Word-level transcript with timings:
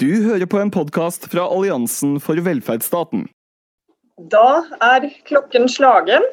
Du 0.00 0.24
hører 0.24 0.46
på 0.46 0.56
en 0.56 0.70
podkast 0.72 1.26
fra 1.28 1.42
Alliansen 1.52 2.14
for 2.22 2.38
velferdsstaten. 2.40 3.26
Da 4.32 4.62
er 4.80 5.04
klokken 5.28 5.66
slagen, 5.68 6.24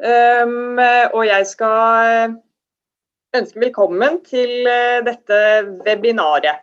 um, 0.00 0.78
og 1.12 1.24
jeg 1.26 1.48
skal 1.50 2.36
ønske 3.36 3.60
velkommen 3.66 4.16
til 4.24 4.70
uh, 4.70 5.02
dette 5.04 5.40
webinaret 5.82 6.62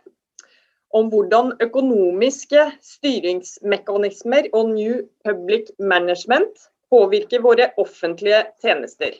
om 0.96 1.12
hvordan 1.12 1.52
økonomiske 1.62 2.66
styringsmekanismer 2.96 4.50
og 4.50 4.72
New 4.72 4.98
Public 5.28 5.70
Management 5.78 6.66
påvirker 6.90 7.46
våre 7.46 7.70
offentlige 7.78 8.42
tjenester. 8.64 9.14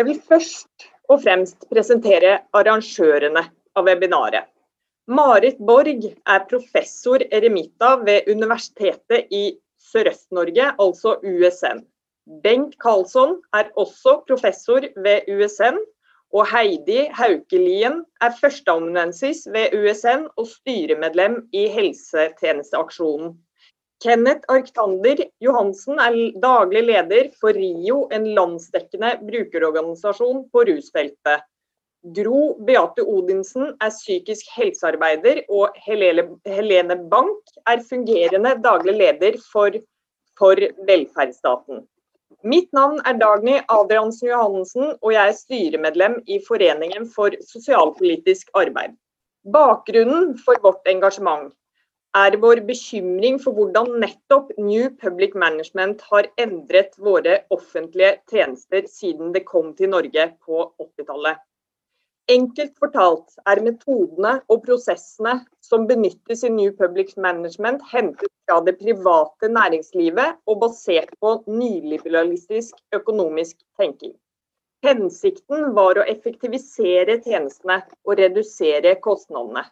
Jeg 0.00 0.08
vil 0.08 0.24
først 0.32 0.88
og 1.10 1.20
fremst 1.26 1.68
presentere 1.68 2.38
arrangørene 2.56 3.48
av 3.76 3.92
webinaret. 3.92 4.48
Marit 5.06 5.58
Borg 5.60 6.04
er 6.24 6.44
professor 6.48 7.20
eremita 7.28 7.90
ved 8.06 8.28
Universitetet 8.32 9.26
i 9.28 9.58
Sørøst-Norge, 9.90 10.70
altså 10.80 11.18
USN. 11.20 11.82
Bengt 12.40 12.78
Karlsson 12.80 13.34
er 13.52 13.68
også 13.76 14.22
professor 14.24 14.80
ved 15.04 15.28
USN, 15.28 15.76
og 16.32 16.48
Heidi 16.48 17.04
Haukelien 17.12 18.00
er 18.24 18.32
førsteamanuensis 18.40 19.44
ved 19.52 19.76
USN 19.76 20.24
og 20.40 20.48
styremedlem 20.48 21.42
i 21.52 21.68
Helsetjenesteaksjonen. 21.68 23.36
Kenneth 24.00 24.48
Arktander 24.48 25.20
Johansen 25.40 26.00
er 26.00 26.16
daglig 26.40 26.82
leder 26.88 27.28
for 27.40 27.52
RIO, 27.52 28.06
en 28.08 28.32
landsdekkende 28.34 29.18
brukerorganisasjon 29.20 30.46
på 30.48 30.64
rusfeltet. 30.72 31.44
Gro 32.04 32.58
Beate 32.60 33.00
Odinsen 33.00 33.70
er 33.80 33.92
psykisk 33.94 34.50
helsearbeider, 34.52 35.38
og 35.48 35.72
Helene 35.80 36.96
Bank 37.08 37.54
er 37.64 37.80
fungerende 37.88 38.52
daglig 38.60 38.92
leder 38.98 39.38
for, 39.52 39.72
for 40.36 40.60
velferdsstaten. 40.84 41.86
Mitt 42.44 42.68
navn 42.76 42.98
er 43.08 43.16
Dagny 43.16 43.54
Adriansen 43.72 44.28
Johannessen, 44.28 44.90
og 45.00 45.14
jeg 45.14 45.30
er 45.30 45.38
styremedlem 45.38 46.18
i 46.28 46.36
Foreningen 46.44 47.08
for 47.08 47.32
sosialpolitisk 47.40 48.52
arbeid. 48.52 48.98
Bakgrunnen 49.48 50.34
for 50.44 50.60
vårt 50.60 50.84
engasjement 50.92 51.54
er 52.20 52.36
vår 52.42 52.60
bekymring 52.68 53.40
for 53.40 53.56
hvordan 53.56 53.94
nettopp 54.04 54.52
New 54.58 54.92
Public 55.00 55.32
Management 55.34 56.04
har 56.12 56.28
endret 56.36 56.92
våre 57.00 57.40
offentlige 57.48 58.18
tjenester 58.28 58.84
siden 58.92 59.32
det 59.32 59.46
kom 59.48 59.72
til 59.80 59.94
Norge 59.96 60.28
på 60.44 60.68
80-tallet. 60.76 61.40
Enkelt 62.32 62.72
fortalt 62.80 63.34
er 63.52 63.60
metodene 63.60 64.30
og 64.48 64.62
prosessene 64.64 65.34
som 65.60 65.82
benyttes 65.90 66.40
i 66.48 66.50
New 66.54 66.70
Public 66.78 67.10
Management 67.20 67.82
hentet 67.90 68.30
fra 68.46 68.62
det 68.64 68.78
private 68.78 69.50
næringslivet 69.52 70.38
og 70.48 70.62
basert 70.62 71.12
på 71.20 71.34
nyliberalistisk 71.44 72.78
økonomisk 72.96 73.58
tenking. 73.76 74.14
Hensikten 74.88 75.74
var 75.76 76.00
å 76.00 76.06
effektivisere 76.08 77.18
tjenestene 77.26 77.82
og 78.08 78.16
redusere 78.22 78.96
kostnadene. 79.04 79.66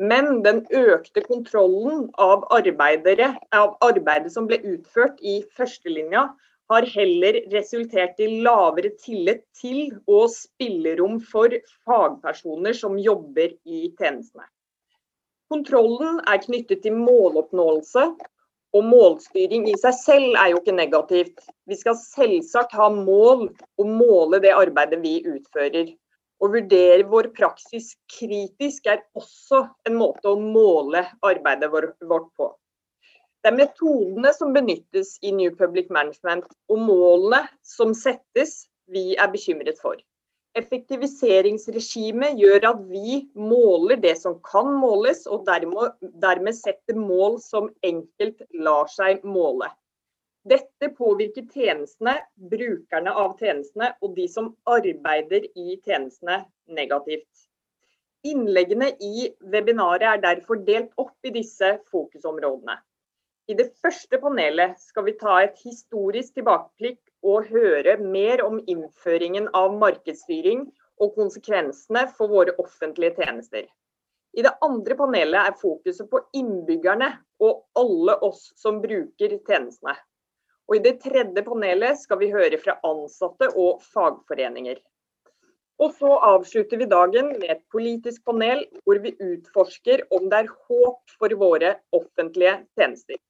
Men 0.00 0.40
den 0.46 0.64
økte 0.72 1.20
kontrollen 1.28 2.06
av, 2.16 2.48
av 2.48 3.76
arbeidet 3.84 4.32
som 4.32 4.48
ble 4.48 4.62
utført 4.64 5.20
i 5.20 5.42
førstelinja, 5.58 6.30
har 6.72 6.88
heller 6.94 7.38
resultert 7.52 8.20
i 8.20 8.28
lavere 8.44 8.90
tillit 9.04 9.44
til 9.60 9.92
og 10.08 10.30
spillerom 10.32 11.20
for 11.32 11.52
fagpersoner 11.86 12.76
som 12.76 12.98
jobber 13.00 13.52
i 13.68 13.86
tjenestene. 13.98 14.48
Kontrollen 15.52 16.22
er 16.32 16.40
knyttet 16.40 16.80
til 16.84 16.96
måloppnåelse, 16.96 18.06
og 18.72 18.86
målstyring 18.88 19.66
i 19.68 19.74
seg 19.76 19.96
selv 19.98 20.38
er 20.40 20.52
jo 20.52 20.62
ikke 20.62 20.74
negativt. 20.76 21.42
Vi 21.68 21.76
skal 21.76 21.98
selvsagt 22.00 22.72
ha 22.78 22.88
mål 22.92 23.50
og 23.50 23.90
måle 23.90 24.40
det 24.40 24.54
arbeidet 24.56 25.02
vi 25.02 25.18
utfører. 25.28 25.92
Å 26.42 26.48
vurdere 26.50 27.04
vår 27.06 27.28
praksis 27.36 27.92
kritisk 28.16 28.88
er 28.90 29.04
også 29.18 29.66
en 29.86 29.98
måte 30.00 30.32
å 30.32 30.40
måle 30.40 31.04
arbeidet 31.20 31.68
vårt 31.70 32.32
på. 32.40 32.48
Det 33.42 33.50
er 33.50 33.58
metodene 33.58 34.30
som 34.36 34.52
benyttes 34.54 35.16
i 35.26 35.32
New 35.34 35.50
Public 35.58 35.88
Management 35.90 36.44
og 36.70 36.78
målene 36.78 37.40
som 37.66 37.90
settes 37.98 38.68
vi 38.94 39.16
er 39.18 39.32
bekymret 39.32 39.80
for. 39.82 39.96
Effektiviseringsregimet 40.54 42.36
gjør 42.38 42.68
at 42.68 42.82
vi 42.92 43.22
måler 43.34 43.98
det 43.98 44.12
som 44.20 44.36
kan 44.46 44.68
måles, 44.78 45.24
og 45.26 45.46
dermed, 45.48 45.96
dermed 46.22 46.54
setter 46.54 46.98
mål 46.98 47.40
som 47.42 47.70
enkelt 47.82 48.44
lar 48.54 48.90
seg 48.92 49.24
måle. 49.24 49.70
Dette 50.46 50.92
påvirker 50.94 51.48
tjenestene, 51.50 52.18
brukerne 52.52 53.10
av 53.24 53.34
tjenestene 53.40 53.92
og 54.02 54.14
de 54.18 54.28
som 54.30 54.52
arbeider 54.70 55.48
i 55.56 55.80
tjenestene 55.82 56.44
negativt. 56.78 57.48
Innleggene 58.22 58.92
i 59.02 59.30
webinaret 59.50 60.06
er 60.12 60.24
derfor 60.30 60.62
delt 60.62 60.92
opp 61.00 61.16
i 61.26 61.34
disse 61.34 61.76
fokusområdene. 61.90 62.76
I 63.52 63.54
det 63.58 63.72
første 63.84 64.16
panelet 64.16 64.78
skal 64.80 65.04
vi 65.04 65.12
ta 65.20 65.32
et 65.42 65.58
historisk 65.60 66.38
tilbakeblikk 66.38 67.00
og 67.28 67.48
høre 67.52 67.98
mer 68.00 68.40
om 68.46 68.54
innføringen 68.70 69.50
av 69.58 69.74
markedsstyring 69.76 70.62
og 71.04 71.10
konsekvensene 71.18 72.06
for 72.16 72.32
våre 72.32 72.54
offentlige 72.62 73.18
tjenester. 73.18 73.66
I 74.32 74.44
det 74.46 74.54
andre 74.64 74.96
panelet 74.96 75.50
er 75.50 75.58
fokuset 75.60 76.08
på 76.08 76.22
innbyggerne 76.38 77.10
og 77.44 77.82
alle 77.82 78.14
oss 78.24 78.46
som 78.62 78.78
bruker 78.80 79.34
tjenestene. 79.50 79.98
Og 80.70 80.78
I 80.78 80.84
det 80.86 80.94
tredje 81.02 81.44
panelet 81.44 82.00
skal 82.00 82.22
vi 82.22 82.30
høre 82.32 82.60
fra 82.62 82.78
ansatte 82.88 83.50
og 83.52 83.82
fagforeninger. 83.90 84.78
Og 85.82 85.92
så 85.98 86.14
avslutter 86.30 86.80
vi 86.80 86.88
dagen 86.88 87.34
med 87.34 87.52
et 87.58 87.60
politisk 87.74 88.24
panel 88.24 88.64
hvor 88.86 89.02
vi 89.04 89.12
utforsker 89.18 90.06
om 90.14 90.30
det 90.32 90.40
er 90.46 90.56
håp 90.70 91.18
for 91.18 91.36
våre 91.44 91.74
offentlige 92.00 92.56
tjenester. 92.78 93.20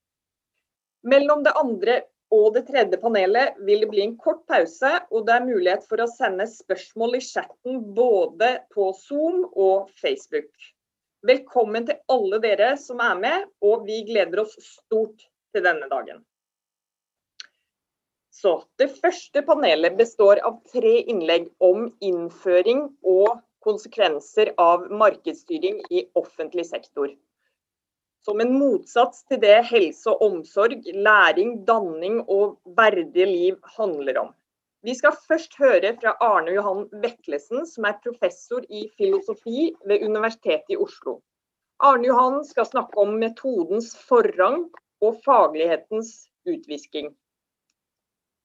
Mellom 1.02 1.42
det 1.42 1.52
andre 1.58 1.94
og 2.32 2.52
det 2.54 2.62
tredje 2.68 2.98
panelet 3.02 3.56
vil 3.66 3.82
det 3.82 3.88
bli 3.90 4.04
en 4.04 4.14
kort 4.16 4.44
pause, 4.48 4.90
og 5.10 5.26
det 5.26 5.34
er 5.34 5.44
mulighet 5.48 5.82
for 5.88 6.00
å 6.00 6.08
sende 6.08 6.46
spørsmål 6.48 7.18
i 7.18 7.22
chatten 7.26 7.80
både 7.96 8.52
på 8.72 8.92
Zoom 8.96 9.42
og 9.50 9.90
Facebook. 10.00 10.52
Velkommen 11.26 11.88
til 11.88 11.98
alle 12.10 12.38
dere 12.42 12.72
som 12.80 13.02
er 13.04 13.18
med, 13.18 13.48
og 13.66 13.84
vi 13.88 14.00
gleder 14.06 14.44
oss 14.44 14.54
stort 14.62 15.26
til 15.52 15.66
denne 15.66 15.90
dagen. 15.90 16.22
Så, 18.32 18.62
det 18.80 18.88
første 18.96 19.42
panelet 19.46 19.98
består 19.98 20.40
av 20.46 20.62
tre 20.72 20.96
innlegg 21.02 21.50
om 21.62 21.90
innføring 22.02 22.86
og 23.02 23.42
konsekvenser 23.62 24.54
av 24.58 24.88
markedsstyring 24.90 25.82
i 25.90 26.06
offentlig 26.18 26.64
sektor 26.70 27.12
som 28.24 28.40
en 28.40 28.52
motsats 28.58 29.24
til 29.28 29.40
det 29.42 29.58
helse 29.70 30.10
og 30.10 30.22
omsorg, 30.26 30.86
læring, 30.94 31.64
danning 31.66 32.20
og 32.30 32.58
verdige 32.78 33.26
liv 33.26 33.58
handler 33.76 34.20
om. 34.20 34.30
Vi 34.82 34.94
skal 34.98 35.14
først 35.28 35.54
høre 35.58 35.92
fra 36.00 36.16
Arne 36.20 36.54
Johan 36.56 36.88
Veklesen, 37.02 37.66
som 37.66 37.86
er 37.86 38.00
professor 38.02 38.64
i 38.70 38.88
filosofi 38.98 39.70
ved 39.86 40.02
Universitetet 40.02 40.74
i 40.74 40.76
Oslo. 40.76 41.20
Arne 41.82 42.06
Johan 42.06 42.44
skal 42.44 42.66
snakke 42.66 42.98
om 42.98 43.14
metodens 43.18 43.92
forrang 44.08 44.64
og 45.02 45.20
faglighetens 45.24 46.10
utvisking. 46.46 47.12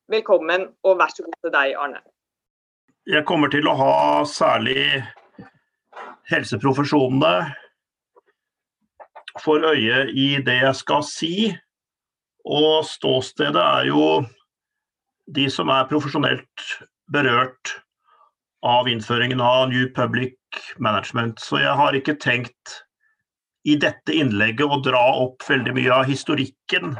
Velkommen, 0.10 0.70
og 0.84 1.00
vær 1.02 1.14
så 1.14 1.26
god 1.26 1.40
til 1.42 1.54
deg, 1.54 1.74
Arne. 1.78 2.02
Jeg 3.08 3.26
kommer 3.26 3.50
til 3.52 3.68
å 3.68 3.76
ha 3.78 3.94
særlig 4.30 5.04
helseprofesjonene, 6.30 7.34
for 9.44 9.63
øye 9.74 10.06
i 10.12 10.28
det 10.45 10.62
jeg 10.62 10.75
skal 10.80 11.04
si. 11.06 11.34
Og 12.48 12.86
ståstedet 12.88 13.63
er 13.63 13.89
jo 13.89 14.07
de 15.36 15.50
som 15.51 15.69
er 15.74 15.89
profesjonelt 15.89 16.68
berørt 17.12 17.74
av 18.66 18.88
innføringen 18.89 19.42
av 19.44 19.68
New 19.69 19.88
Public 19.95 20.38
Management. 20.80 21.39
Så 21.44 21.60
jeg 21.62 21.75
har 21.75 21.95
ikke 21.95 22.18
tenkt 22.22 22.81
i 23.68 23.75
dette 23.80 24.16
innlegget 24.16 24.72
å 24.72 24.80
dra 24.84 25.04
opp 25.25 25.44
veldig 25.48 25.75
mye 25.75 25.92
av 25.94 26.07
historikken. 26.07 26.95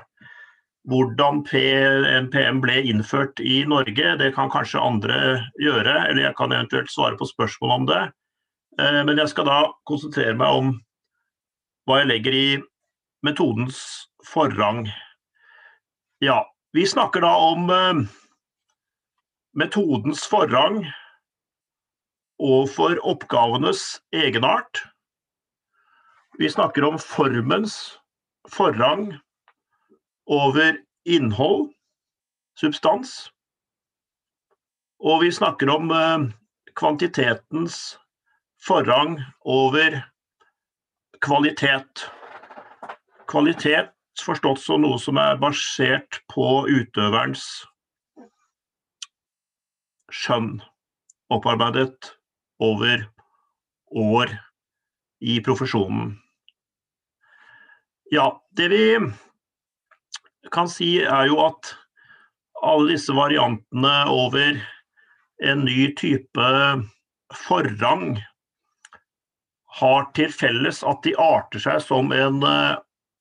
Hvordan 0.88 1.42
NPM 1.48 2.62
ble 2.64 2.82
innført 2.92 3.40
i 3.44 3.64
Norge, 3.68 4.16
det 4.20 4.34
kan 4.36 4.52
kanskje 4.52 4.84
andre 4.84 5.18
gjøre. 5.64 5.96
Eller 6.10 6.28
jeg 6.28 6.38
kan 6.40 6.56
eventuelt 6.56 6.92
svare 6.92 7.20
på 7.20 7.28
spørsmål 7.28 7.76
om 7.80 7.88
det. 7.90 8.04
Eh, 8.80 9.02
men 9.08 9.18
jeg 9.20 9.32
skal 9.32 9.48
da 9.50 9.62
konsentrere 9.90 10.36
meg 10.38 10.60
om 10.62 10.76
hva 11.88 12.02
jeg 12.02 12.10
legger 12.10 12.36
i 12.36 12.48
metodens 13.24 13.80
forrang. 14.28 14.90
Ja, 16.20 16.42
vi 16.76 16.84
snakker 16.88 17.24
da 17.24 17.32
om 17.48 17.70
eh, 17.72 18.02
metodens 19.56 20.26
forrang 20.28 20.82
overfor 22.44 23.00
oppgavenes 23.08 24.02
egenart. 24.12 24.84
Vi 26.38 26.50
snakker 26.52 26.84
om 26.86 27.00
formens 27.00 27.98
forrang 28.52 29.08
over 30.28 30.76
innhold, 31.08 31.72
substans. 32.60 33.32
Og 35.00 35.24
vi 35.24 35.32
snakker 35.32 35.72
om 35.72 35.96
eh, 35.96 36.28
kvantitetens 36.76 37.96
forrang 38.68 39.22
over 39.48 40.02
kvalitet. 41.28 42.08
Kvalitet 43.28 43.92
forstått 44.24 44.62
som 44.64 44.82
noe 44.82 44.98
som 45.02 45.20
er 45.20 45.40
basert 45.42 46.22
på 46.32 46.64
utøverens 46.72 47.44
skjønn, 50.08 50.62
opparbeidet 51.34 52.14
over 52.64 53.04
år 53.92 54.32
i 55.20 55.38
profesjonen. 55.44 56.16
Ja, 58.14 58.30
det 58.56 58.70
vi 58.72 58.86
kan 60.56 60.72
si 60.72 60.94
er 61.04 61.28
jo 61.28 61.42
at 61.44 61.74
alle 62.64 62.94
disse 62.94 63.12
variantene 63.14 63.98
over 64.08 64.62
en 65.44 65.66
ny 65.68 65.92
type 66.00 66.48
forrang 67.44 68.16
har 69.78 70.08
til 70.18 70.32
felles 70.34 70.82
at 70.88 71.04
de 71.06 71.14
arter 71.22 71.62
seg 71.62 71.82
som 71.86 72.12
en 72.16 72.42
eh, 72.46 72.80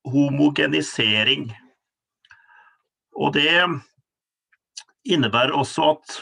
homogenisering. 0.08 1.50
Og 3.16 3.34
det 3.36 3.50
innebærer 5.06 5.54
også 5.56 5.92
at 5.94 6.16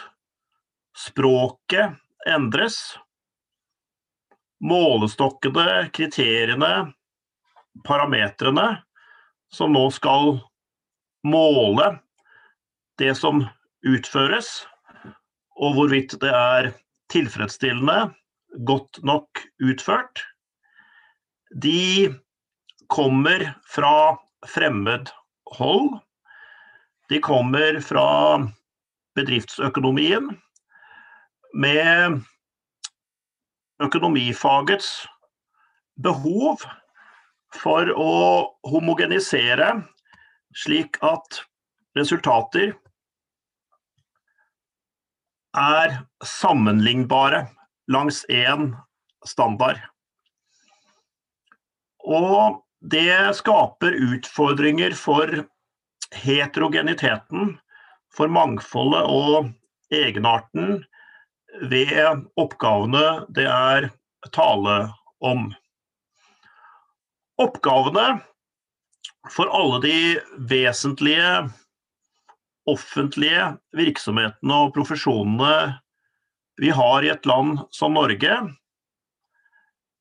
språket 1.05 1.95
endres. 2.31 2.79
Målestokkene, 4.65 5.91
kriteriene, 5.93 6.73
parametrene 7.85 8.69
som 9.53 9.75
nå 9.75 9.89
skal 9.95 10.39
måle 11.27 11.91
det 12.99 13.13
som 13.19 13.43
utføres, 13.85 14.65
og 15.59 15.77
hvorvidt 15.77 16.17
det 16.23 16.31
er 16.31 16.71
tilfredsstillende, 17.13 18.15
godt 18.67 19.03
nok 19.03 19.41
utført, 19.63 20.23
de 21.63 22.15
kommer 22.91 23.55
fra 23.71 24.17
fremmed 24.47 25.11
hold. 25.59 25.99
De 27.09 27.21
kommer 27.21 27.81
fra 27.85 28.41
bedriftsøkonomien 29.15 30.31
med 31.55 32.21
økonomifagets 33.83 34.89
behov 36.03 36.65
for 37.55 37.91
å 37.95 38.15
homogenisere 38.67 39.69
slik 40.55 40.99
at 41.07 41.43
resultater 41.99 42.73
er 45.55 46.01
sammenlignbare 46.27 47.45
langs 47.91 48.25
én 48.29 48.73
standard. 49.27 49.81
Og 52.05 52.61
det 52.85 53.37
skaper 53.39 53.97
utfordringer 54.13 54.95
for 54.99 55.31
heterogeniteten, 56.15 57.57
for 58.15 58.31
mangfoldet 58.31 59.09
og 59.11 59.49
egenarten 59.95 60.85
ved 61.71 62.25
oppgavene 62.41 63.25
det 63.35 63.47
er 63.51 63.89
tale 64.35 64.77
om. 65.25 65.49
Oppgavene 67.41 68.21
for 69.33 69.51
alle 69.51 69.81
de 69.83 69.99
vesentlige 70.51 71.49
offentlige 72.69 73.49
virksomhetene 73.77 74.61
og 74.67 74.75
profesjonene 74.77 75.81
vi 76.61 76.71
har 76.71 77.05
i 77.05 77.11
et 77.13 77.27
land 77.27 77.59
som 77.75 77.95
Norge, 77.97 78.37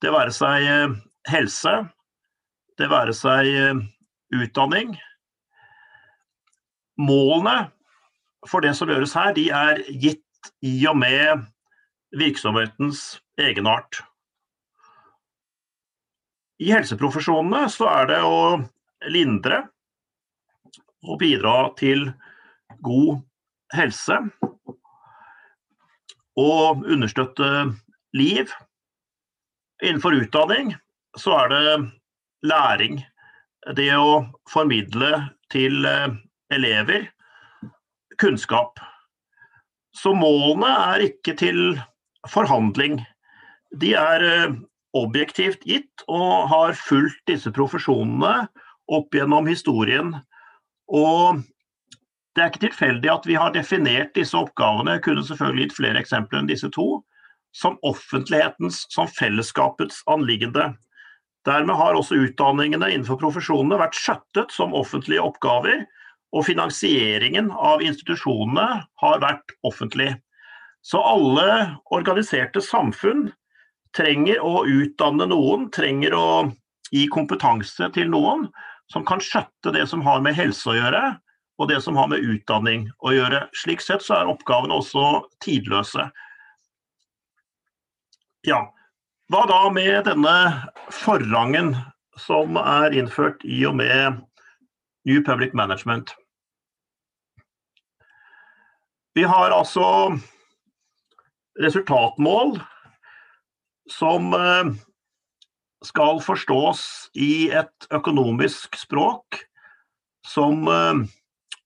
det 0.04 0.12
være 0.12 0.34
seg 0.36 0.68
helse, 1.32 1.74
det 2.78 2.90
være 2.92 3.16
seg 3.16 3.50
eh, 3.50 3.82
utdanning. 4.36 4.96
Målene 7.00 7.72
for 8.50 8.66
det 8.66 8.74
som 8.78 8.92
gjøres 8.92 9.16
her, 9.16 9.32
de 9.38 9.48
er 9.56 9.82
gitt 9.88 10.52
i 10.66 10.76
og 10.90 10.98
med 11.00 11.46
virksomhetens 12.20 13.22
egenart. 13.40 14.02
I 16.62 16.70
helseprofesjonene 16.76 17.66
så 17.72 17.88
er 17.92 18.10
det 18.12 18.20
å 18.28 18.42
lindre 19.12 19.64
og 21.04 21.18
bidra 21.20 21.72
til 21.80 22.12
god 22.84 23.24
helse 23.74 24.20
og 26.40 26.86
understøtte 26.90 27.50
liv. 28.18 28.52
Innenfor 29.84 30.16
utdanning 30.18 30.74
så 31.20 31.36
er 31.44 31.54
det 31.54 31.92
læring. 32.48 33.02
Det 33.78 33.92
å 33.96 34.26
formidle 34.52 35.12
til 35.54 35.86
eh, 35.88 36.12
elever 36.52 37.08
kunnskap. 38.20 38.80
Så 39.96 40.14
målene 40.18 40.70
er 40.94 41.06
ikke 41.08 41.36
til 41.40 41.62
forhandling. 42.30 43.00
De 43.80 43.94
er 43.98 44.26
eh, 44.28 44.58
objektivt 44.98 45.64
gitt 45.70 46.06
og 46.08 46.50
har 46.52 46.76
fulgt 46.78 47.24
disse 47.30 47.52
profesjonene 47.56 48.48
opp 48.92 49.16
gjennom 49.16 49.48
historien. 49.50 50.14
Og 50.92 51.42
det 52.34 52.42
er 52.42 52.50
ikke 52.50 52.66
tilfeldig 52.68 53.10
at 53.14 53.26
vi 53.30 53.36
har 53.38 53.54
definert 53.54 54.14
disse 54.18 54.38
oppgavene, 54.38 54.98
jeg 54.98 55.04
kunne 55.06 55.26
selvfølgelig 55.28 55.68
gitt 55.68 55.76
flere 55.78 56.02
eksempler 56.02 56.42
enn 56.42 56.50
disse 56.50 56.70
to, 56.74 56.88
som 57.54 57.78
offentlighetens, 57.86 58.84
som 58.90 59.10
fellesskapets 59.10 60.02
anliggende. 60.10 60.72
Dermed 61.46 61.78
har 61.78 61.94
også 61.94 62.18
utdanningene 62.24 62.90
innenfor 62.90 63.20
profesjonene 63.22 63.78
vært 63.82 64.00
skjøttet 64.00 64.54
som 64.56 64.74
offentlige 64.74 65.22
oppgaver, 65.22 65.84
og 66.34 66.48
finansieringen 66.48 67.52
av 67.54 67.84
institusjonene 67.86 68.68
har 69.04 69.22
vært 69.22 69.54
offentlig. 69.68 70.16
Så 70.82 70.98
alle 71.06 71.78
organiserte 71.94 72.64
samfunn 72.66 73.28
trenger 73.94 74.42
å 74.42 74.64
utdanne 74.66 75.28
noen, 75.30 75.68
trenger 75.70 76.16
å 76.18 76.28
gi 76.90 77.06
kompetanse 77.14 77.92
til 77.94 78.10
noen 78.10 78.48
som 78.92 79.06
kan 79.06 79.22
skjøtte 79.24 79.76
det 79.76 79.86
som 79.90 80.02
har 80.06 80.26
med 80.26 80.36
helse 80.38 80.72
å 80.72 80.76
gjøre, 80.76 81.04
og 81.64 81.70
det 81.72 81.80
som 81.84 81.96
har 81.96 82.10
med 82.12 82.24
utdanning 82.28 82.90
å 83.00 83.14
gjøre. 83.16 83.46
Slik 83.56 83.82
sett 83.84 84.04
så 84.04 84.20
er 84.20 84.32
oppgavene 84.32 84.76
også 84.76 85.24
tidløse. 85.44 86.10
Ja, 88.44 88.66
hva 89.32 89.46
da 89.48 89.62
med 89.72 90.04
denne 90.10 90.36
forrangen 90.92 91.72
som 92.20 92.60
er 92.60 92.94
innført 92.94 93.46
i 93.48 93.62
og 93.70 93.78
med 93.80 94.20
New 95.08 95.24
Public 95.24 95.56
Management? 95.56 96.12
Vi 99.16 99.24
har 99.30 99.54
altså 99.56 99.86
resultatmål 101.62 102.58
som 103.94 104.34
eh, 104.34 104.74
skal 105.86 106.22
forstås 106.24 106.86
i 107.14 107.52
et 107.54 107.88
økonomisk 107.94 108.76
språk 108.80 109.44
som 110.28 110.68
eh, 110.68 111.04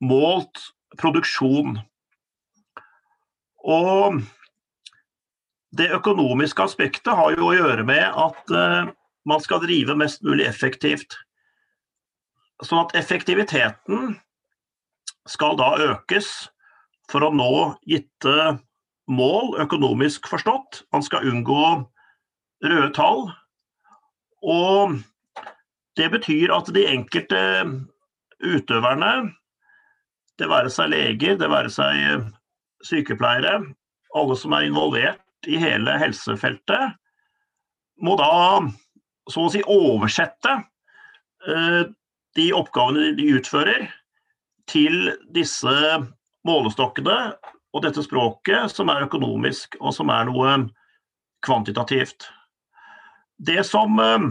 målt 0.04 0.62
produksjon. 1.00 1.78
Og 3.68 4.22
det 5.78 5.90
økonomiske 5.94 6.64
aspektet 6.64 7.14
har 7.18 7.36
jo 7.36 7.50
å 7.50 7.56
gjøre 7.58 7.86
med 7.88 8.06
at 8.08 8.54
uh, 8.54 8.92
man 9.28 9.44
skal 9.44 9.62
drive 9.64 9.98
mest 10.00 10.24
mulig 10.26 10.48
effektivt. 10.48 11.18
Sånn 12.64 12.86
at 12.86 12.96
effektiviteten 12.98 14.16
skal 15.28 15.58
da 15.60 15.74
økes 15.92 16.30
for 17.12 17.26
å 17.28 17.34
nå 17.36 17.52
gitte 17.88 18.58
mål, 19.08 19.58
økonomisk 19.64 20.28
forstått. 20.32 20.84
Man 20.96 21.04
skal 21.06 21.28
unngå 21.28 21.64
røde 22.66 22.90
tall. 22.96 23.28
Og 24.44 24.98
det 26.00 26.10
betyr 26.14 26.54
at 26.56 26.72
de 26.74 26.86
enkelte 26.90 27.42
utøverne, 28.44 29.34
det 30.38 30.50
være 30.50 30.72
seg 30.74 30.92
leger, 30.94 31.38
det 31.40 31.50
være 31.50 31.72
seg 31.74 32.28
sykepleiere, 32.86 33.60
alle 34.18 34.38
som 34.38 34.54
er 34.56 34.68
involvert 34.68 35.50
i 35.50 35.60
hele 35.62 35.98
helsefeltet, 36.02 36.98
må 38.02 38.16
da 38.20 38.62
så 39.28 39.46
å 39.48 39.52
si 39.52 39.64
oversette 39.66 40.54
eh, 41.50 41.84
de 42.38 42.48
oppgavene 42.56 43.16
de 43.18 43.32
utfører, 43.38 43.88
til 44.68 45.14
disse 45.32 45.74
målestokkene 46.48 47.16
og 47.72 47.84
dette 47.86 48.04
språket 48.04 48.74
som 48.74 48.92
er 48.92 49.06
økonomisk, 49.06 49.78
og 49.80 49.96
som 49.96 50.12
er 50.12 50.28
noe 50.28 50.58
kvantitativt. 51.46 52.28
Det 53.38 53.64
som 53.68 53.96
eh, 54.04 54.28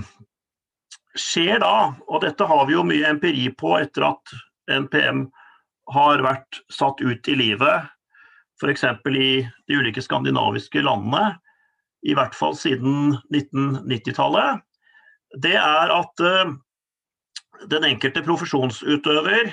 skjer 1.17 1.63
da, 1.65 1.95
og 2.05 2.23
dette 2.25 2.49
har 2.49 2.69
vi 2.69 2.77
jo 2.77 2.85
mye 2.87 3.15
empiri 3.15 3.49
på 3.57 3.79
etter 3.81 4.11
at 4.11 4.37
NPM 4.77 5.27
har 5.93 6.23
vært 6.25 6.61
satt 6.73 7.01
ut 7.01 7.29
i 7.31 7.37
livet, 7.39 7.87
f.eks. 8.61 8.85
i 9.13 9.45
de 9.69 9.79
ulike 9.79 10.03
skandinaviske 10.03 10.83
landene, 10.83 11.37
i 12.07 12.15
hvert 12.17 12.35
fall 12.39 12.55
siden 12.59 13.17
1990-tallet, 13.35 14.63
det 15.43 15.57
er 15.59 15.93
at 15.93 16.23
uh, 16.23 16.55
den 17.71 17.87
enkelte 17.89 18.23
profesjonsutøver 18.25 19.51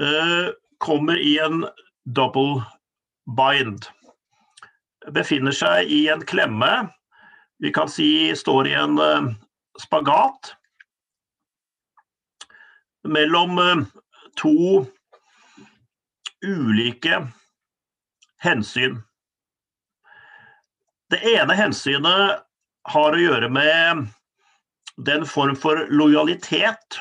uh, 0.00 0.48
kommer 0.82 1.20
i 1.20 1.36
en 1.42 1.64
double 2.16 2.64
bind. 3.38 3.86
Befinner 5.14 5.54
seg 5.54 5.90
i 5.92 6.04
en 6.12 6.24
klemme. 6.26 6.88
Vi 7.62 7.72
kan 7.72 7.88
si 7.92 8.34
står 8.36 8.68
i 8.72 8.76
en 8.80 8.98
uh, 8.98 9.30
spagat 9.80 10.54
mellom 13.04 13.84
to 14.40 14.84
ulike 16.44 17.22
hensyn. 18.44 19.00
Det 21.10 21.20
ene 21.34 21.56
hensynet 21.56 22.44
har 22.92 23.16
å 23.16 23.20
gjøre 23.20 23.48
med 23.52 24.06
den 24.96 25.24
form 25.26 25.56
for 25.58 25.86
lojalitet 25.90 27.00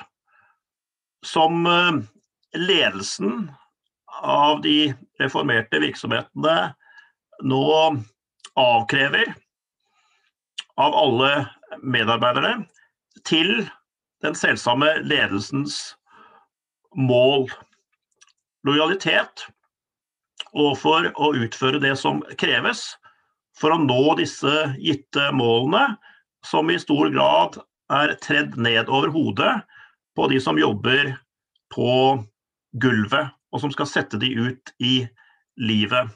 som 1.26 1.66
eh, 1.68 2.00
ledelsen 2.58 3.52
av 4.24 4.62
de 4.62 4.94
reformerte 5.22 5.82
virksomhetene 5.82 6.74
nå 7.44 7.66
avkrever 8.60 9.34
av 10.80 10.96
alle 10.98 11.32
medarbeidere 11.82 12.54
til 13.28 13.66
den 14.24 14.36
selvsamme 14.38 14.90
ledelsens 15.04 15.96
mål. 16.96 17.50
Lojalitet 18.68 19.46
overfor 20.54 21.10
å 21.20 21.34
utføre 21.36 21.82
det 21.84 21.96
som 22.00 22.22
kreves 22.40 22.94
for 23.60 23.74
å 23.74 23.82
nå 23.82 24.16
disse 24.18 24.54
gitte 24.82 25.30
målene, 25.36 25.98
som 26.46 26.70
i 26.72 26.80
stor 26.82 27.12
grad 27.14 27.60
er 27.94 28.16
tredd 28.24 28.58
ned 28.60 28.90
over 28.92 29.12
hodet 29.14 29.54
på 30.18 30.28
de 30.32 30.40
som 30.42 30.60
jobber 30.60 31.14
på 31.74 32.20
gulvet, 32.82 33.32
og 33.54 33.62
som 33.62 33.72
skal 33.74 33.90
sette 33.90 34.20
de 34.22 34.32
ut 34.34 34.74
i 34.82 35.04
livet. 35.62 36.10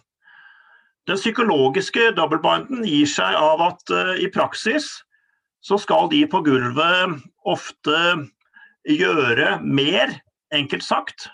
Den 1.07 1.19
psykologiske 1.19 2.11
doublebinden 2.17 2.83
gir 2.87 3.07
seg 3.07 3.37
av 3.39 3.61
at 3.63 3.93
uh, 3.93 4.15
i 4.19 4.27
praksis 4.33 4.89
så 5.63 5.77
skal 5.79 6.09
de 6.11 6.25
på 6.29 6.41
gulvet 6.43 7.15
ofte 7.47 8.01
gjøre 8.87 9.57
mer, 9.63 10.17
enkelt 10.55 10.83
sagt, 10.83 11.29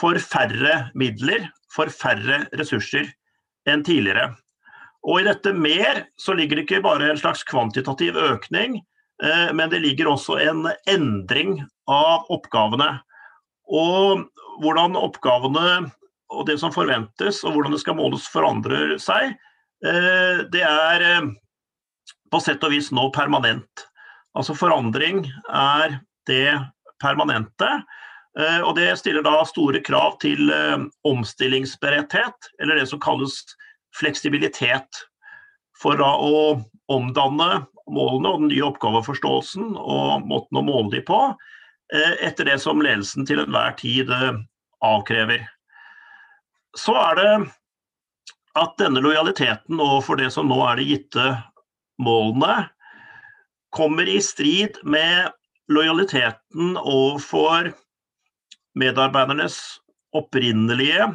for 0.00 0.18
færre 0.24 0.90
midler, 0.98 1.50
for 1.72 1.92
færre 1.92 2.44
ressurser 2.56 3.10
enn 3.68 3.84
tidligere. 3.84 4.32
Og 5.06 5.20
i 5.20 5.26
dette 5.28 5.52
mer 5.56 6.04
så 6.20 6.34
ligger 6.36 6.58
det 6.58 6.66
ikke 6.66 6.82
bare 6.84 7.10
en 7.10 7.20
slags 7.20 7.44
kvantitativ 7.48 8.16
økning, 8.20 8.80
eh, 9.24 9.52
men 9.56 9.72
det 9.72 9.82
ligger 9.84 10.10
også 10.10 10.40
en 10.44 10.66
endring 10.88 11.60
av 11.88 12.28
oppgavene. 12.32 12.98
Og 13.70 14.26
hvordan 14.60 14.98
oppgavene 14.98 15.90
og 16.30 16.46
det 16.46 16.58
som 16.62 16.74
forventes 16.74 17.40
og 17.44 17.54
hvordan 17.54 17.74
det 17.74 17.82
skal 17.82 17.96
måles 17.98 18.28
forandrer 18.30 18.96
seg, 19.02 19.34
eh, 19.84 20.42
det 20.52 20.64
er 20.66 21.06
eh, 21.06 21.30
på 22.30 22.42
sett 22.44 22.62
og 22.66 22.74
vis 22.74 22.90
nå 22.94 23.08
permanent. 23.14 23.86
Altså 24.36 24.54
forandring 24.54 25.24
er 25.48 25.98
det 26.28 26.60
permanente. 27.02 27.70
Og 28.38 28.76
det 28.76 28.92
stiller 29.00 29.24
da 29.26 29.40
store 29.48 29.80
krav 29.82 30.14
til 30.22 30.52
omstillingsberedthet, 31.08 32.50
eller 32.62 32.78
det 32.78 32.84
som 32.86 33.00
kalles 33.02 33.40
fleksibilitet 33.98 35.00
for 35.80 35.98
da 35.98 36.10
å 36.14 36.60
omdanne 36.92 37.64
målene 37.90 38.32
og 38.32 38.42
den 38.42 38.50
nye 38.52 38.66
oppgaveforståelsen 38.68 39.72
og 39.78 40.26
måten 40.28 40.60
å 40.60 40.66
måle 40.66 40.92
de 40.94 41.02
på, 41.06 41.20
eh, 41.94 42.14
etter 42.26 42.46
det 42.46 42.58
som 42.62 42.82
ledelsen 42.82 43.26
til 43.26 43.42
enhver 43.42 43.74
tid 43.80 44.10
eh, 44.10 44.38
avkrever. 44.84 45.46
Så 46.78 46.94
er 46.94 47.18
det 47.18 47.32
at 48.60 48.76
denne 48.78 49.02
lojaliteten 49.02 49.80
overfor 49.80 50.20
det 50.20 50.30
som 50.34 50.50
nå 50.50 50.58
er 50.68 50.78
de 50.78 50.88
gitte 50.92 51.26
målene, 52.02 52.68
kommer 53.74 54.08
i 54.10 54.18
strid 54.22 54.80
med 54.82 55.30
lojaliteten 55.70 56.74
overfor 56.80 57.70
medarbeidernes 58.78 59.58
opprinnelige 60.16 61.08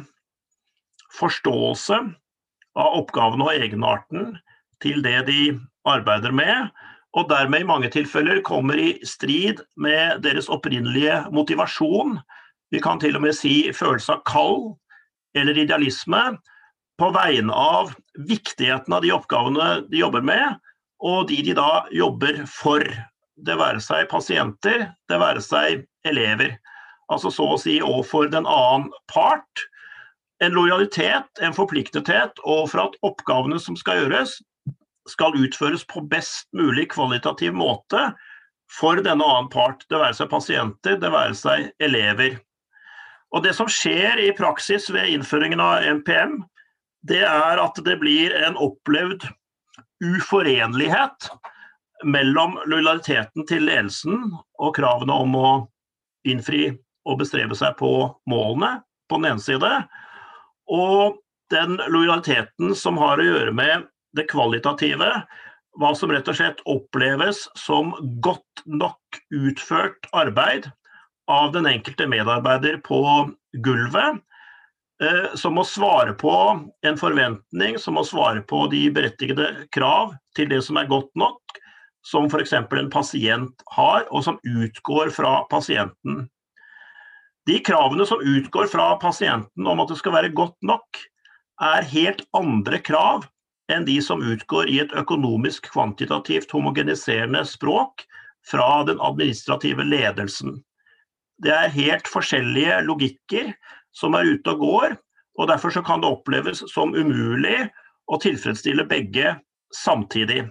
forståelse 1.16 2.00
av 2.76 2.98
oppgavene 3.00 3.46
og 3.46 3.56
egenarten 3.56 4.34
til 4.84 5.00
det 5.04 5.22
de 5.30 5.40
arbeider 5.88 6.34
med, 6.34 6.68
og 7.16 7.30
dermed 7.30 7.64
i 7.64 7.68
mange 7.68 7.88
tilfeller 7.92 8.42
kommer 8.44 8.76
i 8.76 8.90
strid 9.06 9.62
med 9.80 10.20
deres 10.26 10.50
opprinnelige 10.52 11.22
motivasjon. 11.32 12.18
Vi 12.74 12.82
kan 12.84 13.00
til 13.00 13.16
og 13.16 13.24
med 13.24 13.36
si 13.36 13.70
følelse 13.72 14.18
av 14.18 14.24
kall 14.28 14.60
eller 15.36 15.56
idealisme 15.56 16.22
på 17.00 17.08
vegne 17.12 17.52
av 17.52 17.94
viktigheten 18.28 18.92
av 18.92 19.04
de 19.04 19.12
oppgavene 19.16 19.68
de 19.88 20.00
jobber 20.00 20.24
med, 20.24 20.56
og 21.04 21.28
de 21.30 21.42
de 21.44 21.56
da 21.56 21.84
jobber 21.92 22.44
for. 22.48 22.84
Det 23.36 23.52
være 23.60 23.82
seg 23.84 24.06
pasienter, 24.08 24.86
det 25.12 25.16
være 25.20 25.42
seg 25.44 25.82
elever. 26.08 26.54
Altså 27.12 27.30
så 27.30 27.46
å 27.54 27.58
si 27.60 27.78
overfor 27.84 28.30
den 28.32 28.48
annen 28.50 28.90
part 29.12 29.66
en 30.44 30.52
lojalitet, 30.52 31.28
en 31.40 31.54
forpliktethet, 31.56 32.40
og 32.44 32.66
for 32.72 32.82
at 32.88 32.96
oppgavene 33.06 33.58
som 33.62 33.76
skal 33.78 34.02
gjøres, 34.02 34.36
skal 35.08 35.36
utføres 35.38 35.84
på 35.88 36.02
best 36.10 36.48
mulig 36.56 36.90
kvalitativ 36.92 37.54
måte 37.56 38.10
for 38.72 38.98
denne 38.98 39.24
annen 39.24 39.48
part, 39.52 39.84
det 39.90 40.00
være 40.00 40.16
seg 40.18 40.30
pasienter, 40.32 40.98
det 40.98 41.12
være 41.14 41.36
seg 41.38 41.70
elever. 41.82 42.40
Og 43.34 43.42
Det 43.44 43.54
som 43.54 43.68
skjer 43.70 44.20
i 44.22 44.32
praksis 44.34 44.88
ved 44.90 45.12
innføringen 45.12 45.60
av 45.62 45.84
NPM, 45.98 46.40
det 47.06 47.22
er 47.22 47.60
at 47.62 47.78
det 47.86 47.98
blir 48.00 48.34
en 48.34 48.56
opplevd 48.58 49.28
uforenlighet 50.02 51.28
mellom 52.04 52.58
lojaliteten 52.66 53.46
til 53.48 53.66
ledelsen 53.68 54.32
og 54.58 54.74
kravene 54.76 55.14
om 55.14 55.36
å 55.38 55.50
innfri 56.26 56.72
og 57.06 57.20
bestrebe 57.22 57.56
seg 57.58 57.76
på 57.78 57.92
målene 58.30 58.80
på 59.10 59.20
den 59.20 59.30
ene 59.30 59.42
side, 59.42 59.72
og 60.66 61.20
den 61.54 61.78
lojaliteten 61.92 62.74
som 62.74 62.98
har 62.98 63.20
å 63.22 63.26
gjøre 63.26 63.54
med 63.54 63.86
det 64.18 64.26
kvalitative, 64.30 65.10
hva 65.76 65.92
som 65.94 66.10
rett 66.10 66.28
og 66.30 66.38
slett 66.38 66.62
oppleves 66.68 67.44
som 67.58 67.92
godt 68.24 68.64
nok 68.66 69.20
utført 69.34 70.08
arbeid 70.16 70.70
av 71.30 71.52
den 71.52 71.68
enkelte 71.68 72.06
medarbeider 72.08 72.80
på 72.86 73.00
gulvet, 73.64 74.22
eh, 75.02 75.34
som 75.34 75.56
må 75.58 75.66
svare 75.68 76.16
på 76.18 76.32
en 76.86 76.98
forventning, 76.98 77.78
som 77.78 77.98
må 77.98 78.06
svare 78.06 78.42
på 78.48 78.64
de 78.72 78.86
berettigede 78.94 79.68
krav 79.74 80.16
til 80.38 80.50
det 80.50 80.62
som 80.64 80.80
er 80.80 80.90
godt 80.90 81.12
nok, 81.18 81.60
som 82.06 82.30
f.eks. 82.30 82.54
en 82.54 82.90
pasient 82.90 83.66
har, 83.74 84.06
og 84.10 84.24
som 84.24 84.38
utgår 84.46 85.10
fra 85.14 85.40
pasienten. 85.50 86.28
De 87.46 87.58
kravene 87.62 88.06
som 88.06 88.20
utgår 88.20 88.66
fra 88.66 88.96
pasienten 88.98 89.66
om 89.66 89.80
at 89.82 89.92
det 89.92 90.00
skal 90.00 90.16
være 90.16 90.34
godt 90.34 90.56
nok, 90.66 90.98
er 91.62 91.86
helt 91.88 92.24
andre 92.36 92.80
krav 92.84 93.24
enn 93.72 93.86
de 93.86 93.96
som 94.04 94.22
utgår 94.22 94.68
i 94.70 94.80
et 94.82 94.92
økonomisk 94.98 95.70
kvantitativt 95.72 96.52
homogeniserende 96.54 97.42
språk 97.48 98.04
fra 98.50 98.82
den 98.86 99.00
administrative 99.02 99.86
ledelsen. 99.86 100.60
Det 101.42 101.52
er 101.52 101.72
helt 101.74 102.08
forskjellige 102.08 102.80
logikker 102.86 103.52
som 103.96 104.14
er 104.18 104.28
ute 104.36 104.54
og 104.54 104.62
går, 104.62 104.96
og 105.36 105.50
derfor 105.50 105.74
kan 105.84 106.02
det 106.02 106.12
oppleves 106.12 106.62
som 106.72 106.94
umulig 106.96 107.66
å 108.06 108.18
tilfredsstille 108.22 108.86
begge 108.88 109.34
samtidig. 109.74 110.46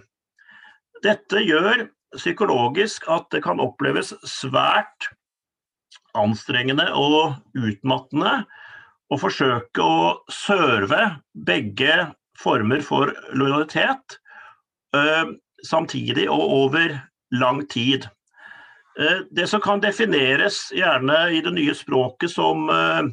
Dette 1.04 1.42
gjør 1.42 1.86
psykologisk 2.16 3.08
at 3.12 3.28
det 3.34 3.42
kan 3.44 3.60
oppleves 3.60 4.14
svært 4.28 5.10
anstrengende 6.18 6.88
og 6.96 7.36
utmattende 7.56 8.40
å 9.12 9.18
forsøke 9.20 9.82
å 9.82 10.14
serve 10.32 11.16
begge 11.46 12.08
former 12.40 12.82
for 12.84 13.12
lojalitet 13.36 14.18
uh, 14.96 15.30
samtidig 15.64 16.26
og 16.32 16.42
over 16.42 16.96
lang 17.34 17.62
tid. 17.70 18.08
Uh, 18.98 19.22
det 19.30 19.46
som 19.50 19.62
kan 19.62 19.82
defineres 19.84 20.66
gjerne 20.74 21.20
i 21.36 21.42
det 21.44 21.54
nye 21.54 21.76
språket 21.76 22.34
som 22.34 22.66
uh, 22.72 23.06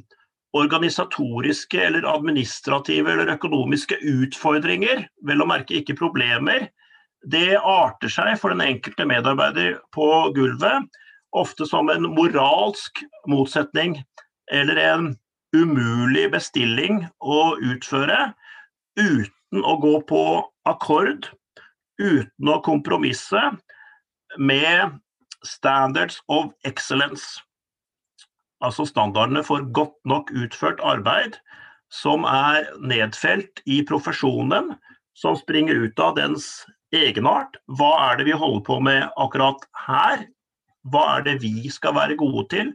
organisatoriske 0.54 1.80
eller 1.82 2.08
administrative 2.10 3.14
eller 3.14 3.34
økonomiske 3.34 3.98
utfordringer, 4.02 5.08
vel 5.26 5.42
å 5.42 5.50
merke 5.50 5.80
ikke 5.80 5.98
problemer, 5.98 6.70
det 7.24 7.56
arter 7.58 8.12
seg 8.12 8.36
for 8.42 8.52
den 8.52 8.66
enkelte 8.66 9.06
medarbeider 9.08 9.78
på 9.96 10.10
gulvet 10.36 10.90
ofte 11.34 11.66
som 11.70 11.90
en 11.90 12.08
moralsk 12.16 13.04
motsetning 13.30 14.00
eller 14.52 14.80
en 14.82 15.14
umulig 15.56 16.28
bestilling 16.34 17.04
å 17.22 17.56
utføre 17.62 18.34
uten 19.00 19.64
å 19.66 19.78
gå 19.82 19.94
på 20.10 20.24
akkord, 20.70 21.30
uten 22.02 22.50
å 22.50 22.60
kompromisse 22.66 23.42
med 24.38 24.98
standards 25.46 26.20
of 26.32 26.52
excellence. 26.66 27.42
Altså 28.64 28.86
standardene 28.88 29.44
for 29.46 29.66
godt 29.76 29.98
nok 30.08 30.32
utført 30.34 30.82
arbeid 30.86 31.38
som 31.94 32.26
er 32.26 32.66
nedfelt 32.82 33.62
i 33.70 33.84
profesjonen, 33.86 34.72
som 35.14 35.38
springer 35.38 35.78
ut 35.86 36.00
av 36.02 36.16
dens 36.18 36.64
egenart. 36.96 37.60
Hva 37.78 37.92
er 38.08 38.18
det 38.18 38.30
vi 38.32 38.38
holder 38.38 38.64
på 38.66 38.80
med 38.82 39.06
akkurat 39.22 39.62
her? 39.86 40.26
Hva 40.92 41.04
er 41.18 41.28
det 41.28 41.38
vi 41.44 41.70
skal 41.72 41.96
være 41.96 42.18
gode 42.20 42.48
til? 42.52 42.74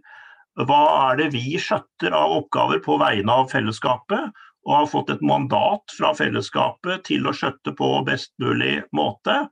Hva 0.59 0.83
er 1.11 1.19
det 1.21 1.33
vi 1.35 1.59
skjøtter 1.61 2.15
av 2.17 2.35
oppgaver 2.41 2.81
på 2.85 2.97
vegne 3.01 3.35
av 3.43 3.51
fellesskapet? 3.53 4.33
Og 4.69 4.75
har 4.75 4.89
fått 4.91 5.13
et 5.13 5.25
mandat 5.25 5.95
fra 5.97 6.11
fellesskapet 6.17 7.05
til 7.09 7.29
å 7.29 7.35
skjøtte 7.37 7.73
på 7.79 7.91
best 8.09 8.33
mulig 8.43 8.83
måte. 8.97 9.45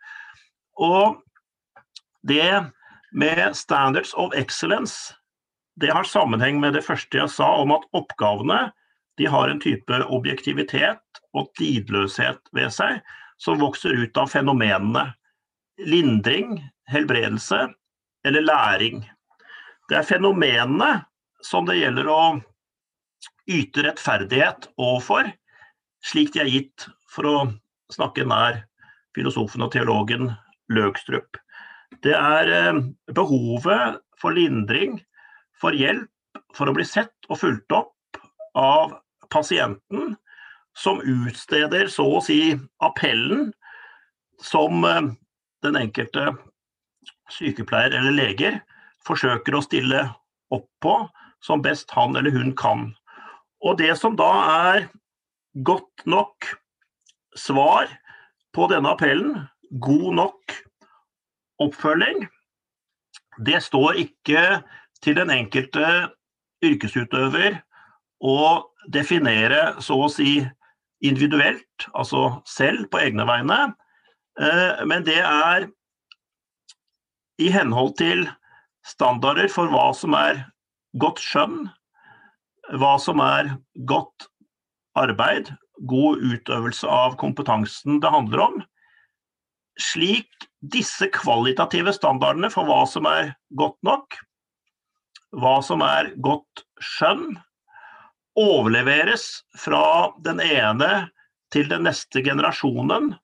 Og 0.82 1.20
det 2.26 2.66
med 3.16 3.56
standards 3.56 4.12
of 4.18 4.34
excellence, 4.36 5.14
det 5.80 5.92
har 5.92 6.08
sammenheng 6.08 6.58
med 6.60 6.74
det 6.76 6.84
første 6.84 7.20
jeg 7.20 7.32
sa 7.32 7.48
om 7.62 7.72
at 7.76 7.84
oppgavene 7.96 8.66
de 9.16 9.28
har 9.30 9.48
en 9.48 9.60
type 9.62 10.00
objektivitet 10.12 11.20
og 11.36 11.48
tidløshet 11.56 12.40
ved 12.56 12.72
seg 12.74 13.00
som 13.40 13.60
vokser 13.60 13.96
ut 13.96 14.16
av 14.20 14.28
fenomenene 14.32 15.10
lindring, 15.86 16.58
helbredelse 16.88 17.66
eller 18.26 18.44
læring. 18.44 19.04
Det 19.88 20.00
er 20.00 20.06
fenomenene 20.06 21.06
som 21.44 21.66
det 21.68 21.78
gjelder 21.78 22.08
å 22.10 22.20
yte 23.46 23.84
rettferdighet 23.86 24.70
overfor, 24.74 25.30
slik 26.04 26.32
de 26.34 26.42
er 26.42 26.50
gitt, 26.50 26.88
for 27.10 27.28
å 27.30 27.36
snakke 27.94 28.26
nær 28.26 28.64
filosofen 29.16 29.64
og 29.64 29.72
teologen 29.74 30.32
Løgstrup. 30.72 31.38
Det 32.02 32.14
er 32.18 32.50
eh, 32.50 32.80
behovet 33.14 34.00
for 34.20 34.34
lindring, 34.34 34.98
for 35.60 35.76
hjelp, 35.76 36.10
for 36.56 36.68
å 36.68 36.74
bli 36.76 36.84
sett 36.84 37.14
og 37.30 37.38
fulgt 37.40 37.72
opp 37.72 38.18
av 38.58 38.96
pasienten, 39.32 40.16
som 40.76 40.98
utsteder 41.00 41.88
så 41.88 42.04
å 42.18 42.24
si 42.24 42.40
appellen 42.84 43.52
som 44.42 44.84
eh, 44.84 45.12
den 45.64 45.78
enkelte 45.80 46.34
sykepleier 47.32 47.94
eller 47.96 48.14
leger 48.14 48.60
forsøker 49.06 49.56
å 49.56 49.64
stille 49.64 50.02
opp 50.54 50.68
på 50.82 50.94
som 51.44 51.62
best 51.62 51.90
han 51.94 52.16
eller 52.18 52.34
hun 52.34 52.54
kan. 52.58 52.90
Og 53.64 53.78
det 53.80 53.92
som 53.98 54.16
da 54.18 54.30
er 54.52 54.88
godt 55.66 56.06
nok 56.06 56.48
svar 57.36 57.90
på 58.56 58.68
denne 58.72 58.92
appellen, 58.94 59.46
god 59.82 60.08
nok 60.20 60.56
oppfølging, 61.62 62.26
det 63.46 63.60
står 63.64 64.00
ikke 64.00 64.42
til 65.04 65.16
den 65.18 65.32
enkelte 65.32 66.08
yrkesutøver 66.64 67.58
å 68.24 68.38
definere 68.92 69.76
så 69.84 69.98
å 70.06 70.12
si 70.12 70.38
individuelt, 71.04 71.88
altså 71.92 72.40
selv 72.48 72.88
på 72.92 73.00
egne 73.04 73.26
vegne, 73.28 73.58
eh, 74.40 74.84
men 74.88 75.04
det 75.04 75.18
er 75.20 75.68
i 77.42 77.50
henhold 77.52 77.96
til 78.00 78.26
standarder 78.86 79.48
for 79.52 79.70
hva 79.72 79.90
som 79.96 80.14
er 80.16 80.44
godt 81.00 81.20
skjønn, 81.22 81.66
hva 82.80 82.94
som 83.02 83.20
er 83.22 83.52
godt 83.88 84.28
arbeid, 84.96 85.50
god 85.90 86.22
utøvelse 86.24 86.88
av 86.88 87.18
kompetansen 87.20 88.00
det 88.00 88.12
handler 88.12 88.44
om. 88.46 88.62
Slik 89.76 90.48
disse 90.64 91.10
kvalitative 91.12 91.92
standardene 91.92 92.48
for 92.52 92.68
hva 92.68 92.84
som 92.88 93.08
er 93.10 93.34
godt 93.60 93.76
nok, 93.86 94.16
hva 95.36 95.58
som 95.64 95.84
er 95.84 96.14
godt 96.24 96.64
skjønn, 96.80 97.36
overleveres 98.36 99.28
fra 99.56 100.12
den 100.24 100.40
ene 100.44 101.06
til 101.52 101.68
den 101.70 101.86
neste 101.88 102.20
generasjonen 102.24 103.14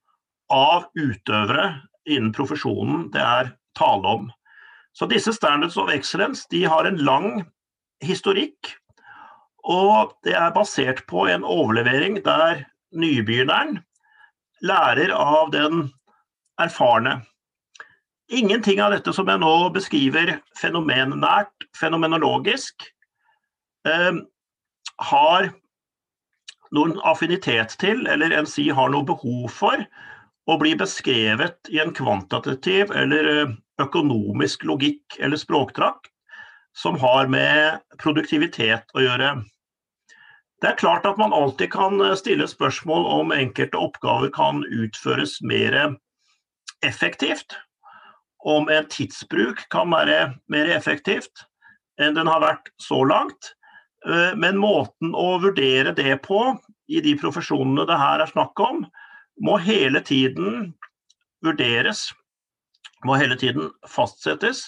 av 0.53 0.87
utøvere 0.97 1.67
innen 2.09 2.33
profesjonen 2.37 3.11
det 3.13 3.21
er 3.23 3.51
tale 3.79 4.15
om. 4.19 4.31
Så 4.93 5.09
disse 5.09 5.33
Standards 5.33 5.77
of 5.77 5.91
Excellence 5.91 6.47
de 6.51 6.65
har 6.65 6.85
en 6.85 7.01
lang 7.01 7.45
historikk. 8.05 8.75
Og 9.63 10.13
det 10.27 10.35
er 10.35 10.55
basert 10.55 11.05
på 11.09 11.29
en 11.31 11.45
overlevering 11.47 12.19
der 12.25 12.65
nybegynneren 12.93 13.81
lærer 14.63 15.13
av 15.15 15.51
den 15.55 15.89
erfarne. 16.61 17.21
Ingenting 18.33 18.81
av 18.81 18.95
dette 18.95 19.13
som 19.15 19.29
jeg 19.29 19.41
nå 19.43 19.55
beskriver 19.75 20.37
fenomennært, 20.59 21.67
fenomenologisk, 21.77 22.87
eh, 23.89 24.15
har 25.03 25.51
noen 26.73 26.95
affinitet 27.05 27.77
til, 27.81 28.07
eller 28.09 28.33
enn 28.33 28.49
si 28.49 28.69
har 28.73 28.93
noe 28.93 29.05
behov 29.05 29.51
for, 29.53 29.85
å 30.51 30.57
bli 30.59 30.73
beskrevet 30.75 31.71
i 31.71 31.79
en 31.83 31.93
kvantitativ 31.95 32.91
eller 32.99 33.29
eh, 33.31 33.53
økonomisk 33.81 34.67
logikk 34.69 35.17
eller 35.21 35.41
språkdrakt 35.41 36.11
som 36.77 36.99
har 37.01 37.29
med 37.29 37.81
produktivitet 38.01 38.93
å 38.97 39.05
gjøre. 39.05 39.33
Det 40.63 40.71
er 40.71 40.79
klart 40.79 41.07
at 41.09 41.19
man 41.19 41.35
alltid 41.35 41.73
kan 41.73 42.01
eh, 42.01 42.15
stille 42.19 42.47
spørsmål 42.49 43.07
om 43.11 43.35
enkelte 43.35 43.81
oppgaver 43.81 44.31
kan 44.35 44.63
utføres 44.65 45.41
mer 45.43 45.97
effektivt. 46.87 47.59
Om 48.43 48.71
en 48.71 48.87
tidsbruk 48.91 49.67
kan 49.71 49.91
være 49.93 50.33
mer 50.51 50.71
effektivt 50.75 51.45
enn 52.01 52.17
den 52.17 52.31
har 52.31 52.41
vært 52.43 52.71
så 52.81 53.03
langt. 53.05 53.53
Eh, 54.07 54.33
men 54.39 54.61
måten 54.61 55.17
å 55.19 55.37
vurdere 55.43 55.95
det 55.99 56.17
på 56.25 56.41
i 56.89 57.03
de 57.05 57.17
profesjonene 57.19 57.87
det 57.89 57.99
her 57.99 58.23
er 58.23 58.31
snakk 58.31 58.63
om, 58.63 58.85
må 59.43 59.59
hele 59.63 60.03
tiden 60.05 60.73
vurderes, 61.43 62.11
må 63.07 63.17
hele 63.19 63.37
tiden 63.39 63.71
fastsettes 63.89 64.67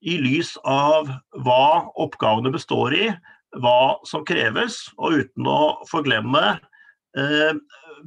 i 0.00 0.16
lys 0.20 0.54
av 0.68 1.10
hva 1.44 1.90
oppgavene 2.00 2.52
består 2.54 2.94
i, 2.96 3.10
hva 3.60 3.98
som 4.08 4.24
kreves, 4.26 4.82
og 4.96 5.20
uten 5.20 5.48
å 5.50 5.60
forglemme 5.90 6.54
eh, 7.18 7.52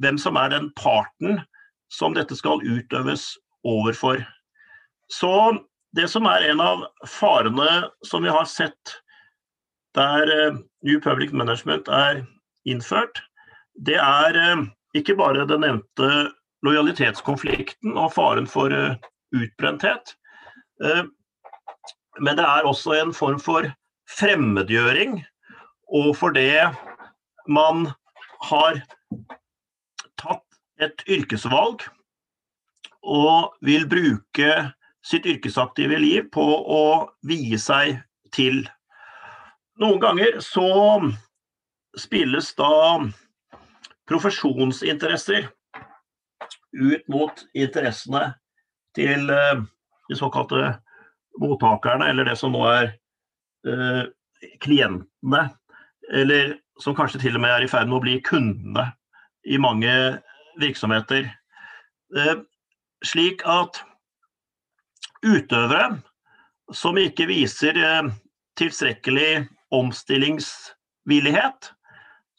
hvem 0.02 0.18
som 0.18 0.38
er 0.40 0.50
den 0.54 0.70
parten 0.80 1.38
som 1.92 2.16
dette 2.16 2.34
skal 2.36 2.64
utøves 2.64 3.34
overfor. 3.68 4.24
Så 5.12 5.30
det 5.94 6.08
som 6.10 6.26
er 6.26 6.48
en 6.50 6.62
av 6.64 6.86
farene 7.06 7.84
som 8.06 8.24
vi 8.24 8.32
har 8.32 8.48
sett 8.50 8.96
der 9.94 10.30
eh, 10.32 10.62
New 10.82 11.00
Public 11.00 11.32
Management 11.32 11.88
er 11.88 12.24
innført, 12.66 13.22
det 13.86 14.00
er 14.00 14.40
eh, 14.40 14.64
ikke 14.98 15.16
bare 15.20 15.46
den 15.50 15.62
nevnte 15.62 16.10
lojalitetskonflikten 16.64 17.98
og 18.00 18.14
faren 18.14 18.46
for 18.48 18.72
uh, 18.72 18.94
utbrenthet, 19.34 20.14
uh, 20.84 21.04
men 22.22 22.38
det 22.38 22.46
er 22.46 22.68
også 22.68 22.94
en 23.00 23.14
form 23.16 23.40
for 23.42 23.66
fremmedgjøring 24.18 25.18
overfor 25.90 26.34
det 26.36 26.62
man 27.50 27.88
har 28.48 28.80
tatt 30.20 30.58
et 30.82 31.04
yrkesvalg 31.10 31.84
og 33.04 33.54
vil 33.64 33.86
bruke 33.88 34.50
sitt 35.04 35.26
yrkesaktive 35.28 35.98
liv 36.00 36.30
på 36.32 36.44
å 36.44 36.84
vie 37.28 37.58
seg 37.60 37.98
til. 38.32 38.62
Noen 39.80 40.00
ganger 40.00 40.40
så 40.44 40.70
spilles 42.00 42.48
da 42.58 43.02
profesjonsinteresser 44.08 45.50
ut 46.74 47.04
mot 47.12 47.44
interessene 47.54 48.32
til 48.96 49.30
uh, 49.30 49.62
de 50.08 50.18
såkalte 50.18 50.74
mottakerne, 51.40 52.08
eller 52.10 52.28
det 52.28 52.36
som 52.38 52.54
nå 52.54 52.62
er 52.70 52.92
uh, 53.68 54.04
klientene. 54.64 55.48
Eller 56.12 56.58
som 56.82 56.96
kanskje 56.96 57.22
til 57.22 57.38
og 57.38 57.44
med 57.44 57.54
er 57.54 57.64
i 57.64 57.70
ferd 57.70 57.88
med 57.88 57.98
å 57.98 58.04
bli 58.04 58.18
kundene 58.26 58.90
i 59.48 59.58
mange 59.60 59.92
virksomheter. 60.60 61.30
Uh, 62.14 62.44
slik 63.04 63.44
at 63.48 63.82
utøvere 65.24 65.96
som 66.72 66.96
ikke 67.00 67.26
viser 67.28 67.76
tilstrekkelig 68.56 69.44
omstillingsvillighet, 69.74 71.72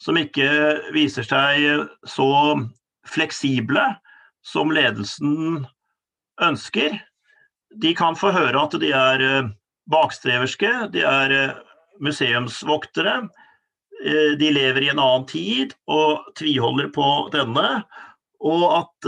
som 0.01 0.17
ikke 0.17 0.47
viser 0.93 1.25
seg 1.25 1.85
så 2.09 2.29
fleksible 3.09 3.83
som 4.45 4.73
ledelsen 4.73 5.65
ønsker, 6.43 6.97
de 7.75 7.93
kan 7.95 8.15
få 8.17 8.31
høre 8.35 8.59
at 8.61 8.75
de 8.81 8.91
er 8.95 9.23
eh, 9.23 9.49
bakstreverske, 9.91 10.71
de 10.93 11.03
er 11.07 11.33
eh, 11.35 11.57
museumsvoktere. 12.03 13.17
Eh, 14.05 14.35
de 14.39 14.51
lever 14.53 14.85
i 14.85 14.91
en 14.93 15.01
annen 15.01 15.27
tid 15.29 15.75
og 15.91 16.25
tviholder 16.39 16.91
på 16.95 17.09
denne. 17.35 17.81
Og 18.45 18.65
at 18.75 19.07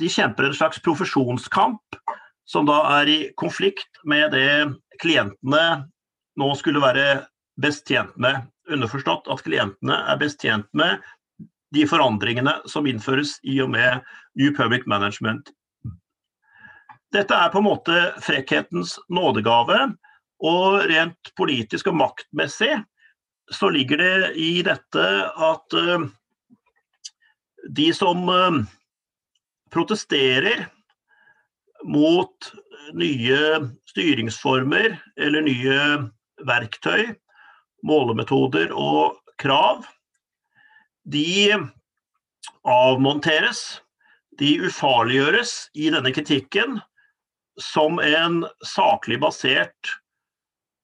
de 0.00 0.08
kjemper 0.10 0.48
en 0.48 0.56
slags 0.56 0.80
profesjonskamp 0.82 1.98
som 2.48 2.66
da 2.66 2.80
er 2.98 3.10
i 3.12 3.18
konflikt 3.38 4.00
med 4.08 4.32
det 4.34 4.72
klientene 4.98 5.84
nå 6.40 6.48
skulle 6.58 6.82
være 6.82 7.22
best 7.62 7.86
tjent 7.86 8.16
med. 8.18 8.40
Underforstått 8.72 9.28
at 9.30 9.44
klientene 9.44 10.00
er 10.08 10.18
best 10.18 10.40
tjent 10.42 10.66
med 10.74 11.04
de 11.76 11.84
forandringene 11.86 12.56
som 12.66 12.88
innføres 12.88 13.36
i 13.46 13.60
og 13.62 13.70
med 13.76 14.02
New 14.40 14.50
Public 14.56 14.88
Management 14.90 15.52
dette 17.12 17.36
er 17.36 17.52
på 17.52 17.60
en 17.60 17.68
måte 17.68 17.98
frekkhetens 18.24 18.96
nådegave. 19.12 19.92
Og 20.42 20.82
rent 20.90 21.32
politisk 21.38 21.92
og 21.92 21.98
maktmessig 22.00 22.72
så 23.52 23.68
ligger 23.70 24.00
det 24.00 24.14
i 24.40 24.62
dette 24.64 25.06
at 25.46 25.76
uh, 25.76 26.06
de 27.70 27.88
som 27.94 28.24
uh, 28.30 28.62
protesterer 29.72 30.66
mot 31.84 32.52
nye 32.98 33.38
styringsformer 33.90 34.96
eller 35.20 35.46
nye 35.46 35.78
verktøy, 36.46 37.12
målemetoder 37.86 38.72
og 38.74 39.18
krav, 39.42 39.84
de 41.04 41.54
avmonteres. 42.64 43.82
De 44.40 44.54
ufarliggjøres 44.64 45.50
i 45.76 45.90
denne 45.92 46.10
kritikken 46.14 46.78
som 47.60 47.98
en 48.00 48.42
saklig 48.64 49.20
basert, 49.20 49.92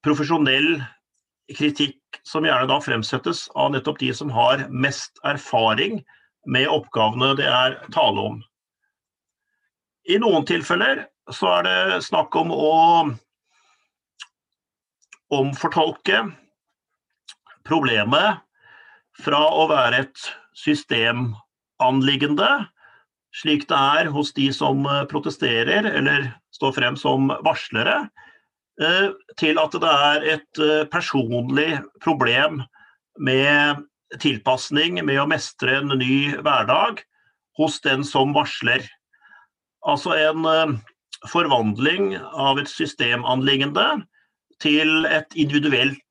profesjonell 0.04 0.78
kritikk 1.56 2.20
som 2.28 2.44
gjerne 2.44 2.68
da 2.68 2.78
fremsettes 2.84 3.46
av 3.56 3.72
nettopp 3.72 3.98
de 4.02 4.12
som 4.14 4.30
har 4.32 4.66
mest 4.68 5.20
erfaring 5.26 6.02
med 6.48 6.68
oppgavene 6.72 7.34
det 7.38 7.48
er 7.48 7.78
tale 7.94 8.26
om. 8.32 8.42
I 10.08 10.18
noen 10.20 10.46
tilfeller 10.48 11.06
så 11.32 11.58
er 11.58 11.66
det 11.66 12.04
snakk 12.06 12.36
om 12.40 12.52
å 12.54 12.74
omfortolke 15.34 16.22
problemet 17.68 18.40
fra 19.18 19.42
å 19.52 19.66
være 19.68 20.04
et 20.06 20.28
systemanliggende, 20.56 22.48
slik 23.36 23.66
det 23.68 23.76
er 24.00 24.08
hos 24.14 24.32
de 24.36 24.48
som 24.56 24.86
protesterer 25.10 25.90
eller 25.90 26.30
står 26.58 26.74
frem 26.76 26.98
som 26.98 27.30
varslere, 27.46 28.08
eh, 28.82 29.14
til 29.38 29.60
at 29.62 29.74
det 29.78 29.94
er 29.94 30.26
et 30.34 30.62
eh, 30.62 30.84
personlig 30.90 31.70
problem 32.04 32.62
med 33.18 33.84
tilpasning, 34.22 35.00
med 35.04 35.20
å 35.22 35.28
mestre 35.30 35.78
en 35.78 35.94
ny 36.00 36.34
hverdag 36.42 37.02
hos 37.58 37.80
den 37.84 38.04
som 38.06 38.34
varsler. 38.36 38.84
Altså 39.86 40.16
en 40.18 40.46
eh, 40.48 40.76
forvandling 41.30 42.16
av 42.34 42.60
et 42.62 42.70
systemanliggende 42.70 44.04
til 44.62 45.06
et 45.06 45.34
individuelt 45.38 46.02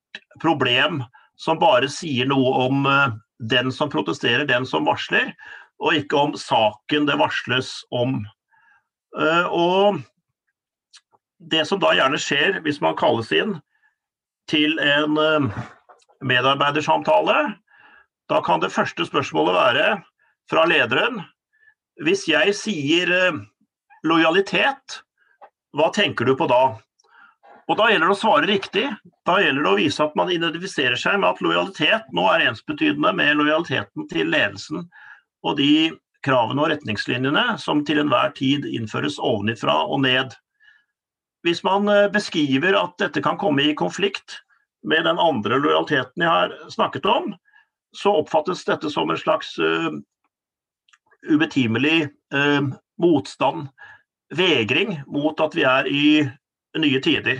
problem 0.41 1.01
som 1.37 1.59
bare 1.59 1.89
sier 1.91 2.27
noe 2.29 2.53
om 2.65 2.85
den 3.51 3.69
som 3.71 3.91
protesterer, 3.93 4.47
den 4.49 4.65
som 4.65 4.87
varsler, 4.87 5.33
og 5.77 5.99
ikke 5.99 6.17
om 6.17 6.33
saken 6.39 7.05
det 7.05 7.17
varsles 7.19 7.69
om. 7.93 8.23
Og 9.13 9.99
det 11.39 11.65
som 11.69 11.79
da 11.81 11.93
gjerne 11.95 12.19
skjer 12.21 12.61
hvis 12.65 12.81
man 12.81 12.97
kalles 12.97 13.31
inn 13.35 13.57
til 14.49 14.77
en 14.79 15.17
eh, 15.21 15.63
medarbeidersamtale, 16.25 17.37
da 18.31 18.41
kan 18.43 18.63
det 18.63 18.73
første 18.73 19.05
spørsmålet 19.07 19.55
være 19.55 19.89
fra 20.51 20.63
lederen 20.67 21.21
Hvis 22.03 22.27
jeg 22.29 22.53
sier 22.55 23.11
eh, 23.11 23.39
lojalitet, 24.03 25.01
hva 25.73 25.89
tenker 25.93 26.25
du 26.25 26.35
på 26.37 26.47
da? 26.47 26.77
Og 27.67 27.75
Da 27.75 27.89
gjelder 27.91 28.07
det 28.07 28.15
å 28.15 28.19
svare 28.21 28.47
riktig. 28.47 28.85
Da 29.27 29.41
gjelder 29.43 29.65
det 29.65 29.71
å 29.71 29.79
vise 29.79 30.03
at 30.03 30.13
man 30.15 30.29
identifiserer 30.31 30.95
seg 30.95 31.17
med 31.19 31.33
at 31.33 31.41
lojalitet 31.43 32.05
nå 32.15 32.23
er 32.31 32.45
ensbetydende 32.47 33.11
med 33.17 33.35
lojaliteten 33.41 34.07
til 34.07 34.31
ledelsen 34.31 34.85
og 35.43 35.57
de 35.59 35.91
kravene 36.25 36.63
og 36.63 36.71
retningslinjene 36.71 37.57
som 37.61 37.83
til 37.85 37.99
enhver 38.01 38.31
tid 38.37 38.65
innføres 38.71 39.19
ovenifra 39.19 39.75
og 39.85 40.01
ned. 40.05 40.31
Hvis 41.47 41.63
man 41.63 41.87
eh, 41.87 42.09
beskriver 42.11 42.75
at 42.75 42.97
dette 42.99 43.23
kan 43.23 43.37
komme 43.39 43.63
i 43.63 43.75
konflikt 43.77 44.41
med 44.83 45.05
den 45.07 45.19
andre 45.19 45.59
lojaliteten 45.61 46.25
jeg 46.25 46.31
har 46.31 46.55
snakket 46.73 47.05
om, 47.07 47.31
så 47.95 48.17
oppfattes 48.19 48.65
dette 48.67 48.91
som 48.91 49.09
en 49.09 49.19
slags 49.19 49.53
uh, 49.63 49.95
ubetimelig 51.31 52.09
uh, 52.35 52.67
motstand, 52.99 53.69
vegring 54.35 54.97
mot 55.07 55.39
at 55.39 55.55
vi 55.55 55.63
er 55.63 55.87
i 55.87 56.07
nye 56.77 56.99
tider. 57.01 57.39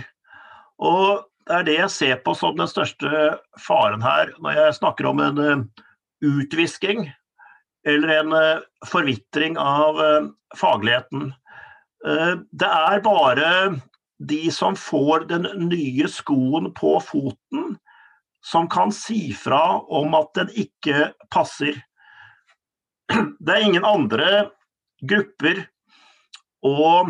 Og 0.80 1.20
det 1.44 1.58
er 1.58 1.68
det 1.68 1.76
jeg 1.76 1.92
ser 1.92 2.22
på 2.24 2.32
som 2.36 2.56
den 2.56 2.70
største 2.70 3.12
faren 3.60 4.02
her, 4.02 4.32
når 4.40 4.56
jeg 4.56 4.78
snakker 4.80 5.10
om 5.12 5.20
en 5.22 5.38
uh, 5.44 5.84
utvisking 6.24 7.10
eller 7.86 8.14
en 8.16 8.32
forvitring 8.90 9.54
av 9.62 10.00
fagligheten. 10.58 11.30
Det 12.02 12.68
er 12.68 12.98
bare 13.04 13.46
de 14.18 14.50
som 14.50 14.76
får 14.76 15.28
den 15.30 15.46
nye 15.68 16.08
skoen 16.10 16.72
på 16.74 16.96
foten, 17.04 17.76
som 18.44 18.68
kan 18.70 18.92
si 18.94 19.32
fra 19.34 19.78
om 19.78 20.14
at 20.18 20.32
den 20.38 20.50
ikke 20.58 21.12
passer. 21.30 21.78
Det 23.38 23.54
er 23.54 23.66
ingen 23.66 23.86
andre 23.86 24.48
grupper 25.02 25.64
å 26.66 27.08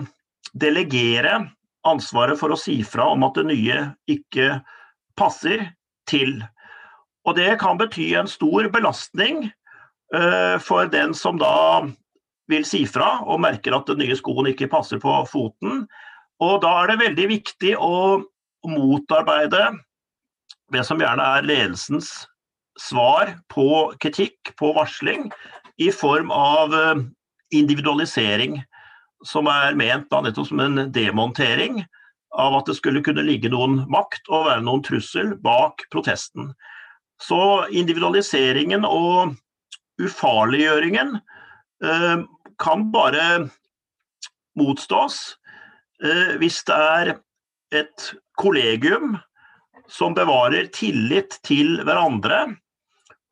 delegere 0.53 1.49
ansvaret 1.89 2.39
for 2.41 2.53
å 2.53 2.61
si 2.61 2.81
fra 2.85 3.09
om 3.15 3.25
at 3.27 3.39
det 3.39 3.49
nye 3.49 3.81
ikke 4.11 4.61
passer, 5.19 5.71
til. 6.09 6.39
Og 7.29 7.37
det 7.37 7.59
kan 7.61 7.77
bety 7.77 8.15
en 8.17 8.31
stor 8.31 8.65
belastning 8.73 9.51
uh, 10.15 10.57
for 10.57 10.89
den 10.89 11.13
som 11.13 11.37
da 11.37 11.85
vil 12.49 12.65
si 12.65 12.87
fra 12.89 13.19
og 13.29 13.43
merker 13.45 13.77
at 13.77 13.91
den 13.91 14.01
nye 14.01 14.17
skoen 14.17 14.49
ikke 14.49 14.71
passer 14.73 15.01
på 15.03 15.13
foten. 15.29 15.85
Og 16.45 16.61
da 16.63 16.73
er 16.83 16.91
det 16.91 17.03
veldig 17.03 17.29
viktig 17.33 17.75
å 17.83 18.23
motarbeide 18.69 19.73
det 20.73 20.85
som 20.87 21.01
gjerne 21.01 21.25
er 21.39 21.47
ledelsens 21.47 22.13
svar 22.79 23.35
på 23.51 23.95
kritikk, 24.03 24.53
på 24.59 24.73
varsling, 24.77 25.31
i 25.79 25.91
form 25.95 26.31
av 26.35 26.75
eh, 26.75 27.05
individualisering, 27.55 28.61
som 29.27 29.49
er 29.51 29.79
ment 29.79 30.07
da 30.13 30.21
nettopp 30.23 30.51
som 30.51 30.61
en 30.63 30.85
demontering 30.95 31.81
av 32.39 32.59
at 32.59 32.69
det 32.69 32.77
skulle 32.79 33.03
kunne 33.03 33.25
ligge 33.27 33.51
noen 33.51 33.81
makt 33.91 34.29
og 34.31 34.47
være 34.47 34.63
noen 34.67 34.85
trussel 34.87 35.33
bak 35.43 35.83
protesten. 35.95 36.53
Så 37.23 37.67
individualiseringen 37.75 38.85
og 38.87 39.35
ufarliggjøringen 39.99 41.17
eh, 41.83 42.19
kan 42.63 42.87
bare 42.95 43.49
motstås 44.59 45.38
hvis 46.39 46.61
det 46.69 46.77
er 46.79 47.09
et 47.75 48.05
kollegium 48.39 49.17
som 49.91 50.15
bevarer 50.15 50.69
tillit 50.75 51.39
til 51.47 51.81
hverandre, 51.87 52.45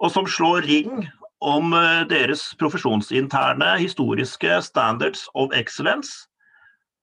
og 0.03 0.13
som 0.13 0.29
slår 0.29 0.67
ring 0.67 1.07
om 1.45 1.75
eh, 1.77 2.05
deres 2.09 2.49
profesjonsinterne 2.61 3.77
historiske 3.81 4.61
standards 4.65 5.27
of 5.35 5.53
excellence, 5.57 6.27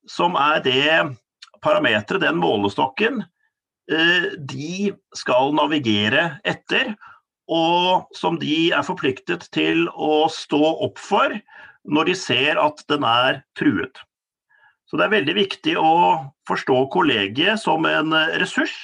som 0.09 0.35
er 0.35 0.61
det 0.65 1.17
parameteret, 1.63 2.21
den 2.21 2.41
målestokken, 2.41 3.23
eh, 3.91 4.29
de 4.37 4.93
skal 5.15 5.53
navigere 5.55 6.37
etter, 6.45 6.95
og 7.49 8.07
som 8.15 8.39
de 8.39 8.71
er 8.71 8.85
forpliktet 8.87 9.49
til 9.53 9.85
å 9.93 10.25
stå 10.31 10.63
opp 10.85 11.01
for 11.01 11.33
når 11.83 12.09
de 12.09 12.15
ser 12.15 12.59
at 12.61 12.79
den 12.89 13.03
er 13.03 13.41
truet. 13.59 13.99
Så 14.93 14.99
det 14.99 15.07
er 15.07 15.13
veldig 15.15 15.33
viktig 15.33 15.71
å 15.81 15.93
forstå 16.45 16.75
kollegiet 16.93 17.57
som 17.57 17.81
en 17.89 18.13
eh, 18.13 18.35
ressurs 18.37 18.75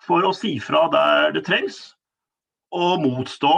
for 0.00 0.24
å 0.24 0.30
si 0.32 0.54
fra 0.64 0.86
der 0.88 1.34
det 1.34 1.42
trengs, 1.44 1.90
og 2.72 3.04
motstå 3.04 3.50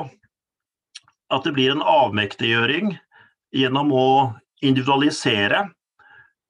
at 1.31 1.47
det 1.47 1.55
blir 1.55 1.77
en 1.77 1.87
avmektiggjøring 1.87 2.97
gjennom 3.55 3.95
å 3.95 4.09
individualisere 4.59 5.69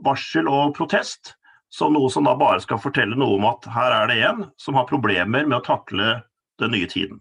varsel 0.01 0.49
og 0.49 0.73
protest 0.81 1.35
som 1.69 1.93
noe 1.93 2.09
som 2.09 2.25
da 2.25 2.33
bare 2.33 2.65
skal 2.65 2.81
fortelle 2.81 3.21
noe 3.21 3.37
om 3.37 3.53
at 3.53 3.69
her 3.77 4.01
er 4.01 4.09
det 4.09 4.21
en 4.33 4.45
som 4.57 4.81
har 4.81 4.89
problemer 4.89 5.45
med 5.45 5.61
å 5.61 5.67
takle 5.67 6.23
den 6.57 6.73
nye 6.73 6.89
tiden. 6.89 7.21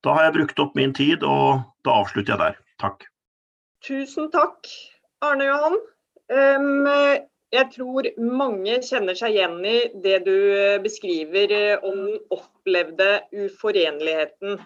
Da 0.00 0.16
har 0.16 0.30
jeg 0.30 0.40
brukt 0.40 0.64
opp 0.64 0.72
min 0.72 0.96
tid, 0.96 1.20
og 1.20 1.68
da 1.84 2.00
avslutter 2.00 2.32
jeg 2.32 2.46
der. 2.46 2.62
Takk. 2.80 3.10
Tusen 3.84 4.32
takk, 4.32 4.72
Arne 5.20 5.52
Johan. 5.52 5.84
Um, 6.32 6.86
jeg 7.54 7.70
tror 7.74 8.06
mange 8.18 8.78
kjenner 8.82 9.16
seg 9.18 9.34
igjen 9.36 9.58
i 9.68 9.74
det 10.04 10.22
du 10.26 10.36
beskriver 10.84 11.52
om 11.84 11.98
den 12.06 12.22
opplevde 12.34 13.10
uforenligheten. 13.44 14.62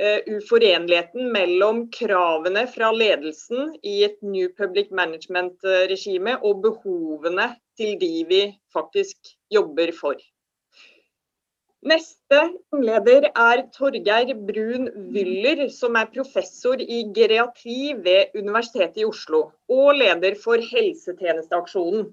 Uh, 0.00 0.18
uforenligheten 0.32 1.30
mellom 1.32 1.84
kravene 1.92 2.64
fra 2.72 2.90
ledelsen 2.96 3.74
i 3.84 4.00
et 4.08 4.18
New 4.24 4.48
Public 4.56 4.90
Management-regime 4.90 6.38
og 6.40 6.62
behovene 6.64 7.50
til 7.78 7.96
de 8.00 8.12
vi 8.28 8.42
faktisk 8.74 9.34
jobber 9.52 9.92
for. 9.96 10.16
Neste 11.80 12.40
innleder 12.74 13.30
er 13.32 13.62
Torgeir 13.72 14.34
Brun 14.36 14.90
Wyller, 15.14 15.62
som 15.72 15.94
er 15.96 16.10
professor 16.12 16.76
i 16.76 17.08
geriatri 17.16 17.94
ved 17.96 18.36
Universitetet 18.36 19.00
i 19.00 19.06
Oslo 19.08 19.56
og 19.72 19.96
leder 19.96 20.36
for 20.42 20.60
Helsetjenesteaksjonen. 20.60 22.12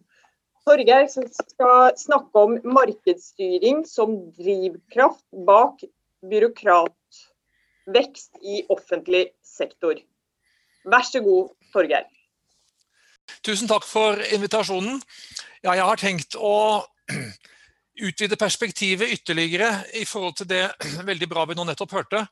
Torgeir 0.64 1.12
skal 1.12 1.92
snakke 2.00 2.46
om 2.48 2.56
markedsstyring 2.64 3.84
som 3.88 4.32
drivkraft 4.40 5.26
bak 5.50 5.84
byråkratvekst 6.32 8.40
i 8.40 8.64
offentlig 8.72 9.36
sektor. 9.44 10.00
Vær 10.88 11.04
så 11.04 11.20
god, 11.28 11.52
Torgeir. 11.76 12.08
Tusen 13.44 13.68
takk 13.68 13.84
for 13.84 14.16
invitasjonen. 14.32 15.04
Ja, 15.60 15.76
jeg 15.76 15.84
har 15.84 16.00
tenkt 16.00 16.40
å 16.40 16.80
utvide 17.98 18.38
perspektivet 18.40 19.10
ytterligere 19.10 19.84
i 19.98 20.06
forhold 20.06 20.38
til 20.40 20.50
det 20.50 20.64
veldig 21.10 21.30
bra 21.32 21.46
vi 21.50 21.58
nå 21.58 21.66
nettopp 21.68 21.96
hørte. 21.98 22.24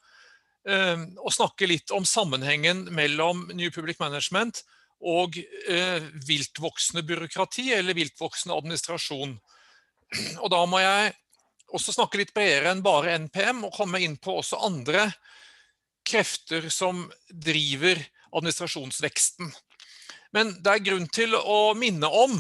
Ehm, 0.70 1.12
og 1.22 1.34
snakke 1.34 1.70
litt 1.70 1.94
om 1.94 2.06
sammenhengen 2.08 2.88
mellom 2.96 3.46
New 3.54 3.70
Public 3.74 4.00
Management 4.02 4.64
og 5.06 5.38
eh, 5.38 6.06
viltvoksende 6.26 7.04
byråkrati 7.06 7.70
eller 7.76 7.98
viltvoksende 7.98 8.56
administrasjon. 8.58 9.36
Og 10.44 10.50
da 10.54 10.62
må 10.70 10.80
jeg 10.82 11.14
også 11.76 11.94
snakke 11.96 12.22
litt 12.22 12.34
bredere 12.34 12.72
enn 12.72 12.84
bare 12.86 13.18
NPM, 13.26 13.66
og 13.68 13.74
komme 13.76 14.00
inn 14.06 14.16
på 14.22 14.38
også 14.40 14.62
andre 14.64 15.10
krefter 16.06 16.70
som 16.72 17.04
driver 17.28 18.00
administrasjonsveksten. 18.32 19.50
Men 20.36 20.54
det 20.64 20.72
er 20.72 20.86
grunn 20.86 21.08
til 21.12 21.36
å 21.36 21.74
minne 21.78 22.08
om 22.08 22.38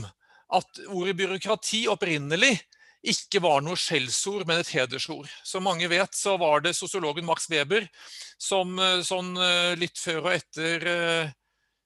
at 0.56 0.82
ordet 0.88 1.18
byråkrati 1.18 1.86
opprinnelig 1.92 2.54
ikke 3.12 3.42
var 3.44 3.64
noe 3.64 3.78
skjellsord, 3.80 4.46
men 4.48 4.62
et 4.62 4.74
hedersord. 4.76 5.30
Som 5.46 5.66
mange 5.68 5.88
vet, 5.92 6.14
så 6.18 6.36
var 6.42 6.64
det 6.66 6.76
sosiologen 6.78 7.26
Max 7.28 7.50
Weber 7.52 7.88
som 8.42 8.78
eh, 8.80 9.02
sånn 9.06 9.36
eh, 9.38 9.74
litt 9.80 10.00
før 10.00 10.26
og 10.26 10.32
etter 10.36 10.88
eh, 10.92 11.34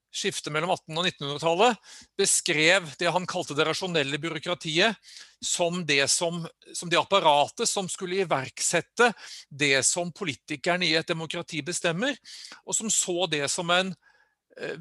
skiftet 0.09 0.49
mellom 0.53 0.71
1800- 0.73 0.97
og 0.97 1.07
1900-tallet 1.11 1.89
beskrev 2.17 2.87
det 2.97 3.11
han 3.13 3.27
kalte 3.29 3.53
det 3.57 3.67
rasjonelle 3.67 4.17
byråkratiet 4.21 4.97
som 5.45 5.83
det, 5.85 6.01
som, 6.09 6.41
som 6.73 6.89
det 6.89 6.97
apparatet 6.97 7.69
som 7.69 7.85
skulle 7.91 8.23
iverksette 8.23 9.11
det 9.49 9.83
som 9.85 10.09
politikerne 10.11 10.87
i 10.87 10.95
et 10.97 11.07
demokrati 11.07 11.61
bestemmer, 11.61 12.17
og 12.65 12.75
som 12.75 12.89
så 12.89 13.29
det 13.29 13.45
som 13.53 13.69
en 13.69 13.93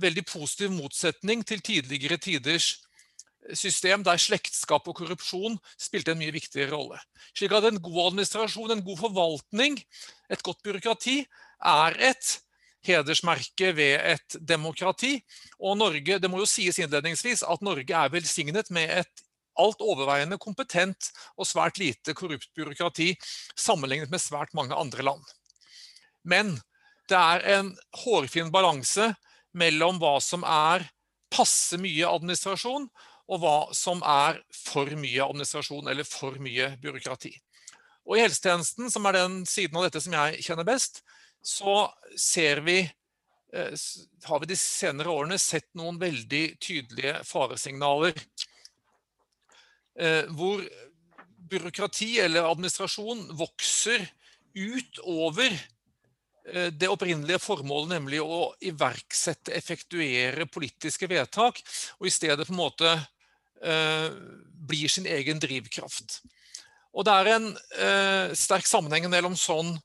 veldig 0.00 0.24
positiv 0.26 0.72
motsetning 0.74 1.44
til 1.46 1.60
tidligere 1.62 2.16
tiders 2.18 2.72
system 3.56 4.02
der 4.06 4.20
slektskap 4.20 4.88
og 4.88 4.96
korrupsjon 4.98 5.56
spilte 5.80 6.12
en 6.12 6.20
mye 6.20 6.34
viktigere 6.34 6.74
rolle. 6.74 6.98
Slik 7.36 7.54
at 7.56 7.68
en 7.68 7.80
god 7.82 8.00
administrasjon, 8.10 8.74
en 8.74 8.84
god 8.84 9.00
forvaltning, 9.00 9.78
et 10.28 10.44
godt 10.44 10.60
byråkrati, 10.66 11.22
er 11.68 11.98
et 12.10 12.34
hedersmerke 12.86 13.72
ved 13.76 13.96
et 14.14 14.36
demokrati. 14.48 15.18
Og 15.58 15.78
Norge, 15.78 16.18
det 16.18 16.30
må 16.30 16.42
jo 16.42 16.48
sies 16.48 16.78
innledningsvis 16.78 17.44
at 17.46 17.64
Norge 17.64 17.94
er 17.94 18.12
velsignet 18.12 18.70
med 18.74 18.92
et 19.00 19.24
alt 19.58 19.82
overveiende 19.82 20.38
kompetent 20.38 21.10
og 21.34 21.48
svært 21.48 21.80
lite 21.82 22.14
korrupt 22.14 22.50
byråkrati 22.54 23.10
sammenlignet 23.58 24.12
med 24.12 24.22
svært 24.22 24.54
mange 24.54 24.76
andre 24.76 25.02
land. 25.02 25.24
Men 26.22 26.54
det 27.10 27.18
er 27.18 27.44
en 27.58 27.72
hårfin 28.04 28.52
balanse 28.54 29.10
mellom 29.56 29.98
hva 29.98 30.18
som 30.22 30.44
er 30.46 30.86
passe 31.32 31.76
mye 31.80 32.08
administrasjon, 32.08 32.86
og 33.28 33.42
hva 33.42 33.56
som 33.76 34.00
er 34.06 34.40
for 34.54 34.88
mye 34.96 35.24
administrasjon 35.24 35.90
eller 35.90 36.06
for 36.08 36.38
mye 36.42 36.72
byråkrati. 36.82 37.32
Og 38.08 38.16
I 38.16 38.24
helsetjenesten, 38.24 38.88
som 38.90 39.06
er 39.08 39.18
den 39.18 39.42
siden 39.48 39.76
av 39.76 39.84
dette 39.86 40.00
som 40.00 40.14
jeg 40.16 40.42
kjenner 40.46 40.66
best, 40.68 41.02
så 41.44 41.90
ser 42.16 42.62
vi, 42.64 42.80
eh, 43.52 43.74
har 44.24 44.40
vi 44.40 44.46
de 44.48 44.56
senere 44.56 45.12
årene 45.12 45.38
sett 45.38 45.68
noen 45.76 46.00
veldig 46.00 46.44
tydelige 46.60 47.18
faresignaler. 47.28 48.14
Eh, 49.98 50.24
hvor 50.32 50.64
byråkrati 51.50 52.20
eller 52.20 52.48
administrasjon 52.48 53.28
vokser 53.36 54.08
utover 54.54 55.52
Eh, 56.52 56.66
det 56.72 56.88
opprinnelige 56.88 57.40
formålet, 57.42 57.90
nemlig 57.92 58.20
å 58.24 58.52
iverksette, 58.64 59.52
effektuere 59.56 60.46
politiske 60.48 61.08
vedtak, 61.10 61.60
og 61.98 62.08
i 62.08 62.12
stedet 62.12 62.46
på 62.46 62.54
en 62.54 62.62
måte 62.62 62.92
blir 63.58 64.90
sin 64.92 65.06
egen 65.10 65.40
drivkraft. 65.42 66.20
Og 66.94 67.06
det 67.06 67.14
er 67.14 67.30
en 67.34 67.48
eh, 67.78 68.34
sterk 68.38 68.66
sammenheng 68.68 69.08
mellom 69.12 69.36
sånn, 69.38 69.76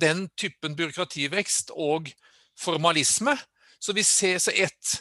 den 0.00 0.26
typen 0.38 0.76
byråkrativekst 0.78 1.72
og 1.74 2.10
formalisme. 2.58 3.34
Så 3.78 3.94
vi 3.94 4.04
ser 4.06 4.40
så 4.42 4.54
et, 4.54 4.96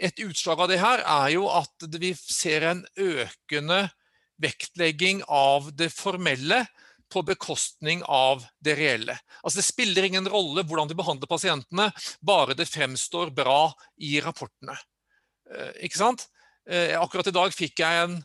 et 0.00 0.24
utslag 0.24 0.60
av 0.60 0.70
det 0.72 0.80
her 0.82 1.04
er 1.04 1.30
jo 1.36 1.48
at 1.52 1.88
vi 2.00 2.12
ser 2.18 2.66
en 2.68 2.82
økende 2.96 3.86
vektlegging 4.38 5.24
av 5.28 5.72
det 5.76 5.90
formelle 5.94 6.64
på 7.08 7.22
bekostning 7.24 8.02
av 8.04 8.44
det 8.60 8.76
reelle. 8.76 9.16
Altså 9.40 9.62
Det 9.62 9.68
spiller 9.68 10.04
ingen 10.04 10.28
rolle 10.28 10.64
hvordan 10.66 10.90
de 10.90 10.96
behandler 10.98 11.30
pasientene, 11.30 11.88
bare 12.20 12.56
det 12.56 12.68
fremstår 12.68 13.32
bra 13.34 13.72
i 13.96 14.18
rapportene. 14.20 14.76
Eh, 15.48 15.86
ikke 15.88 16.02
sant? 16.02 16.28
Eh, 16.68 16.92
akkurat 17.00 17.30
i 17.30 17.32
dag 17.32 17.54
fikk 17.56 17.80
jeg 17.80 18.00
en, 18.04 18.18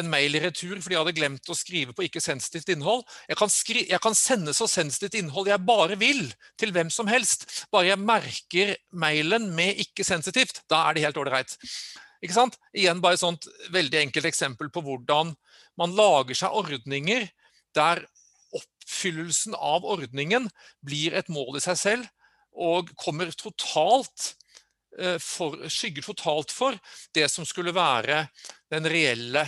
en 0.00 0.06
mail 0.08 0.38
i 0.38 0.40
retur 0.40 0.78
fordi 0.80 0.96
jeg 0.96 1.02
hadde 1.02 1.16
glemt 1.18 1.50
å 1.52 1.56
skrive 1.56 1.92
på 1.92 2.06
ikke-sensitivt 2.06 2.72
innhold. 2.72 3.02
Jeg 3.28 3.36
kan, 3.36 3.52
skri, 3.52 3.82
jeg 3.90 4.00
kan, 4.00 4.16
sende 4.16 4.54
så 4.56 4.68
sensitivt 4.70 5.18
innhold 5.20 5.50
jeg 5.52 5.60
bare 5.68 5.98
vil, 6.00 6.24
til 6.60 6.72
hvem 6.72 6.88
som 6.92 7.10
helst. 7.12 7.44
Bare 7.74 7.90
jeg 7.90 8.00
merker 8.00 8.72
mailen 8.96 9.50
med 9.56 9.82
ikke-sensitivt. 9.84 10.62
Da 10.72 10.86
er 10.88 10.96
det 10.96 11.04
helt 11.04 11.20
ålreit. 11.20 11.58
Ikke 12.24 12.38
sant? 12.38 12.56
Igjen 12.72 13.04
bare 13.04 13.18
et 13.18 13.24
sånt 13.24 13.50
veldig 13.74 14.00
enkelt 14.06 14.30
eksempel 14.30 14.72
på 14.72 14.80
hvordan 14.86 15.34
man 15.76 15.96
lager 15.98 16.38
seg 16.40 16.56
ordninger 16.56 17.28
der 17.76 18.00
oppfyllelsen 18.54 19.56
av 19.58 19.84
ordningen 19.84 20.48
blir 20.86 21.16
et 21.18 21.28
mål 21.28 21.58
i 21.58 21.64
seg 21.66 21.76
selv 21.80 22.08
og 22.54 22.94
kommer 22.96 23.32
totalt 23.34 24.32
for, 25.18 25.56
skygger 25.68 26.06
totalt 26.06 26.52
for 26.54 26.76
det 27.16 27.28
som 27.32 27.46
skulle 27.48 27.74
være 27.74 28.26
den 28.72 28.86
reelle 28.90 29.44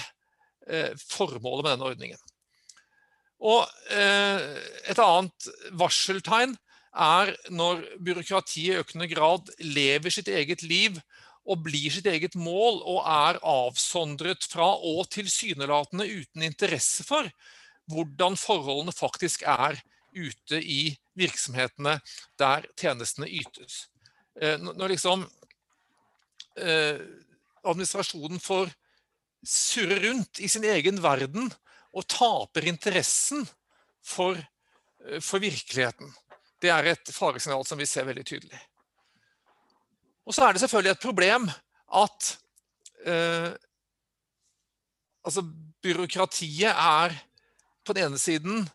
eh, 0.69 0.93
formålet 0.99 1.65
med 1.65 1.73
denne 1.75 1.91
ordningen. 1.93 2.23
Og 3.47 3.67
eh, 3.93 4.41
Et 4.91 5.03
annet 5.03 5.51
varseltegn 5.77 6.57
er 6.97 7.35
når 7.53 7.85
byråkratiet 8.01 8.73
i 8.73 8.81
økende 8.81 9.09
grad 9.11 9.51
lever 9.61 10.15
sitt 10.15 10.31
eget 10.33 10.65
liv 10.65 10.97
og 11.47 11.63
blir 11.67 11.93
sitt 11.95 12.09
eget 12.11 12.35
mål 12.35 12.81
og 12.81 13.03
er 13.05 13.39
avsondret 13.47 14.47
fra 14.51 14.73
og 14.81 15.05
tilsynelatende 15.15 16.09
uten 16.09 16.47
interesse 16.49 17.05
for 17.07 17.29
hvordan 17.93 18.35
forholdene 18.41 18.95
faktisk 18.97 19.45
er 19.47 19.79
ute 20.17 20.59
i 20.59 20.97
virksomhetene 21.19 21.99
der 22.41 22.67
tjenestene 22.81 23.29
ytes. 23.29 23.87
Eh, 24.41 24.59
når 24.61 24.93
liksom 24.95 25.25
eh, 26.61 27.01
administrasjonen 27.65 28.41
får 28.43 28.71
surre 29.47 29.99
rundt 30.03 30.41
i 30.43 30.49
sin 30.51 30.65
egen 30.67 31.01
verden 31.03 31.51
og 31.97 32.07
taper 32.11 32.67
interessen 32.69 33.47
for, 34.05 34.39
eh, 35.07 35.21
for 35.21 35.43
virkeligheten. 35.43 36.13
Det 36.61 36.73
er 36.73 36.93
et 36.93 37.13
faresignal 37.13 37.65
som 37.67 37.79
vi 37.79 37.89
ser 37.89 38.09
veldig 38.09 38.25
tydelig. 38.27 38.61
Og 40.27 40.35
så 40.35 40.47
er 40.47 40.53
det 40.53 40.65
selvfølgelig 40.65 40.97
et 40.97 41.05
problem 41.05 41.47
at 41.95 42.33
eh, 43.07 43.53
altså 45.25 45.43
byråkratiet 45.83 46.73
er 46.73 47.15
på 47.87 47.95
den 47.95 48.09
ene 48.09 48.19
siden 48.19 48.67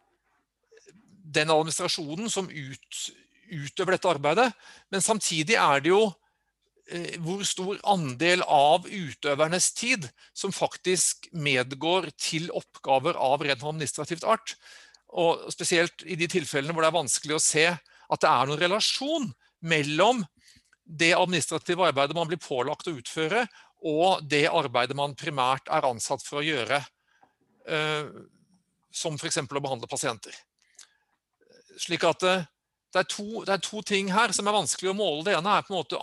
den 1.35 1.51
administrasjonen 1.51 2.29
som 2.29 2.49
ut, 2.49 3.01
utøver 3.51 3.95
dette 3.95 4.09
arbeidet, 4.09 4.49
men 4.91 5.03
samtidig 5.03 5.57
er 5.59 5.83
det 5.83 5.91
jo 5.91 6.01
eh, 6.91 7.17
hvor 7.23 7.43
stor 7.47 7.79
andel 7.91 8.43
av 8.47 8.87
utøvernes 8.87 9.71
tid 9.77 10.07
som 10.33 10.55
faktisk 10.55 11.29
medgår 11.33 12.09
til 12.17 12.49
oppgaver 12.55 13.19
av 13.19 13.43
rent 13.45 13.63
administrativt 13.63 14.27
art. 14.27 14.55
Og 15.11 15.47
spesielt 15.51 16.05
i 16.07 16.15
de 16.19 16.29
tilfellene 16.31 16.75
hvor 16.75 16.85
det 16.85 16.91
er 16.91 16.99
vanskelig 17.01 17.37
å 17.37 17.43
se 17.43 17.67
at 17.71 18.23
det 18.23 18.31
er 18.31 18.47
noen 18.47 18.61
relasjon 18.61 19.31
mellom 19.61 20.23
det 20.83 21.13
administrative 21.15 21.85
arbeidet 21.87 22.15
man 22.17 22.27
blir 22.27 22.41
pålagt 22.41 22.89
å 22.89 22.95
utføre, 22.97 23.45
og 23.87 24.23
det 24.29 24.45
arbeidet 24.51 24.97
man 24.97 25.15
primært 25.17 25.69
er 25.71 25.87
ansatt 25.87 26.23
for 26.25 26.41
å 26.41 26.45
gjøre, 26.45 26.81
som 28.91 29.15
f.eks. 29.15 29.39
å 29.41 29.61
behandle 29.63 29.89
pasienter. 29.89 30.35
Slik 31.79 32.03
at 32.05 32.25
det, 32.91 33.03
er 33.03 33.09
to, 33.09 33.43
det 33.47 33.55
er 33.55 33.63
to 33.63 33.81
ting 33.87 34.11
her 34.11 34.33
som 34.35 34.47
er 34.47 34.57
vanskelig 34.57 34.91
å 34.91 34.97
måle. 34.97 35.23
Det 35.27 35.35
ene 35.37 35.57
er 35.57 35.65
på 35.65 35.73
en 35.73 35.79
måte 35.79 36.01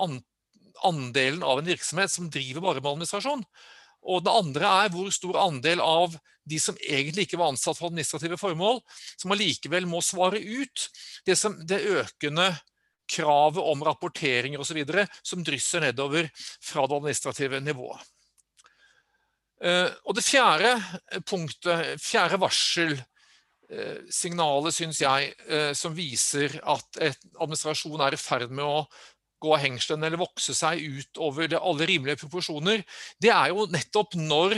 andelen 0.88 1.44
av 1.44 1.60
en 1.60 1.68
virksomhet 1.68 2.12
som 2.12 2.30
driver 2.32 2.64
bare 2.64 2.82
med 2.82 2.92
administrasjon. 2.94 3.44
Og 4.08 4.24
det 4.24 4.34
andre 4.40 4.72
er 4.84 4.92
hvor 4.94 5.10
stor 5.12 5.40
andel 5.42 5.82
av 5.84 6.16
de 6.48 6.58
som 6.62 6.76
egentlig 6.80 7.26
ikke 7.26 7.40
var 7.40 7.52
ansatt 7.52 7.76
for 7.76 7.90
administrative 7.90 8.38
formål, 8.40 8.80
som 9.20 9.34
allikevel 9.34 9.88
må 9.90 10.00
svare 10.04 10.40
ut 10.40 10.86
det, 11.26 11.36
som, 11.36 11.58
det 11.68 11.82
økende 11.98 12.52
kravet 13.08 13.64
om 13.64 13.82
rapporteringer 13.84 14.60
osv. 14.60 14.80
som 15.22 15.44
drysser 15.44 15.84
nedover 15.84 16.30
fra 16.36 16.86
det 16.86 16.96
administrative 16.96 17.60
nivået. 17.64 18.00
Eh, 19.64 19.88
og 20.06 20.14
det 20.14 20.24
fjerde 20.24 20.76
punktet, 21.26 21.98
fjerde 22.00 22.38
varselsignalet, 23.68 24.74
syns 24.74 25.00
jeg, 25.02 25.34
eh, 25.48 25.72
som 25.74 25.94
viser 25.94 26.58
at 26.64 26.98
administrasjon 27.38 28.00
er 28.00 28.14
i 28.14 28.20
ferd 28.20 28.50
med 28.50 28.64
å 28.64 28.86
gå 29.40 29.54
av 29.54 29.62
hengselen 29.62 30.02
eller 30.04 30.18
vokse 30.18 30.54
seg 30.54 30.80
ut 30.80 31.18
over 31.18 31.54
alle 31.58 31.86
rimelige 31.86 32.18
proporsjoner, 32.24 32.82
det 33.20 33.30
er 33.30 33.48
jo 33.52 33.68
nettopp 33.70 34.14
når 34.16 34.56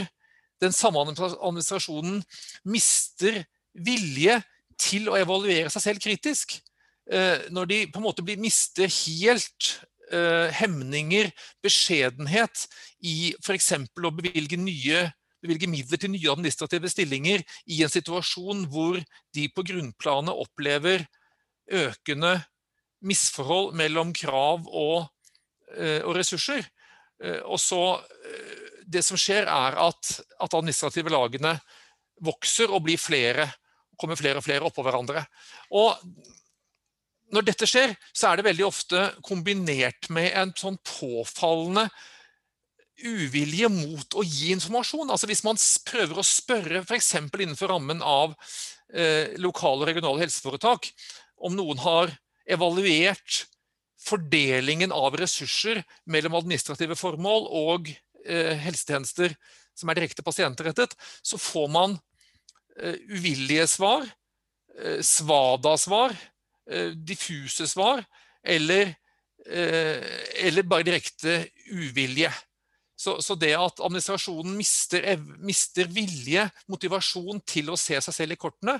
den 0.61 0.71
samme 0.71 1.01
administrasjonen 1.01 2.23
mister 2.63 3.43
vilje 3.73 4.41
til 4.81 5.09
å 5.09 5.17
evaluere 5.19 5.69
seg 5.69 5.81
selv 5.81 6.01
kritisk. 6.01 6.59
Eh, 7.11 7.49
når 7.51 7.65
de 7.65 7.85
på 7.91 7.99
en 7.99 8.07
måte 8.07 8.25
mister 8.37 8.87
helt 8.87 9.87
hemninger, 10.11 11.29
beskjedenhet, 11.63 12.65
i 12.99 13.31
f.eks. 13.39 13.69
å 13.95 14.09
bevilge, 14.11 14.57
nye, 14.59 15.05
bevilge 15.41 15.69
midler 15.69 15.99
til 16.01 16.13
nye 16.13 16.31
administrative 16.31 16.89
stillinger 16.91 17.43
i 17.65 17.81
en 17.83 17.91
situasjon 17.91 18.65
hvor 18.71 18.99
de 19.35 19.47
på 19.53 19.65
grunnplanet 19.67 20.43
opplever 20.43 21.05
økende 21.71 22.35
misforhold 23.07 23.73
mellom 23.77 24.13
krav 24.13 24.67
og, 24.67 25.07
uh, 25.77 26.01
og 26.05 26.15
ressurser. 26.19 26.65
Uh, 27.21 27.41
og 27.45 27.59
så 27.61 27.83
Det 28.91 29.03
som 29.05 29.15
skjer, 29.15 29.45
er 29.47 29.77
at, 29.79 30.07
at 30.41 30.53
administrative 30.57 31.11
lagene 31.13 31.53
vokser 32.25 32.73
og 32.73 32.81
blir 32.83 32.99
flere. 32.99 33.45
Kommer 33.95 34.17
flere 34.19 34.41
og 34.41 34.43
flere 34.43 34.65
oppå 34.67 34.83
hverandre. 34.83 35.21
Og 35.71 35.95
når 37.31 37.45
dette 37.47 37.69
skjer, 37.69 37.93
så 38.11 38.31
er 38.31 38.39
det 38.39 38.47
veldig 38.49 38.65
ofte 38.67 39.03
kombinert 39.23 40.09
med 40.11 40.33
en 40.35 40.51
sånn 40.57 40.75
påfallende 40.83 41.85
uvilje 43.07 43.69
mot 43.71 44.17
å 44.17 44.23
gi 44.25 44.51
informasjon. 44.55 45.09
Altså 45.09 45.29
Hvis 45.29 45.43
man 45.45 45.59
prøver 45.87 46.19
å 46.19 46.25
spørre 46.25 46.83
f.eks. 46.83 47.13
innenfor 47.21 47.73
rammen 47.73 48.03
av 48.05 48.35
eh, 48.93 49.33
lokale 49.41 49.83
og 49.83 49.91
regionale 49.91 50.25
helseforetak 50.25 50.91
om 51.41 51.55
noen 51.57 51.81
har 51.81 52.13
evaluert 52.45 53.45
fordelingen 54.01 54.93
av 54.93 55.15
ressurser 55.19 55.83
mellom 56.09 56.39
administrative 56.39 56.97
formål 56.97 57.47
og 57.47 57.91
eh, 58.25 58.55
helsetjenester 58.61 59.35
som 59.77 59.89
er 59.89 59.97
direkte 59.97 60.25
pasientrettet, 60.25 60.93
så 61.23 61.37
får 61.39 61.69
man 61.71 61.93
eh, 62.77 62.97
uvillige 63.13 63.67
svar, 63.69 64.09
eh, 64.81 64.99
svada-svar, 65.05 66.17
Eh, 66.71 66.91
diffuse 66.95 67.67
svar 67.67 68.03
eller, 68.43 68.95
eh, 69.45 70.45
eller 70.45 70.63
bare 70.63 70.83
direkte 70.83 71.47
uvilje. 71.67 72.31
Så, 73.01 73.15
så, 73.25 73.33
det 73.39 73.55
at 73.57 73.79
administrasjonen 73.81 74.53
mister, 74.59 75.01
mister, 75.41 75.87
vilje, 75.89 76.43
motivasjon 76.69 77.41
til 77.49 77.71
å 77.73 77.77
se 77.79 77.97
seg 77.97 78.13
selv 78.13 78.35
i 78.35 78.41
kortene, 78.41 78.75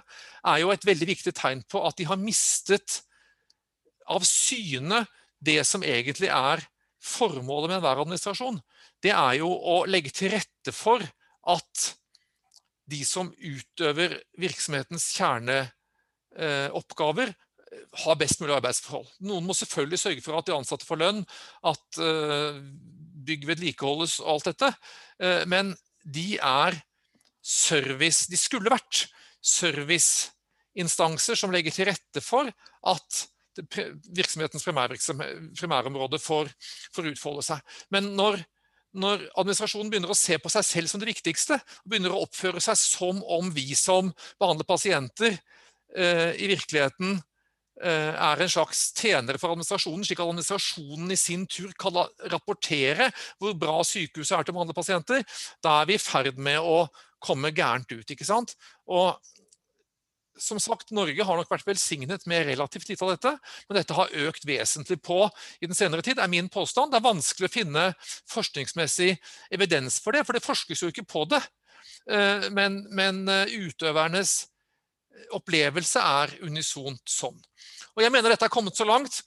er 0.46 0.58
jo 0.62 0.70
et 0.74 0.86
veldig 0.86 1.08
viktig 1.10 1.34
tegn 1.38 1.64
på 1.66 1.82
at 1.88 1.98
de 1.98 2.06
har 2.10 2.20
mistet 2.22 3.02
av 4.12 4.22
syne 4.28 5.06
det 5.42 5.66
som 5.66 5.82
egentlig 5.82 6.30
er 6.30 6.62
formålet 7.02 7.70
med 7.72 7.78
enhver 7.80 8.02
administrasjon. 8.04 8.62
Det 9.02 9.12
er 9.16 9.34
jo 9.40 9.50
å 9.50 9.86
legge 9.90 10.12
til 10.14 10.30
rette 10.36 10.72
for 10.76 11.02
at 11.50 11.96
de 12.92 13.06
som 13.08 13.32
utøver 13.40 14.20
virksomhetens 14.42 15.14
kjerneoppgaver, 15.18 17.34
har 18.04 18.18
best 18.20 18.42
mulig 18.42 18.56
arbeidsforhold. 18.58 19.08
Noen 19.24 19.46
må 19.48 19.54
selvfølgelig 19.56 20.00
sørge 20.02 20.22
for 20.26 20.34
at 20.38 20.48
de 20.48 20.56
ansatte 20.56 20.88
får 20.88 20.98
lønn, 21.00 21.22
at 21.72 21.88
uh, 22.04 22.54
bygg 23.26 23.48
vedlikeholdes 23.50 24.20
og 24.24 24.30
alt 24.36 24.52
dette. 24.52 24.70
Uh, 25.22 25.44
men 25.50 25.76
de 26.02 26.38
er 26.38 26.80
service 27.42 28.30
De 28.30 28.38
skulle 28.38 28.70
vært 28.70 29.08
serviceinstanser 29.42 31.38
som 31.38 31.52
legger 31.54 31.74
til 31.74 31.88
rette 31.90 32.22
for 32.22 32.46
at 32.90 33.22
virksomhetens 34.16 34.64
primærområde 35.58 36.20
får, 36.22 36.52
får 36.94 37.10
utfolde 37.10 37.44
seg. 37.44 37.60
Men 37.92 38.14
når, 38.16 38.38
når 38.94 39.26
administrasjonen 39.42 39.90
begynner 39.92 40.14
å 40.14 40.18
se 40.18 40.38
på 40.40 40.50
seg 40.54 40.64
selv 40.68 40.88
som 40.92 41.02
det 41.02 41.10
viktigste, 41.10 41.58
og 41.58 41.90
begynner 41.90 42.14
å 42.14 42.22
oppføre 42.28 42.62
seg 42.64 42.78
som 42.80 43.20
om 43.26 43.50
vi 43.52 43.74
som 43.76 44.14
behandler 44.40 44.70
pasienter, 44.70 45.36
uh, 45.98 46.32
i 46.38 46.48
virkeligheten 46.54 47.18
Eh, 47.18 47.31
er 47.82 48.42
en 48.44 48.52
slags 48.52 48.82
tjenere 48.98 49.40
for 49.42 49.54
administrasjonen, 49.54 50.04
slik 50.06 50.20
at 50.20 50.28
administrasjonen 50.28 51.14
i 51.14 51.18
sin 51.18 51.48
tur 51.50 51.72
kan 51.80 51.96
rapportere 52.30 53.08
hvor 53.40 53.56
bra 53.58 53.80
sykehuset 53.88 54.36
er 54.38 54.46
til 54.46 54.54
å 54.54 54.58
behandle 54.60 54.76
pasienter, 54.78 55.24
da 55.64 55.80
er 55.80 55.90
vi 55.90 55.96
i 55.98 56.02
ferd 56.04 56.38
med 56.38 56.60
å 56.62 56.84
komme 57.22 57.54
gærent 57.56 57.90
ut. 57.94 58.12
ikke 58.12 58.28
sant? 58.28 58.54
Og 58.90 59.16
som 60.42 60.60
sagt, 60.60 60.92
Norge 60.96 61.26
har 61.26 61.38
nok 61.38 61.50
vært 61.52 61.68
velsignet 61.68 62.26
med 62.30 62.48
relativt 62.48 62.90
lite 62.90 63.06
av 63.06 63.14
dette, 63.14 63.34
men 63.68 63.78
dette 63.78 63.96
har 63.98 64.14
økt 64.26 64.46
vesentlig 64.48 64.98
på 65.04 65.24
i 65.62 65.70
den 65.70 65.78
senere 65.78 66.04
tid, 66.06 66.20
er 66.20 66.32
min 66.32 66.50
påstand. 66.52 66.92
Det 66.92 67.02
er 67.02 67.10
vanskelig 67.10 67.50
å 67.50 67.54
finne 67.54 67.88
forskningsmessig 68.32 69.14
evidens 69.54 70.00
for 70.02 70.18
det, 70.18 70.26
for 70.26 70.38
det 70.38 70.46
forskes 70.46 70.82
jo 70.82 70.92
ikke 70.92 71.08
på 71.08 71.28
det. 71.32 71.42
Eh, 72.10 72.48
men, 72.56 72.82
men 72.90 73.24
eh, 73.30 73.54
utøvernes 73.68 74.51
opplevelse 75.36 76.02
er 76.02 76.36
unisont 76.46 77.04
sånn. 77.10 77.38
Og 77.96 78.04
jeg 78.04 78.14
mener 78.14 78.32
dette 78.32 78.48
er 78.48 78.54
kommet 78.54 78.78
så 78.78 78.88
langt 78.88 79.22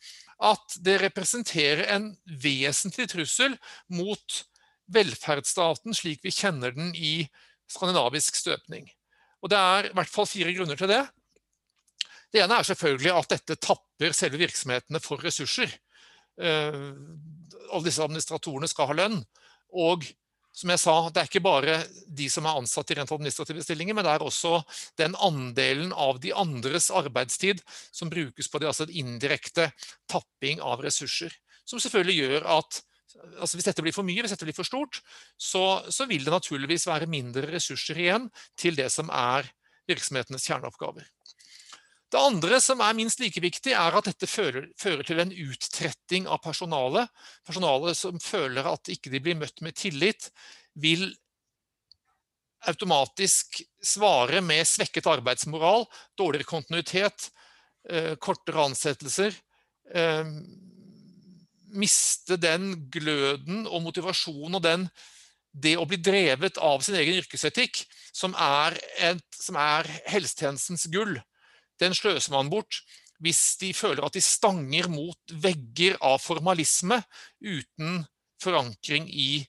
at 0.45 0.77
det 0.85 0.99
representerer 1.03 1.87
en 1.95 2.11
vesentlig 2.27 3.07
trussel 3.13 3.55
mot 3.93 4.41
velferdsstaten 4.93 5.97
slik 5.97 6.25
vi 6.25 6.33
kjenner 6.35 6.75
den 6.75 6.93
i 6.97 7.25
skandinavisk 7.71 8.37
støpning. 8.37 8.89
Og 9.45 9.51
Det 9.53 9.61
er 9.61 9.91
i 9.91 9.95
hvert 9.97 10.11
fall 10.11 10.29
fire 10.29 10.53
grunner 10.57 10.79
til 10.81 10.89
det. 10.89 11.03
Det 12.33 12.43
ene 12.43 12.59
er 12.59 12.67
selvfølgelig 12.67 13.13
at 13.15 13.31
dette 13.31 13.61
tapper 13.63 14.15
selve 14.17 14.41
virksomhetene 14.41 15.01
for 15.05 15.23
ressurser. 15.23 15.71
Uh, 16.41 16.97
alle 17.71 17.87
disse 17.87 18.03
administratorene 18.03 18.69
skal 18.71 18.91
ha 18.91 18.97
lønn. 18.99 19.21
Og 19.71 20.07
som 20.55 20.71
jeg 20.71 20.81
sa, 20.85 20.95
det 21.11 21.19
er 21.21 21.29
ikke 21.29 21.43
bare 21.43 21.77
de 22.07 22.29
som 22.31 22.47
er 22.47 22.61
ansatt 22.61 22.93
i 22.93 22.97
rent 22.99 23.11
administrative 23.13 23.65
stillinger, 23.65 23.97
men 23.97 24.07
det 24.07 24.13
er 24.15 24.23
også 24.23 24.61
den 25.01 25.17
andelen 25.19 25.91
av 25.91 26.21
de 26.23 26.31
andres 26.31 26.93
arbeidstid 26.95 27.63
som 27.91 28.13
brukes 28.13 28.51
på 28.51 28.61
det, 28.63 28.71
altså 28.71 28.87
en 28.87 28.95
indirekte 29.03 29.67
tapping 30.11 30.63
av 30.63 30.85
ressurser. 30.87 31.35
Som 31.67 31.83
selvfølgelig 31.83 32.21
gjør 32.21 32.47
at 32.61 32.81
altså 33.39 33.59
hvis 33.59 33.67
dette 33.67 33.83
blir 33.83 33.95
for 33.95 34.07
mye, 34.07 34.23
hvis 34.23 34.35
dette 34.35 34.47
blir 34.47 34.57
for 34.57 34.69
stort, 34.69 35.01
så, 35.35 35.83
så 35.91 36.07
vil 36.11 36.25
det 36.27 36.35
naturligvis 36.35 36.87
være 36.91 37.11
mindre 37.11 37.51
ressurser 37.51 37.99
igjen 37.99 38.31
til 38.59 38.79
det 38.79 38.91
som 38.95 39.11
er 39.11 39.51
virksomhetenes 39.91 40.47
kjerneoppgaver. 40.47 41.07
Det 42.13 42.21
andre 42.21 42.61
som 42.63 42.83
er 42.85 42.97
minst 42.97 43.21
like 43.23 43.41
viktig, 43.43 43.73
er 43.75 43.97
at 43.99 44.07
dette 44.07 44.29
fører, 44.31 44.69
fører 44.79 45.07
til 45.07 45.21
en 45.23 45.33
uttretting 45.33 46.29
av 46.31 46.43
personalet. 46.45 47.11
Personalet 47.47 47.99
som 47.99 48.21
føler 48.23 48.67
at 48.71 48.91
ikke 48.93 49.13
de 49.13 49.23
blir 49.25 49.39
møtt 49.41 49.65
med 49.65 49.77
tillit, 49.79 50.29
vil 50.75 51.09
automatisk 52.69 53.61
svare 53.85 54.41
med 54.45 54.65
svekket 54.69 55.09
arbeidsmoral, 55.11 55.85
dårligere 56.17 56.49
kontinuitet, 56.49 57.29
eh, 57.91 58.15
kortere 58.17 58.65
ansettelser. 58.65 59.35
Eh, 59.95 60.25
miste 61.75 62.39
den 62.39 62.89
gløden 62.91 63.67
og 63.67 63.83
motivasjonen 63.83 64.55
og 64.55 64.63
den, 64.63 64.89
det 65.53 65.77
å 65.79 65.87
bli 65.87 65.99
drevet 65.99 66.59
av 66.59 66.81
sin 66.83 66.97
egen 66.99 67.19
yrkesetikk, 67.21 67.85
som 68.15 68.35
er, 68.39 68.79
et, 68.99 69.27
som 69.35 69.59
er 69.59 69.87
helsetjenestens 70.07 70.87
gull 70.91 71.19
den 71.83 71.97
sløser 71.97 72.35
man 72.35 72.51
bort 72.53 72.83
hvis 73.23 73.57
de 73.61 73.71
føler 73.77 74.05
at 74.05 74.17
de 74.17 74.23
stanger 74.25 74.89
mot 74.91 75.35
vegger 75.43 75.97
av 76.05 76.19
formalisme 76.23 76.99
uten 77.41 78.03
forankring 78.43 79.07
i 79.09 79.45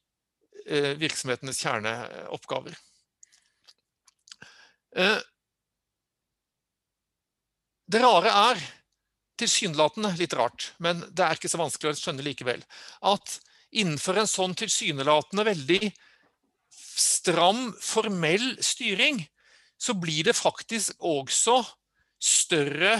eh, 0.70 0.94
virksomhetenes 1.02 1.60
kjerneoppgaver. 1.64 2.78
Eh, 4.96 5.18
det 7.92 8.02
rare 8.02 8.32
er, 8.52 8.64
tilsynelatende 9.36 10.14
litt 10.16 10.34
rart, 10.38 10.72
men 10.80 11.04
det 11.12 11.26
er 11.26 11.36
ikke 11.36 11.52
så 11.52 11.60
vanskelig 11.60 11.92
å 11.92 12.00
skjønne 12.00 12.24
likevel, 12.24 12.62
at 13.04 13.40
innenfor 13.76 14.22
en 14.22 14.30
sånn 14.30 14.56
tilsynelatende 14.56 15.44
veldig 15.50 15.90
stram, 16.72 17.74
formell 17.84 18.54
styring, 18.64 19.20
så 19.76 19.98
blir 20.00 20.30
det 20.30 20.38
faktisk 20.38 20.96
også 21.04 21.60
større 22.26 22.98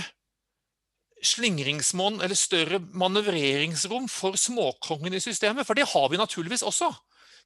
slingringsmonn 1.26 2.22
eller 2.22 2.38
større 2.38 2.80
manøvreringsrom 2.94 4.08
for 4.12 4.38
småkongene 4.38 5.18
i 5.18 5.24
systemet. 5.24 5.66
For 5.66 5.78
det 5.78 5.88
har 5.90 6.10
vi 6.12 6.22
naturligvis 6.22 6.66
også. 6.66 6.92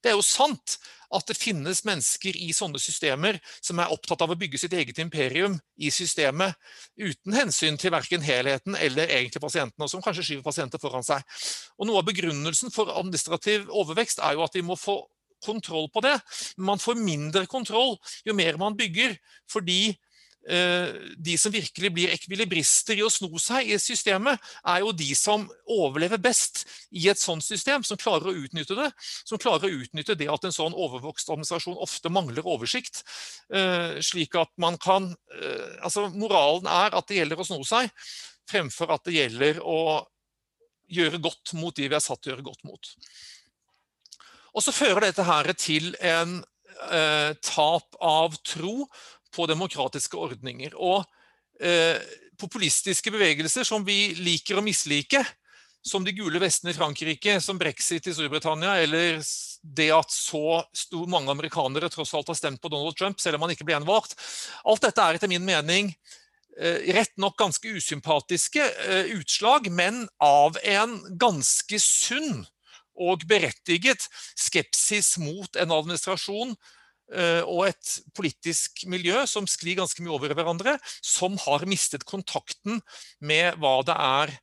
Det 0.04 0.12
er 0.12 0.16
jo 0.16 0.24
sant 0.24 0.78
at 1.12 1.28
det 1.28 1.36
finnes 1.36 1.82
mennesker 1.88 2.38
i 2.40 2.54
sånne 2.56 2.80
systemer 2.80 3.40
som 3.58 3.82
er 3.82 3.92
opptatt 3.92 4.22
av 4.24 4.32
å 4.32 4.38
bygge 4.40 4.62
sitt 4.62 4.76
eget 4.78 5.00
imperium 5.02 5.58
i 5.76 5.90
systemet, 5.92 6.56
uten 6.96 7.36
hensyn 7.36 7.80
til 7.82 7.92
verken 7.92 8.24
helheten 8.24 8.78
eller 8.80 9.12
egentlig 9.12 9.42
pasientene, 9.44 9.84
og 9.84 9.92
som 9.92 10.04
kanskje 10.06 10.28
skyver 10.28 10.46
pasienter 10.46 10.80
foran 10.80 11.04
seg. 11.04 11.26
Og 11.76 11.90
Noe 11.90 12.00
av 12.00 12.08
begrunnelsen 12.08 12.72
for 12.72 12.94
administrativ 12.94 13.68
overvekst 13.68 14.24
er 14.24 14.38
jo 14.38 14.46
at 14.46 14.56
vi 14.56 14.64
må 14.64 14.80
få 14.80 15.02
kontroll 15.44 15.88
på 15.92 16.04
det. 16.04 16.16
Man 16.60 16.80
får 16.80 17.00
mindre 17.00 17.46
kontroll 17.50 17.98
jo 18.28 18.36
mer 18.38 18.60
man 18.62 18.78
bygger, 18.80 19.18
fordi 19.52 19.98
de 20.50 21.36
som 21.38 21.52
virkelig 21.54 21.90
blir 21.94 22.14
ekvilibrister 22.14 22.98
i 22.98 23.04
å 23.06 23.10
sno 23.12 23.28
seg 23.42 23.68
i 23.70 23.78
systemet, 23.82 24.40
er 24.66 24.80
jo 24.82 24.94
de 24.96 25.10
som 25.18 25.44
overlever 25.70 26.18
best 26.22 26.64
i 26.90 27.06
et 27.12 27.20
sånt 27.20 27.44
system, 27.46 27.84
som 27.86 28.00
klarer 28.00 28.32
å 28.32 28.36
utnytte 28.46 28.78
det. 28.78 28.88
Som 29.28 29.42
klarer 29.42 29.68
å 29.68 29.82
utnytte 29.84 30.16
det 30.18 30.30
at 30.32 30.48
en 30.48 30.56
sånn 30.56 30.74
overvokst 30.74 31.30
administrasjon 31.30 31.78
ofte 31.78 32.12
mangler 32.14 32.48
oversikt. 32.48 33.04
Eh, 33.54 34.00
slik 34.06 34.38
at 34.40 34.52
man 34.62 34.80
kan 34.82 35.12
eh, 35.36 35.78
Altså, 35.84 36.08
moralen 36.12 36.68
er 36.70 36.96
at 36.98 37.08
det 37.10 37.20
gjelder 37.20 37.40
å 37.40 37.48
sno 37.48 37.60
seg, 37.68 37.92
fremfor 38.50 38.92
at 38.96 39.06
det 39.08 39.16
gjelder 39.16 39.62
å 39.64 40.06
gjøre 40.90 41.22
godt 41.22 41.54
mot 41.58 41.76
de 41.76 41.88
vi 41.88 41.98
er 41.98 42.04
satt 42.04 42.22
til 42.24 42.32
å 42.32 42.36
gjøre 42.36 42.48
godt 42.50 42.66
mot. 42.68 42.94
Og 44.58 44.66
så 44.66 44.74
fører 44.74 45.08
dette 45.08 45.26
her 45.28 45.52
til 45.58 45.94
en 46.02 46.40
eh, 46.90 47.32
tap 47.46 47.98
av 48.02 48.38
tro 48.46 48.88
på 49.36 49.48
demokratiske 49.50 50.18
ordninger. 50.18 50.76
Og 50.76 51.04
eh, 51.62 52.00
populistiske 52.40 53.12
bevegelser 53.14 53.68
som 53.68 53.86
vi 53.86 54.14
liker 54.20 54.60
å 54.60 54.66
mislike, 54.66 55.24
som 55.86 56.04
de 56.04 56.14
gule 56.16 56.42
vestene 56.42 56.74
i 56.74 56.78
Frankrike, 56.78 57.38
som 57.44 57.60
brexit 57.60 58.08
i 58.08 58.14
Storbritannia, 58.16 58.76
eller 58.84 59.20
det 59.62 59.90
at 59.96 60.12
så 60.12 60.62
stor 60.76 61.08
mange 61.12 61.32
amerikanere 61.32 61.90
tross 61.92 62.14
alt 62.16 62.32
har 62.32 62.38
stemt 62.38 62.62
på 62.62 62.72
Donald 62.72 62.98
Trump, 63.00 63.20
selv 63.20 63.38
om 63.38 63.46
han 63.46 63.54
ikke 63.56 63.68
ble 63.68 63.78
gjenvalgt. 63.78 64.16
Alt 64.68 64.84
dette 64.88 65.04
er 65.04 65.20
etter 65.20 65.32
min 65.32 65.46
mening 65.46 65.94
eh, 66.60 66.92
rett 66.96 67.16
nok 67.20 67.38
ganske 67.40 67.76
usympatiske 67.80 68.64
eh, 68.88 69.12
utslag, 69.20 69.72
men 69.72 70.06
av 70.24 70.60
en 70.64 71.00
ganske 71.20 71.80
sunn 71.84 72.44
og 73.00 73.24
berettiget 73.28 74.10
skepsis 74.36 75.16
mot 75.22 75.56
en 75.56 75.72
administrasjon 75.72 76.58
og 77.10 77.64
et 77.66 77.92
politisk 78.14 78.84
miljø 78.86 79.24
som 79.26 79.48
sklir 79.50 79.80
ganske 79.80 80.04
mye 80.06 80.14
over 80.14 80.36
hverandre, 80.38 80.76
som 81.02 81.40
har 81.42 81.64
mistet 81.66 82.04
kontakten 82.06 82.78
med 83.18 83.58
hva 83.58 83.80
det 83.88 83.96
er 83.98 84.36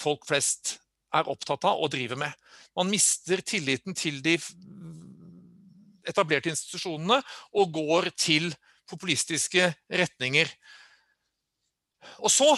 folk 0.00 0.26
flest 0.28 0.76
er 1.14 1.28
opptatt 1.30 1.66
av 1.68 1.80
og 1.80 1.90
driver 1.92 2.18
med. 2.20 2.32
Man 2.76 2.90
mister 2.92 3.40
tilliten 3.44 3.96
til 3.96 4.20
de 4.24 4.36
etablerte 6.06 6.52
institusjonene 6.52 7.20
og 7.56 7.74
går 7.74 8.10
til 8.14 8.50
populistiske 8.90 9.70
retninger. 9.90 10.50
Og 12.22 12.30
så 12.32 12.54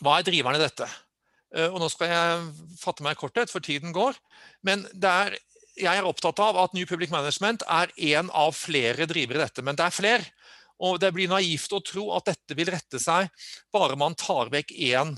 Hva 0.00 0.14
er 0.18 0.24
driveren 0.24 0.56
i 0.56 0.62
dette? 0.62 0.86
Eh, 1.52 1.68
og 1.68 1.76
nå 1.82 1.86
skal 1.92 2.08
jeg 2.08 2.44
fatte 2.80 3.04
meg 3.04 3.12
i 3.12 3.18
korthet, 3.20 3.50
for 3.52 3.60
tiden 3.60 3.92
går. 3.92 4.16
Men 4.64 4.86
det 4.96 5.10
er 5.10 5.36
jeg 5.78 5.98
er 5.98 6.06
opptatt 6.06 6.40
av 6.42 6.58
at 6.60 6.74
New 6.76 6.86
Public 6.88 7.12
Management 7.12 7.64
er 7.70 7.92
én 7.96 8.30
av 8.36 8.54
flere 8.56 9.06
drivere 9.08 9.40
i 9.40 9.44
dette, 9.44 9.64
men 9.64 9.78
det 9.78 9.86
er 9.86 9.94
flere. 9.96 10.26
Og 10.82 10.98
det 11.00 11.12
blir 11.14 11.30
naivt 11.30 11.72
å 11.72 11.82
tro 11.84 12.08
at 12.16 12.26
dette 12.32 12.56
vil 12.58 12.70
rette 12.72 12.98
seg 13.00 13.30
bare 13.72 13.98
man 13.98 14.16
tar 14.18 14.50
vekk 14.52 14.72
én 14.74 15.14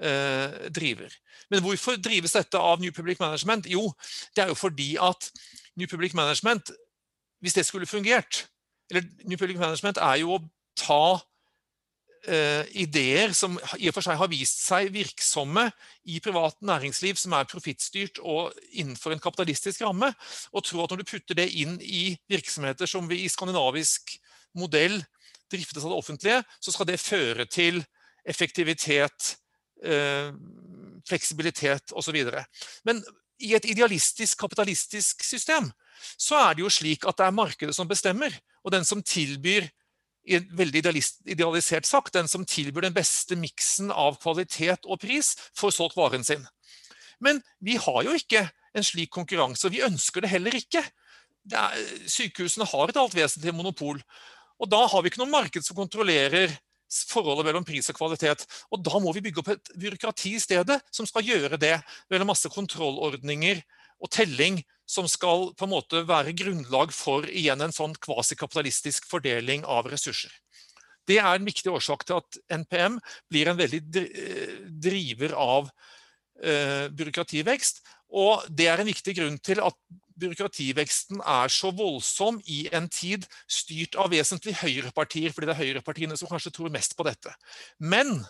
eh, 0.00 0.70
driver. 0.72 1.12
Men 1.52 1.62
hvorfor 1.64 2.00
drives 2.00 2.34
dette 2.34 2.58
av 2.58 2.80
New 2.80 2.94
Public 2.94 3.20
Management? 3.20 3.68
Jo, 3.70 3.90
det 4.34 4.46
er 4.46 4.52
jo 4.54 4.58
fordi 4.58 4.94
at 4.96 5.28
New 5.76 5.90
Public 5.90 6.16
Management, 6.16 6.72
hvis 7.44 7.58
det 7.58 7.66
skulle 7.68 7.90
fungert 7.90 8.46
eller 8.90 9.06
New 9.24 9.38
Public 9.38 9.58
Management 9.58 10.00
er 10.02 10.20
jo 10.22 10.36
å 10.36 10.42
ta 10.78 11.20
ideer 12.24 13.34
som 13.36 13.58
i 13.76 13.90
og 13.90 13.96
for 13.96 14.06
seg 14.06 14.16
har 14.16 14.30
vist 14.32 14.62
seg 14.64 14.88
virksomme 14.94 15.66
i 16.08 16.20
privat 16.24 16.56
næringsliv 16.64 17.18
som 17.20 17.34
er 17.36 17.48
profittstyrt 17.50 18.20
og 18.22 18.54
innenfor 18.72 19.12
en 19.12 19.20
kapitalistisk 19.20 19.82
ramme, 19.84 20.08
og 20.52 20.64
tro 20.64 20.80
at 20.84 20.94
når 20.94 21.02
du 21.02 21.10
putter 21.10 21.36
det 21.36 21.50
inn 21.60 21.76
i 21.84 22.14
virksomheter 22.32 22.88
som 22.88 23.10
vi 23.10 23.22
i 23.24 23.32
skandinavisk 23.32 24.16
modell 24.56 25.02
driftes 25.52 25.84
av 25.84 25.92
det 25.92 25.98
offentlige, 25.98 26.40
så 26.60 26.72
skal 26.74 26.88
det 26.88 27.02
føre 27.02 27.46
til 27.50 27.82
effektivitet, 28.24 29.36
eh, 29.84 30.32
fleksibilitet 31.08 31.92
osv. 31.92 32.16
Men 32.84 33.02
i 33.42 33.54
et 33.54 33.66
idealistisk, 33.68 34.38
kapitalistisk 34.40 35.24
system 35.24 35.70
så 36.20 36.38
er 36.40 36.54
det 36.54 36.64
jo 36.64 36.72
slik 36.72 37.06
at 37.08 37.18
det 37.18 37.26
er 37.26 37.36
markedet 37.36 37.74
som 37.76 37.88
bestemmer. 37.88 38.32
Og 38.64 38.72
den 38.72 38.84
som 38.84 39.02
tilbyr 39.02 39.68
veldig 40.24 40.80
idealisert 40.80 41.86
sagt, 41.88 42.14
den 42.14 42.28
som 42.30 42.46
tilbyr 42.48 42.86
den 42.86 42.96
beste 42.96 43.36
miksen 43.36 43.92
av 43.92 44.18
kvalitet 44.22 44.86
og 44.88 45.00
pris, 45.02 45.34
får 45.56 45.74
solgt 45.76 45.98
varen 45.98 46.24
sin. 46.24 46.44
Men 47.22 47.42
vi 47.60 47.76
har 47.80 48.02
jo 48.06 48.14
ikke 48.16 48.46
en 48.74 48.86
slik 48.86 49.12
konkurranse, 49.14 49.66
og 49.66 49.74
vi 49.74 49.84
ønsker 49.86 50.24
det 50.24 50.32
heller 50.32 50.56
ikke. 50.58 50.82
Det 51.44 51.60
er, 51.60 51.90
sykehusene 52.10 52.66
har 52.68 52.90
et 52.90 52.98
alt 53.00 53.16
vesentlig 53.16 53.54
monopol. 53.54 54.00
Og 54.58 54.70
da 54.70 54.84
har 54.90 55.02
vi 55.02 55.12
ikke 55.12 55.22
noe 55.22 55.32
marked 55.32 55.66
som 55.66 55.76
kontrollerer 55.78 56.52
forholdet 57.10 57.48
mellom 57.48 57.64
pris 57.66 57.88
og 57.90 57.98
kvalitet. 57.98 58.44
Og 58.72 58.82
da 58.84 59.00
må 59.02 59.12
vi 59.14 59.22
bygge 59.24 59.42
opp 59.42 59.50
et 59.54 59.72
byråkrati 59.80 60.34
i 60.38 60.42
stedet 60.42 60.78
som 60.94 61.08
skal 61.08 61.26
gjøre 61.26 61.58
det, 61.60 61.76
mellom 62.12 62.30
masse 62.32 62.50
kontrollordninger 62.52 63.62
og 64.02 64.10
telling 64.14 64.60
som 64.86 65.08
skal 65.08 65.50
på 65.56 65.66
en 65.66 65.72
måte 65.72 66.04
være 66.08 66.34
grunnlag 66.36 66.92
for 66.94 67.26
igjen 67.28 67.64
en 67.64 67.74
sånn 67.74 67.96
kvasikapitalistisk 68.04 69.08
fordeling 69.08 69.64
av 69.64 69.88
ressurser. 69.90 70.32
Det 71.08 71.18
er 71.20 71.36
en 71.36 71.48
viktig 71.48 71.72
årsak 71.72 72.06
til 72.08 72.20
at 72.20 72.38
NPM 72.62 72.96
blir 73.32 73.50
en 73.50 73.58
veldig 73.58 73.82
driver 74.84 75.34
av 75.36 75.68
eh, 76.40 76.88
byråkrativekst. 76.92 77.82
Og 78.14 78.46
det 78.48 78.70
er 78.70 78.80
en 78.80 78.88
viktig 78.88 79.16
grunn 79.18 79.36
til 79.42 79.60
at 79.64 79.76
byråkrativeksten 80.20 81.20
er 81.20 81.50
så 81.50 81.72
voldsom 81.74 82.38
i 82.46 82.64
en 82.72 82.86
tid 82.92 83.26
styrt 83.50 83.98
av 84.00 84.12
vesentlig 84.14 84.54
høyrepartier, 84.60 85.34
fordi 85.34 85.50
det 85.50 85.56
er 85.56 85.62
høyrepartiene 85.64 86.18
som 86.18 86.30
kanskje 86.30 86.54
tror 86.54 86.72
mest 86.72 86.94
på 86.96 87.06
dette. 87.08 87.34
Men 87.82 88.20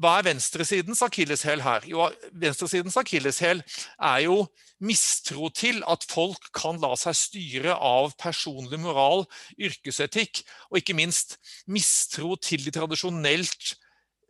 hva 0.00 0.16
er 0.16 0.30
venstresidens 0.30 1.02
akilleshæl 1.04 1.60
her? 1.60 1.84
Jo, 1.88 2.06
venstresidens 2.40 2.96
akilleshæl 2.96 3.60
er 4.00 4.22
jo 4.24 4.46
mistro 4.80 5.50
til 5.52 5.82
at 5.84 6.06
folk 6.08 6.48
kan 6.56 6.80
la 6.80 6.94
seg 6.96 7.18
styre 7.18 7.74
av 7.76 8.14
personlig 8.20 8.80
moral, 8.80 9.26
yrkesetikk, 9.60 10.40
og 10.70 10.80
ikke 10.80 10.96
minst 10.96 11.36
mistro 11.68 12.32
til 12.40 12.64
de 12.64 12.72
tradisjonelt 12.72 13.74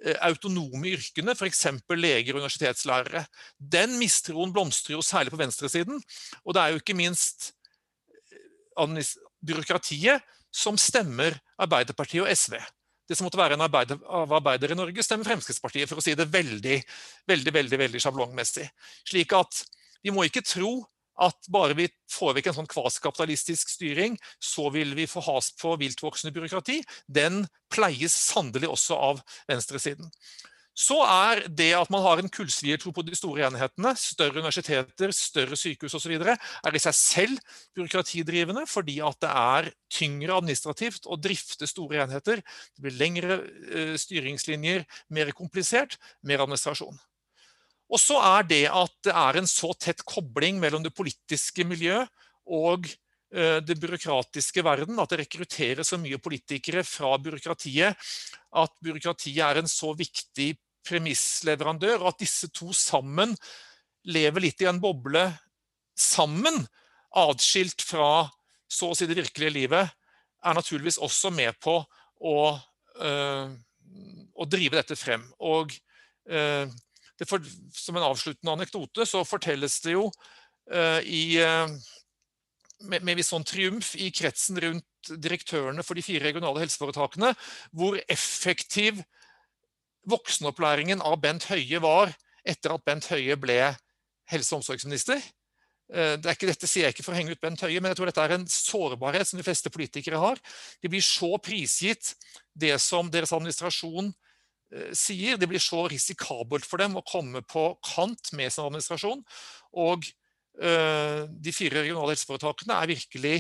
eh, 0.03 0.19
autonome 0.27 0.97
yrkene, 0.97 1.37
f.eks. 1.39 1.63
leger 1.95 2.35
og 2.35 2.43
universitetslærere. 2.43 3.25
Den 3.61 3.95
mistroen 4.03 4.51
blomstrer 4.57 4.97
jo 4.97 5.07
særlig 5.07 5.31
på 5.31 5.39
venstresiden. 5.39 6.03
Og 6.43 6.57
det 6.57 6.65
er 6.65 6.75
jo 6.75 6.83
ikke 6.83 6.99
minst 6.99 7.53
eh, 8.35 9.15
byråkratiet 9.47 10.27
som 10.51 10.75
stemmer 10.75 11.39
Arbeiderpartiet 11.63 12.27
og 12.27 12.35
SV 12.35 12.59
det 13.11 13.19
som 13.19 13.27
måtte 13.27 13.41
være 13.41 13.59
en 13.59 13.67
arbeider, 13.67 13.99
av 14.07 14.31
arbeidere 14.39 14.77
i 14.77 14.79
Norge, 14.79 15.03
stemmer 15.03 15.27
Fremskrittspartiet, 15.27 15.91
for 15.91 15.99
å 15.99 16.05
si 16.05 16.15
det 16.15 16.29
veldig, 16.31 16.77
veldig, 17.27 17.55
veldig, 17.57 17.81
veldig 17.83 18.03
sjablongmessig. 18.05 18.69
Slik 19.11 19.35
at 19.35 19.65
vi 20.07 20.15
må 20.15 20.29
ikke 20.29 20.45
tro 20.47 20.77
at 21.21 21.51
bare 21.53 21.75
vi 21.77 21.89
får 22.15 22.37
vekk 22.39 22.51
en 22.51 22.57
sånn 22.61 22.71
kvasikapitalistisk 22.71 23.73
styring, 23.75 24.15
så 24.39 24.71
vil 24.73 24.95
vi 24.97 25.09
få 25.11 25.25
has 25.27 25.51
på 25.59 25.75
viltvoksende 25.81 26.33
byråkrati. 26.37 26.79
Den 27.11 27.43
pleies 27.73 28.15
sannelig 28.15 28.71
også 28.71 28.97
av 29.11 29.21
venstresiden. 29.51 30.09
Så 30.81 30.97
er 31.05 31.43
det 31.53 31.73
at 31.77 31.91
man 31.93 32.01
har 32.07 32.21
en 32.21 32.31
kullsviertro 32.33 32.93
på 32.97 33.03
de 33.05 33.17
store 33.19 33.45
enhetene, 33.51 33.93
større 34.01 34.41
universiteter, 34.41 35.13
større 35.13 35.59
sykehus 35.59 35.97
osv., 35.99 36.15
er 36.17 36.79
i 36.79 36.81
seg 36.81 36.97
selv 36.97 37.59
byråkratidrivende, 37.77 38.65
fordi 38.71 38.97
at 39.05 39.19
det 39.21 39.33
er 39.43 39.69
tyngre 39.93 40.39
administrativt 40.41 41.09
å 41.11 41.19
drifte 41.21 41.69
store 41.69 42.01
enheter. 42.07 42.41
Det 42.41 42.87
blir 42.87 42.97
lengre 42.97 43.37
uh, 43.43 43.93
styringslinjer, 44.01 44.87
mer 45.13 45.35
komplisert, 45.37 45.99
mer 46.25 46.47
administrasjon. 46.47 46.97
Og 47.91 48.01
så 48.01 48.17
er 48.23 48.49
det 48.49 48.65
at 48.71 48.97
det 49.05 49.13
er 49.19 49.41
en 49.41 49.51
så 49.51 49.75
tett 49.77 50.01
kobling 50.07 50.63
mellom 50.63 50.85
det 50.87 50.95
politiske 50.97 51.67
miljøet 51.67 52.09
og 52.49 52.89
uh, 52.89 53.61
det 53.61 53.77
byråkratiske 53.83 54.65
verden, 54.65 54.97
at 55.03 55.13
det 55.13 55.27
rekrutteres 55.27 55.93
så 55.93 56.01
mye 56.01 56.23
politikere 56.23 56.87
fra 56.89 57.13
byråkratiet 57.21 58.11
at 58.65 58.77
byråkratiet 58.81 59.45
er 59.45 59.61
en 59.61 59.69
så 59.71 59.93
viktig 59.99 60.55
premissleverandør, 60.87 62.01
og 62.01 62.13
at 62.13 62.23
disse 62.23 62.51
to 62.55 62.73
sammen 62.77 63.35
lever 64.09 64.47
litt 64.47 64.63
i 64.63 64.69
en 64.71 64.81
boble 64.83 65.27
sammen, 65.99 66.63
atskilt 67.11 67.83
fra 67.83 68.29
så 68.71 68.91
å 68.91 68.97
si 68.97 69.09
det 69.11 69.19
virkelige 69.19 69.55
livet, 69.55 69.91
er 70.41 70.57
naturligvis 70.57 71.01
også 71.03 71.33
med 71.35 71.59
på 71.61 71.75
å, 71.81 72.37
øh, 73.03 73.51
å 74.33 74.47
drive 74.49 74.79
dette 74.79 74.97
frem. 74.97 75.27
Og 75.43 75.75
øh, 76.31 76.71
for, 77.27 77.45
som 77.77 77.99
en 77.99 78.07
avsluttende 78.07 78.55
anekdote 78.55 79.05
så 79.09 79.25
fortelles 79.29 79.81
det 79.85 79.99
jo 79.99 80.07
øh, 80.73 81.01
i 81.05 81.25
med, 82.89 83.03
med 83.05 83.19
viss 83.19 83.31
sånn 83.35 83.45
triumf 83.45 83.93
i 84.01 84.09
kretsen 84.15 84.57
rundt 84.63 85.11
direktørene 85.21 85.85
for 85.85 85.99
de 85.99 86.05
fire 86.05 86.25
regionale 86.29 86.63
helseforetakene, 86.63 87.35
hvor 87.77 87.99
effektiv 88.09 89.03
voksenopplæringen 90.09 91.03
av 91.05 91.19
Bent 91.23 91.47
Høie 91.51 91.81
var 91.83 92.13
etter 92.47 92.75
at 92.75 92.85
Bent 92.87 93.11
Høie 93.13 93.37
ble 93.41 93.59
helse- 94.31 94.55
og 94.55 94.61
omsorgsminister. 94.61 95.21
Eh, 95.91 96.17
det 96.23 96.37
ikke, 96.37 96.49
dette 96.51 96.69
sier 96.71 96.87
jeg 96.87 96.95
ikke 96.95 97.05
for 97.07 97.15
å 97.15 97.19
henge 97.19 97.35
ut 97.35 97.43
Bent 97.43 97.63
Høie, 97.65 97.81
men 97.83 97.91
jeg 97.91 97.99
tror 97.99 98.11
dette 98.11 98.25
er 98.25 98.37
en 98.37 98.47
sårbarhet 98.47 99.29
som 99.29 99.41
de 99.41 99.47
fleste 99.47 99.73
politikere 99.75 100.21
har. 100.23 100.41
De 100.83 100.91
blir 100.91 101.05
så 101.05 101.35
prisgitt 101.43 102.15
det 102.55 102.77
som 102.83 103.11
deres 103.11 103.35
administrasjon 103.35 104.13
eh, 104.13 104.93
sier. 104.97 105.41
Det 105.41 105.51
blir 105.51 105.63
så 105.63 105.85
risikabelt 105.91 106.69
for 106.69 106.83
dem 106.83 106.97
å 106.99 107.07
komme 107.07 107.43
på 107.43 107.73
kant 107.93 108.33
med 108.39 108.55
sin 108.55 108.69
administrasjon. 108.69 109.25
Og 109.83 110.07
øh, 110.63 111.27
de 111.27 111.57
fire 111.57 111.83
regionale 111.83 112.15
helseforetakene 112.15 112.79
er 112.79 112.95
virkelig 112.95 113.37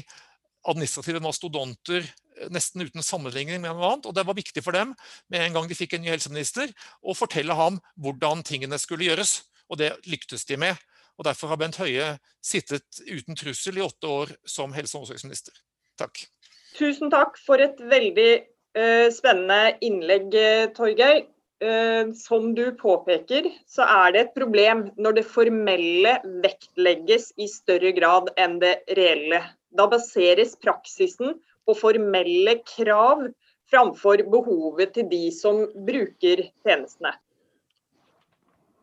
administrative 0.68 1.22
mastodonter 1.24 2.04
nesten 2.48 2.84
uten 2.84 3.04
sammenligning 3.04 3.60
med 3.60 3.74
noe 3.74 3.92
annet. 3.92 4.08
Og 4.08 4.16
det 4.16 4.24
var 4.28 4.38
viktig 4.38 4.62
for 4.64 4.76
dem 4.76 4.94
med 5.32 5.44
en 5.44 5.56
gang 5.56 5.68
de 5.68 5.76
fikk 5.76 5.96
en 5.96 6.04
ny 6.04 6.12
helseminister, 6.12 6.70
å 7.02 7.16
fortelle 7.16 7.56
ham 7.56 7.80
hvordan 8.00 8.44
tingene 8.46 8.78
skulle 8.80 9.08
gjøres. 9.08 9.40
Og 9.70 9.80
det 9.80 9.92
lyktes 10.10 10.46
de 10.48 10.58
med. 10.60 10.78
Og 11.20 11.26
Derfor 11.28 11.52
har 11.52 11.60
Bent 11.60 11.76
Høie 11.80 12.14
sittet 12.42 13.02
uten 13.04 13.36
trussel 13.36 13.76
i 13.78 13.84
åtte 13.84 14.08
år 14.08 14.32
som 14.48 14.72
helse- 14.72 14.96
og 14.96 15.04
omsorgsminister. 15.04 15.52
Takk. 16.00 16.22
Tusen 16.78 17.12
takk 17.12 17.36
for 17.44 17.60
et 17.60 17.76
veldig 17.90 18.30
uh, 18.78 19.10
spennende 19.12 19.76
innlegg, 19.84 20.32
Torgeir. 20.76 21.26
Uh, 21.60 22.08
som 22.16 22.54
du 22.56 22.70
påpeker, 22.72 23.50
så 23.68 23.84
er 23.84 24.14
det 24.14 24.20
et 24.22 24.30
problem 24.32 24.86
når 24.96 25.18
det 25.18 25.26
formelle 25.28 26.14
vektlegges 26.40 27.34
i 27.36 27.50
større 27.52 27.92
grad 27.92 28.30
enn 28.40 28.56
det 28.62 28.78
reelle. 28.96 29.42
Da 29.76 29.86
baseres 29.90 30.56
praksisen 30.58 31.36
på 31.66 31.76
formelle 31.78 32.56
krav 32.74 33.26
framfor 33.70 34.22
behovet 34.32 34.94
til 34.96 35.08
de 35.10 35.26
som 35.34 35.62
bruker 35.86 36.46
tjenestene. 36.66 37.12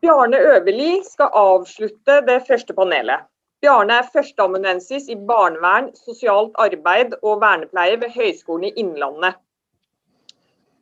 Bjarne 0.00 0.38
Øverli 0.38 1.02
skal 1.04 1.34
avslutte 1.34 2.20
det 2.26 2.38
første 2.46 2.74
panelet. 2.74 3.26
Bjarne 3.60 3.96
er 3.98 4.10
førsteamanuensis 4.12 5.08
i 5.10 5.16
barnevern, 5.28 5.90
sosialt 5.98 6.54
arbeid 6.62 7.16
og 7.22 7.40
vernepleie 7.42 7.98
ved 7.98 8.14
Høgskolen 8.14 8.68
i 8.68 8.74
Innlandet. 8.78 9.34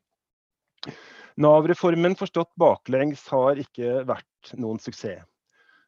Nav-reformen 1.37 2.15
forstått 2.17 2.55
baklengs 2.57 3.27
har 3.29 3.59
ikke 3.61 4.01
vært 4.07 4.55
noen 4.57 4.79
suksess. 4.81 5.27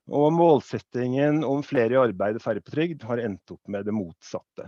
Og 0.09 0.33
målsettingen 0.33 1.43
om 1.45 1.61
flere 1.65 1.93
i 1.93 2.01
arbeid 2.01 2.39
og 2.39 2.43
færre 2.43 2.63
på 2.65 2.73
trygd 2.73 3.05
har 3.09 3.21
endt 3.21 3.53
opp 3.53 3.71
med 3.71 3.85
det 3.85 3.95
motsatte. 3.95 4.65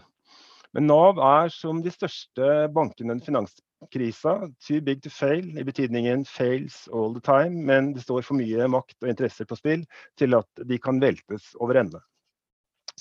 Men 0.71 0.87
Nav 0.87 1.19
er 1.19 1.49
som 1.51 1.81
de 1.83 1.91
største 1.91 2.67
bankene 2.71 3.15
under 3.15 3.25
finanskrisa 3.25 4.35
too 4.63 4.79
big 4.85 5.01
to 5.03 5.11
fail, 5.11 5.49
i 5.57 5.65
betydningen 5.67 6.23
fails 6.29 6.85
all 6.93 7.11
the 7.17 7.23
time, 7.25 7.65
men 7.67 7.91
det 7.95 8.05
står 8.05 8.23
for 8.23 8.39
mye 8.39 8.69
makt 8.71 8.95
og 9.01 9.11
interesser 9.11 9.49
på 9.49 9.57
spill 9.59 9.83
til 10.19 10.37
at 10.37 10.63
de 10.69 10.79
kan 10.79 11.01
veltes 11.03 11.51
over 11.59 11.81
ende. 11.81 11.99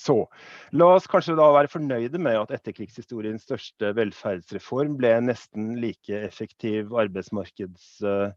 Så 0.01 0.17
la 0.73 0.87
oss 0.95 1.07
kanskje 1.07 1.37
da 1.37 1.45
være 1.53 1.69
fornøyde 1.71 2.19
med 2.19 2.39
at 2.39 2.53
etterkrigshistoriens 2.57 3.45
største 3.45 3.91
velferdsreform 3.95 4.95
ble 4.97 5.13
nesten 5.27 5.75
like 5.83 6.23
effektiv 6.25 6.95
arbeidsmarkeds 6.97 7.99
Eh, 8.07 8.29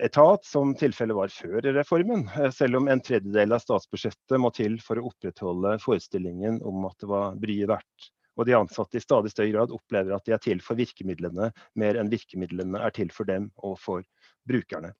etat, 0.00 0.44
som 0.44 0.74
tilfellet 0.74 1.16
var 1.16 1.32
før 1.34 1.66
reformen. 1.76 2.24
Eh, 2.36 2.50
selv 2.54 2.80
om 2.80 2.88
en 2.88 3.02
tredjedel 3.04 3.52
av 3.56 3.62
statsbudsjettet 3.62 4.40
må 4.40 4.52
til 4.56 4.78
for 4.84 5.00
å 5.00 5.10
opprettholde 5.10 5.76
forestillingen 5.82 6.60
om 6.66 6.86
at 6.88 6.96
det 7.02 7.10
var 7.10 7.36
bryet 7.40 7.70
verdt. 7.70 8.10
Og 8.38 8.46
de 8.48 8.56
ansatte 8.56 8.96
i 8.96 9.04
stadig 9.04 9.32
større 9.34 9.52
grad 9.52 9.74
opplever 9.74 10.16
at 10.16 10.24
de 10.26 10.34
er 10.36 10.42
til 10.42 10.62
for 10.64 10.78
virkemidlene 10.78 11.50
mer 11.80 12.00
enn 12.00 12.12
virkemidlene 12.12 12.80
er 12.80 12.94
til 12.96 13.10
for 13.12 13.28
dem 13.28 13.50
og 13.58 13.76
for 13.82 14.06
brukerne. 14.48 14.94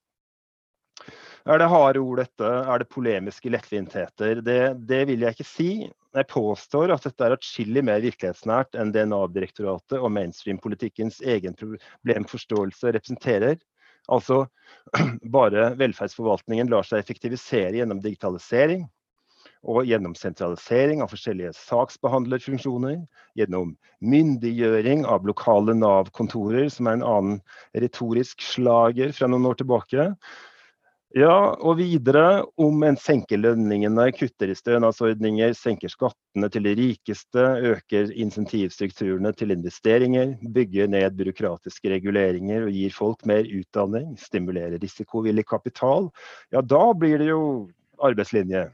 Er 1.48 1.56
det 1.56 1.70
harde 1.72 2.02
ord 2.04 2.20
dette? 2.20 2.44
Er 2.44 2.82
det 2.82 2.90
polemiske 2.92 3.48
lettvintheter? 3.52 4.42
Det, 4.44 4.60
det 4.88 5.00
vil 5.08 5.24
jeg 5.24 5.36
ikke 5.36 5.48
si. 5.48 5.70
Jeg 6.16 6.28
påstår 6.28 6.92
at 6.92 7.06
dette 7.06 7.24
er 7.24 7.36
atskillig 7.36 7.84
mer 7.86 8.02
virkelighetsnært 8.04 8.76
enn 8.76 8.92
det 8.92 9.06
Nav-direktoratet 9.08 9.96
og 9.96 10.12
mainstream-politikkens 10.12 11.22
egen 11.22 11.56
problemforståelse 11.56 12.92
representerer. 12.98 13.56
Altså 14.08 14.46
bare 15.36 15.74
velferdsforvaltningen 15.80 16.70
lar 16.72 16.86
seg 16.86 17.02
effektivisere 17.02 17.76
gjennom 17.76 18.00
digitalisering 18.04 18.86
og 19.68 19.84
gjennom 19.84 20.14
sentralisering 20.16 21.02
av 21.04 21.10
forskjellige 21.12 21.52
saksbehandlerfunksjoner, 21.58 23.02
gjennom 23.36 23.74
myndiggjøring 24.00 25.04
av 25.04 25.26
lokale 25.28 25.74
Nav-kontorer, 25.76 26.70
som 26.72 26.88
er 26.88 26.96
en 26.96 27.04
annen 27.04 27.40
retorisk 27.76 28.40
slager 28.40 29.12
fra 29.12 29.28
noen 29.28 29.50
år 29.50 29.60
tilbake, 29.60 30.06
ja, 31.16 31.34
og 31.58 31.78
videre 31.80 32.44
om 32.60 32.84
en 32.86 32.98
senker 33.00 33.40
lønningene, 33.40 34.06
kutter 34.14 34.52
i 34.52 34.56
stønadsordninger, 34.58 35.54
senker 35.58 35.90
skattene 35.90 36.50
til 36.54 36.68
de 36.68 36.74
rikeste, 36.78 37.46
øker 37.72 38.12
insentivstrukturene 38.14 39.32
til 39.34 39.54
investeringer, 39.56 40.36
bygger 40.54 40.90
ned 40.92 41.16
byråkratiske 41.18 41.90
reguleringer 41.96 42.68
og 42.68 42.74
gir 42.76 42.94
folk 42.94 43.26
mer 43.26 43.48
utdanning, 43.48 44.14
stimulerer 44.22 44.78
risikovillig 44.78 45.48
kapital, 45.50 46.12
ja 46.54 46.62
da 46.62 46.84
blir 46.94 47.18
det 47.18 47.32
jo 47.32 47.42
arbeidslinje. 48.00 48.68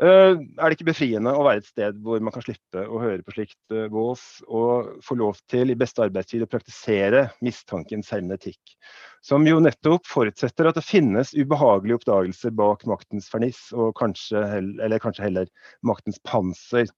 Uh, 0.00 0.40
er 0.40 0.70
det 0.70 0.78
ikke 0.78 0.88
befriende 0.88 1.34
å 1.36 1.42
være 1.44 1.60
et 1.60 1.66
sted 1.68 1.98
hvor 2.00 2.22
man 2.24 2.32
kan 2.32 2.44
slippe 2.46 2.80
å 2.80 3.00
høre 3.02 3.20
på 3.26 3.34
slikt 3.34 3.74
vås, 3.92 4.22
og 4.48 5.02
få 5.04 5.16
lov 5.20 5.40
til 5.52 5.68
i 5.68 5.76
beste 5.76 6.00
arbeidstid 6.06 6.46
å 6.46 6.48
praktisere 6.48 7.26
mistankens 7.44 8.08
hermetikk, 8.14 8.72
som 9.20 9.44
jo 9.44 9.58
nettopp 9.60 10.08
forutsetter 10.08 10.70
at 10.70 10.78
det 10.80 10.86
finnes 10.86 11.34
ubehagelige 11.36 12.00
oppdagelser 12.00 12.54
bak 12.56 12.86
maktens 12.88 13.28
ferniss, 13.28 13.66
og 13.76 13.92
kanskje, 14.00 14.40
eller 14.80 15.02
kanskje 15.02 15.26
heller 15.26 15.52
maktens 15.84 16.22
panser. 16.24 16.88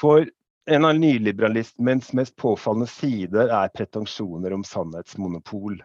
For 0.00 0.24
en 0.72 0.88
av 0.88 0.96
nyliberalismens 0.96 2.14
mest 2.16 2.36
påfallende 2.40 2.88
sider 2.88 3.52
er 3.52 3.76
pretensjoner 3.76 4.56
om 4.56 4.64
sannhetsmonopol. 4.64 5.82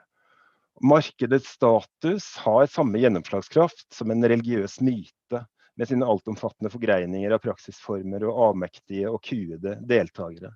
Markedets 0.85 1.57
status 1.57 2.35
har 2.43 2.71
samme 2.71 3.01
gjennomslagskraft 3.01 3.87
som 3.91 4.13
en 4.13 4.23
religiøs 4.23 4.79
myte 4.85 5.43
med 5.78 5.88
sine 5.88 6.05
altomfattende 6.05 6.71
forgreininger 6.73 7.32
av 7.32 7.41
praksisformer 7.43 8.25
og 8.25 8.39
avmektige 8.49 9.09
og 9.11 9.21
kuede 9.23 9.78
deltakere. 9.86 10.55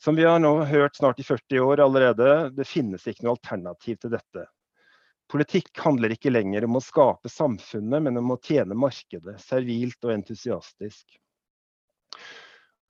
Som 0.00 0.16
vi 0.16 0.24
har 0.24 0.40
nå 0.40 0.52
hørt 0.64 0.96
snart 0.96 1.20
i 1.20 1.26
40 1.26 1.60
år 1.60 1.82
allerede, 1.84 2.50
det 2.56 2.66
finnes 2.66 3.06
ikke 3.06 3.26
noe 3.26 3.36
alternativ 3.36 4.00
til 4.00 4.14
dette. 4.16 4.46
Politikk 5.30 5.70
handler 5.84 6.16
ikke 6.16 6.32
lenger 6.32 6.66
om 6.66 6.78
å 6.80 6.82
skape 6.82 7.30
samfunnet, 7.30 8.02
men 8.02 8.18
om 8.18 8.32
å 8.34 8.38
tjene 8.42 8.74
markedet, 8.74 9.36
servilt 9.44 10.08
og 10.08 10.16
entusiastisk. 10.16 11.20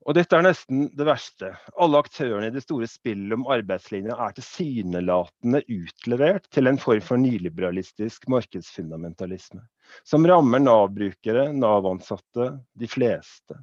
Og 0.08 0.16
dette 0.16 0.38
er 0.38 0.46
nesten 0.46 0.86
det 0.96 1.04
verste. 1.04 1.50
Alle 1.76 2.00
aktørene 2.00 2.48
i 2.48 2.54
det 2.54 2.62
store 2.64 2.88
spillet 2.88 3.36
om 3.36 3.44
arbeidslinja 3.52 4.16
er 4.16 4.38
tilsynelatende 4.38 5.60
utlevert 5.66 6.48
til 6.54 6.70
en 6.70 6.80
form 6.80 7.04
for 7.04 7.20
nyliberalistisk 7.20 8.24
markedsfundamentalisme 8.32 9.66
som 10.06 10.26
rammer 10.26 10.62
Nav-brukere, 10.62 11.50
Nav-ansatte, 11.52 12.52
de 12.78 12.88
fleste. 12.90 13.58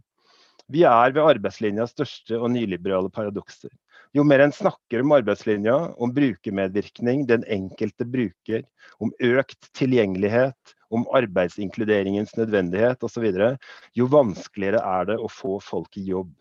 Vi 0.68 0.84
er 0.84 1.14
ved 1.16 1.24
arbeidslinjas 1.24 1.94
største 1.96 2.40
og 2.40 2.52
nyliberale 2.52 3.12
paradokser. 3.14 3.72
Jo 4.16 4.24
mer 4.28 4.42
en 4.44 4.56
snakker 4.56 5.04
om 5.04 5.14
arbeidslinja, 5.16 5.76
om 6.00 6.12
brukermedvirkning, 6.16 7.26
den 7.28 7.44
enkelte 7.52 8.08
bruker, 8.08 8.64
om 9.04 9.12
økt 9.24 9.70
tilgjengelighet, 9.78 10.76
om 10.92 11.04
arbeidsinkluderingens 11.16 12.36
nødvendighet 12.40 13.04
osv., 13.04 13.28
jo 13.96 14.08
vanskeligere 14.12 14.84
er 14.84 15.10
det 15.12 15.18
å 15.20 15.32
få 15.32 15.58
folk 15.64 16.00
i 16.00 16.06
jobb. 16.08 16.32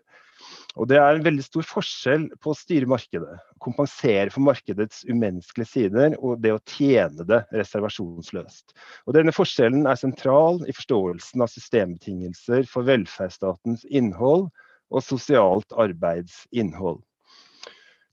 Og 0.76 0.88
Det 0.90 0.98
er 1.00 1.16
en 1.16 1.24
veldig 1.24 1.44
stor 1.44 1.64
forskjell 1.64 2.26
på 2.44 2.52
å 2.52 2.56
styre 2.56 2.88
markedet, 2.90 3.38
kompensere 3.64 4.28
for 4.32 4.44
markedets 4.44 5.06
umenneskelige 5.08 5.70
sider 5.70 6.16
og 6.18 6.42
det 6.44 6.52
å 6.52 6.60
tjene 6.68 7.24
det 7.24 7.40
reservasjonsløst. 7.56 8.74
Og 9.08 9.16
Denne 9.16 9.32
forskjellen 9.32 9.88
er 9.88 9.96
sentral 9.96 10.60
i 10.68 10.74
forståelsen 10.76 11.44
av 11.44 11.52
systembetingelser 11.52 12.68
for 12.68 12.84
velferdsstatens 12.88 13.86
innhold 13.88 14.50
og 14.92 15.02
sosialt 15.02 15.72
arbeidsinnhold. 15.80 17.00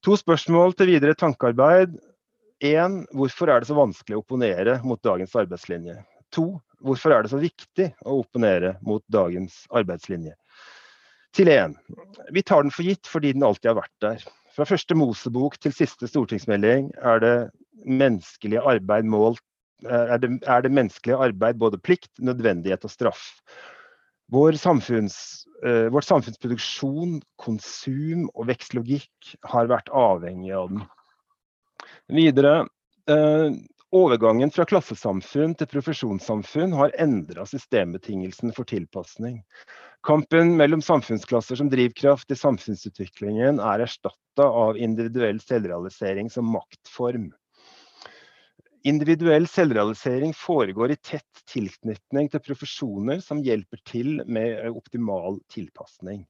To 0.03 0.15
spørsmål 0.19 0.75
til 0.79 0.95
videre 0.95 1.15
tankearbeid. 1.19 1.97
En, 2.63 3.01
hvorfor 3.11 3.51
er 3.51 3.59
det 3.59 3.67
så 3.67 3.75
vanskelig 3.75 4.15
å 4.15 4.21
opponere 4.23 4.77
mot 4.87 5.01
dagens 5.03 5.35
arbeidslinje? 5.35 5.97
To, 6.35 6.47
hvorfor 6.79 7.11
er 7.11 7.25
det 7.25 7.33
så 7.33 7.39
viktig 7.43 7.89
å 8.07 8.21
opponere 8.21 8.77
mot 8.87 9.03
dagens 9.11 9.65
arbeidslinje? 9.75 10.35
Til 11.35 11.49
én. 11.51 11.75
Vi 12.31 12.43
tar 12.45 12.63
den 12.63 12.73
for 12.73 12.85
gitt 12.87 13.09
fordi 13.09 13.33
den 13.35 13.45
alltid 13.45 13.73
har 13.73 13.81
vært 13.81 14.05
der. 14.05 14.25
Fra 14.53 14.67
første 14.69 14.95
Mosebok 14.97 15.57
til 15.61 15.73
siste 15.73 16.07
stortingsmelding 16.09 16.91
er 17.01 17.23
det 17.23 17.37
menneskelige 17.83 18.61
arbeid 18.61 19.09
målt 19.09 19.41
er 19.83 20.17
det, 20.17 20.29
er 20.47 20.61
det 20.63 20.71
menneskelige 20.71 21.17
arbeid 21.17 21.59
både 21.59 21.77
plikt, 21.77 22.11
nødvendighet 22.19 22.85
og 22.85 22.91
straff. 22.91 23.23
Vår 24.31 24.55
samfunns, 24.57 25.45
uh, 25.65 25.91
vårt 25.93 26.07
samfunnsproduksjon, 26.07 27.19
konsum 27.41 28.29
og 28.33 28.47
vekstlogikk 28.47 29.35
har 29.51 29.67
vært 29.71 29.91
avhengig 29.91 30.53
av 30.55 30.71
den. 30.71 30.85
Videre, 32.07 32.55
uh, 33.11 33.51
Overgangen 33.93 34.49
fra 34.49 34.65
klassesamfunn 34.65 35.51
til 35.53 35.67
profesjonssamfunn 35.69 36.71
har 36.73 36.95
endra 36.97 37.43
systembetingelsene 37.45 38.49
for 38.55 38.65
tilpasning. 38.65 39.35
Kampen 40.03 40.57
mellom 40.57 40.81
samfunnsklasser 40.81 41.55
som 41.55 41.69
drivkraft 41.71 42.31
i 42.31 42.35
samfunnsutviklingen 42.35 43.61
er 43.63 43.85
erstatta 43.85 44.43
av 44.43 44.75
individuell 44.75 45.37
selvrealisering 45.39 46.27
som 46.29 46.49
maktform. 46.51 47.29
Individuell 48.83 49.47
selvrealisering 49.47 50.33
foregår 50.35 50.91
i 50.91 50.97
tett 50.99 51.45
tilknytning 51.47 52.27
til 52.33 52.43
profesjoner 52.43 53.21
som 53.23 53.39
hjelper 53.45 53.79
til 53.87 54.17
med 54.27 54.65
optimal 54.73 55.39
tilpasning. 55.55 56.25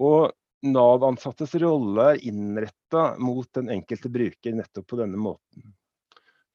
Og 0.00 0.32
Nav-ansattes 0.64 1.52
rolle 1.60 2.14
er 2.14 2.24
innretta 2.24 3.18
mot 3.20 3.48
den 3.56 3.68
enkelte 3.76 4.08
bruker 4.12 4.56
nettopp 4.56 4.88
på 4.88 5.00
denne 5.02 5.20
måten. 5.20 5.74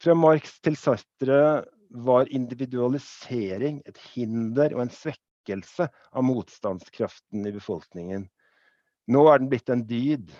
Fra 0.01 0.17
Marx 0.17 0.57
til 0.65 0.81
Sartre 0.81 1.39
var 1.93 2.33
individualisering 2.33 3.83
et 3.85 4.01
hinder 4.15 4.73
og 4.73 4.87
en 4.87 4.93
svekkelse 4.93 5.24
av 5.49 6.23
motstandskraften 6.25 7.45
i 7.45 7.53
befolkningen. 7.55 8.27
Nå 9.07 9.25
er 9.29 9.41
den 9.41 9.49
blitt 9.51 9.69
en 9.69 9.85
dyd. 9.87 10.31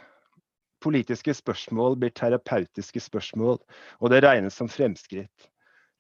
Politiske 0.84 1.34
spørsmål 1.34 1.98
blir 2.02 2.14
terapeutiske 2.14 3.02
spørsmål, 3.02 3.60
og 4.02 4.12
det 4.14 4.24
regnes 4.26 4.58
som 4.58 4.70
fremskritt. 4.70 5.50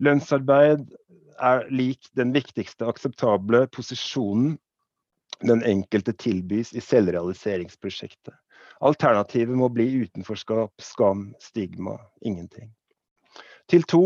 Lønnsarbeid 0.03 0.89
er 1.39 1.65
lik 1.71 2.09
den 2.19 2.33
viktigste 2.35 2.87
akseptable 2.89 3.65
posisjonen 3.73 4.57
den 5.43 5.63
enkelte 5.67 6.13
tilbys 6.13 6.73
i 6.73 6.83
selvrealiseringsprosjektet. 6.83 8.35
Alternativet 8.85 9.55
må 9.57 9.69
bli 9.71 9.87
utenforskap, 10.03 10.73
skam, 10.81 11.29
stigma, 11.43 11.97
ingenting. 12.21 12.71
Til 13.71 13.83
to. 13.89 14.03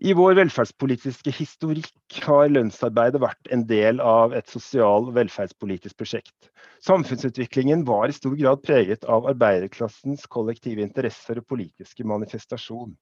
I 0.00 0.14
vår 0.16 0.34
velferdspolitiske 0.38 1.30
historikk 1.36 2.20
har 2.24 2.48
lønnsarbeidet 2.48 3.20
vært 3.20 3.50
en 3.52 3.66
del 3.68 4.00
av 4.00 4.32
et 4.32 4.48
sosial- 4.48 5.10
og 5.10 5.12
velferdspolitisk 5.18 5.98
prosjekt. 6.00 6.48
Samfunnsutviklingen 6.80 7.84
var 7.84 8.08
i 8.08 8.16
stor 8.16 8.34
grad 8.38 8.62
preget 8.64 9.04
av 9.04 9.28
arbeiderklassens 9.30 10.24
kollektive 10.32 10.82
interesser 10.82 11.42
og 11.42 11.46
politiske 11.52 12.06
manifestasjon. 12.08 12.96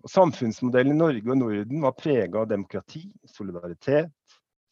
Og 0.00 0.08
samfunnsmodellen 0.14 0.94
i 0.94 1.00
Norge 1.02 1.26
og 1.34 1.42
Norden 1.42 1.82
var 1.82 1.98
prega 1.98 2.44
av 2.44 2.48
demokrati, 2.48 3.08
solidaritet, 3.26 4.14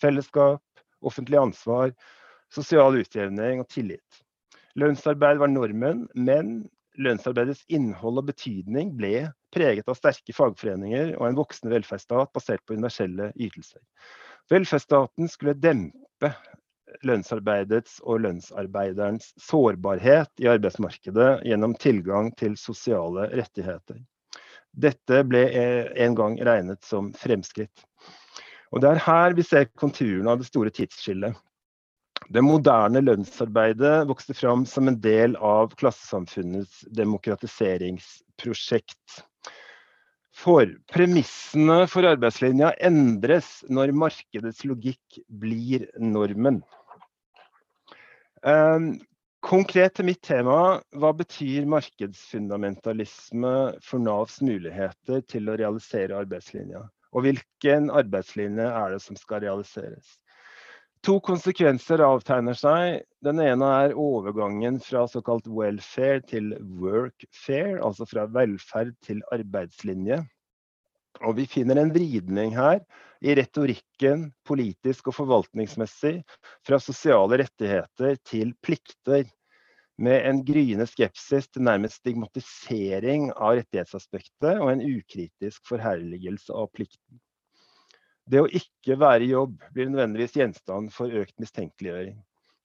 fellesskap, 0.01 0.63
offentlig 1.03 1.43
ansvar, 1.43 1.93
sosial 2.55 3.03
utjevning 3.03 3.61
og 3.61 3.69
tillit. 3.69 4.23
Lønnsarbeid 4.79 5.43
var 5.43 5.51
normen, 5.51 6.07
men 6.15 6.69
lønnsarbeidets 6.99 7.65
innhold 7.73 8.23
og 8.23 8.29
betydning 8.33 8.93
ble 8.99 9.29
preget 9.55 9.89
av 9.89 9.99
sterke 9.99 10.35
fagforeninger 10.35 11.15
og 11.17 11.27
en 11.29 11.39
voksende 11.39 11.75
velferdsstat 11.77 12.33
basert 12.35 12.65
på 12.67 12.77
universelle 12.77 13.31
ytelser. 13.39 13.83
Velferdsstaten 14.51 15.31
skulle 15.31 15.57
dempe 15.59 16.33
lønnsarbeidets 17.07 17.99
og 18.03 18.23
lønnsarbeiderens 18.25 19.33
sårbarhet 19.45 20.31
i 20.43 20.49
arbeidsmarkedet 20.51 21.31
gjennom 21.47 21.77
tilgang 21.79 22.33
til 22.41 22.57
sosiale 22.59 23.29
rettigheter. 23.37 24.01
Dette 24.73 25.23
ble 25.27 25.45
en 25.99 26.17
gang 26.19 26.39
regnet 26.45 26.85
som 26.87 27.13
fremskritt. 27.17 27.85
Og 28.73 28.83
Det 28.83 28.91
er 28.91 29.05
her 29.07 29.37
vi 29.37 29.45
ser 29.47 29.71
konturene 29.81 30.33
av 30.33 30.41
det 30.41 30.49
store 30.49 30.73
tidsskillet. 30.75 31.37
Det 32.29 32.43
moderne 32.45 33.01
lønnsarbeidet 33.01 34.03
vokste 34.09 34.35
fram 34.37 34.67
som 34.69 34.89
en 34.91 34.99
del 35.01 35.37
av 35.41 35.71
klassesamfunnets 35.81 36.83
demokratiseringsprosjekt. 36.93 39.23
For 40.37 40.69
premissene 40.93 41.87
for 41.91 42.05
arbeidslinja 42.07 42.73
endres 42.85 43.65
når 43.73 43.93
markedets 43.97 44.65
logikk 44.69 45.19
blir 45.41 45.89
normen. 45.97 46.61
Um, 48.45 49.01
konkret 49.41 49.97
til 49.97 50.05
mitt 50.13 50.23
tema, 50.29 50.85
hva 51.01 51.17
betyr 51.17 51.65
markedsfundamentalisme 51.73 53.81
for 53.83 53.99
Navs 54.05 54.37
muligheter 54.45 55.25
til 55.33 55.49
å 55.49 55.57
realisere 55.59 56.21
arbeidslinja? 56.21 56.85
Og 57.17 57.25
hvilken 57.25 57.89
arbeidslinje 57.89 58.69
er 58.69 58.93
det 58.95 59.01
som 59.03 59.17
skal 59.17 59.41
realiseres? 59.49 60.21
To 61.07 61.19
konsekvenser 61.23 62.03
avtegner 62.03 62.57
seg. 62.59 63.05
Den 63.25 63.39
ene 63.43 63.69
er 63.85 63.95
overgangen 63.99 64.81
fra 64.83 65.05
såkalt 65.11 65.47
welfare 65.51 66.23
til 66.27 66.51
workfare, 66.81 67.79
altså 67.85 68.07
fra 68.09 68.27
velferd 68.35 68.95
til 69.07 69.23
arbeidslinje. 69.35 70.21
Og 71.27 71.37
vi 71.39 71.47
finner 71.51 71.81
en 71.81 71.93
vridning 71.95 72.53
her 72.55 72.83
i 73.23 73.35
retorikken, 73.39 74.29
politisk 74.47 75.11
og 75.11 75.17
forvaltningsmessig, 75.19 76.21
fra 76.67 76.79
sosiale 76.83 77.41
rettigheter 77.43 78.19
til 78.27 78.55
plikter, 78.63 79.27
med 79.99 80.27
en 80.31 80.45
gryende 80.47 80.87
skepsis 80.87 81.49
til 81.51 81.65
nærmest 81.67 81.99
stigmatisering 81.99 83.33
av 83.35 83.57
rettighetsaspektet 83.59 84.61
og 84.63 84.71
en 84.71 84.85
ukritisk 84.87 85.65
forherligelse 85.67 86.55
av 86.55 86.71
plikten. 86.71 87.19
Det 88.29 88.41
å 88.43 88.49
ikke 88.53 88.99
være 89.01 89.25
i 89.25 89.31
jobb 89.33 89.55
blir 89.73 89.89
nødvendigvis 89.89 90.35
gjenstand 90.37 90.93
for 90.93 91.13
økt 91.17 91.33
mistenkeliggjøring. 91.41 92.19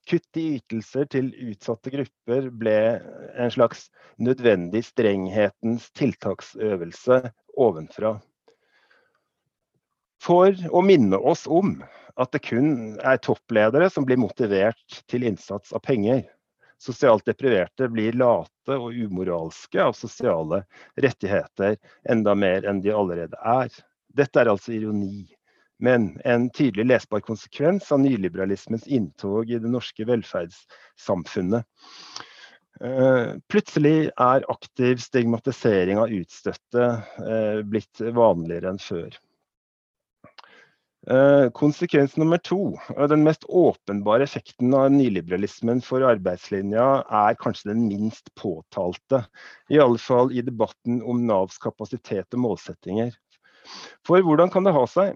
Kutt 0.09 0.39
i 0.39 0.57
ytelser 0.57 1.07
til 1.07 1.29
utsatte 1.45 1.91
grupper 1.93 2.49
ble 2.59 2.75
en 3.39 3.51
slags 3.53 3.85
nødvendig 4.19 4.81
strenghetens 4.89 5.85
tiltaksøvelse 5.95 7.19
ovenfra. 7.55 8.17
For 10.23 10.51
å 10.51 10.81
minne 10.83 11.19
oss 11.19 11.45
om 11.47 11.77
at 12.19 12.33
det 12.35 12.43
kun 12.43 12.97
er 12.99 13.21
toppledere 13.23 13.87
som 13.91 14.03
blir 14.07 14.19
motivert 14.19 14.97
til 15.11 15.23
innsats 15.29 15.71
av 15.71 15.83
penger. 15.87 16.25
Sosialt 16.83 17.23
depriverte 17.27 17.87
blir 17.91 18.17
late 18.19 18.75
og 18.75 18.91
umoralske 18.91 19.79
av 19.79 19.95
sosiale 19.95 20.65
rettigheter 20.99 21.79
enda 22.11 22.35
mer 22.35 22.67
enn 22.67 22.83
de 22.83 22.91
allerede 22.91 23.39
er. 23.39 23.71
Dette 24.11 24.43
er 24.43 24.51
altså 24.51 24.75
ironi 24.75 25.23
men 25.79 26.21
en 26.25 26.49
tydelig 26.53 26.85
lesbar 26.85 27.23
konsekvens 27.25 27.91
av 27.91 28.03
nyliberalismens 28.03 28.87
inntog 28.87 29.51
i 29.51 29.59
det 29.59 29.71
norske 29.71 30.05
velferdssamfunnet. 30.07 31.65
Eh, 32.81 33.35
plutselig 33.47 34.09
er 34.09 34.45
aktiv 34.51 35.01
stigmatisering 35.03 35.99
av 36.01 36.13
utstøtte 36.13 36.87
eh, 37.21 37.61
blitt 37.69 38.01
vanligere 38.15 38.73
enn 38.73 38.81
før. 38.81 39.13
Eh, 41.03 41.49
konsekvens 41.51 42.15
nummer 42.17 42.39
to, 42.39 42.77
den 43.11 43.25
mest 43.27 43.43
åpenbare 43.43 44.23
effekten 44.23 44.73
av 44.73 44.87
nyliberalismen 44.93 45.83
for 45.83 46.05
arbeidslinja, 46.07 46.87
er 47.03 47.39
kanskje 47.39 47.73
den 47.73 47.85
minst 47.89 48.31
påtalte. 48.39 49.25
I 49.69 49.81
alle 49.83 49.99
fall 49.99 50.31
i 50.31 50.41
debatten 50.41 51.01
om 51.03 51.25
Navs 51.27 51.59
kapasitet 51.61 52.33
og 52.33 52.45
målsettinger. 52.47 53.11
For 54.07 54.23
hvordan 54.23 54.51
kan 54.51 54.65
det 54.65 54.73
ha 54.75 54.87
seg 54.89 55.13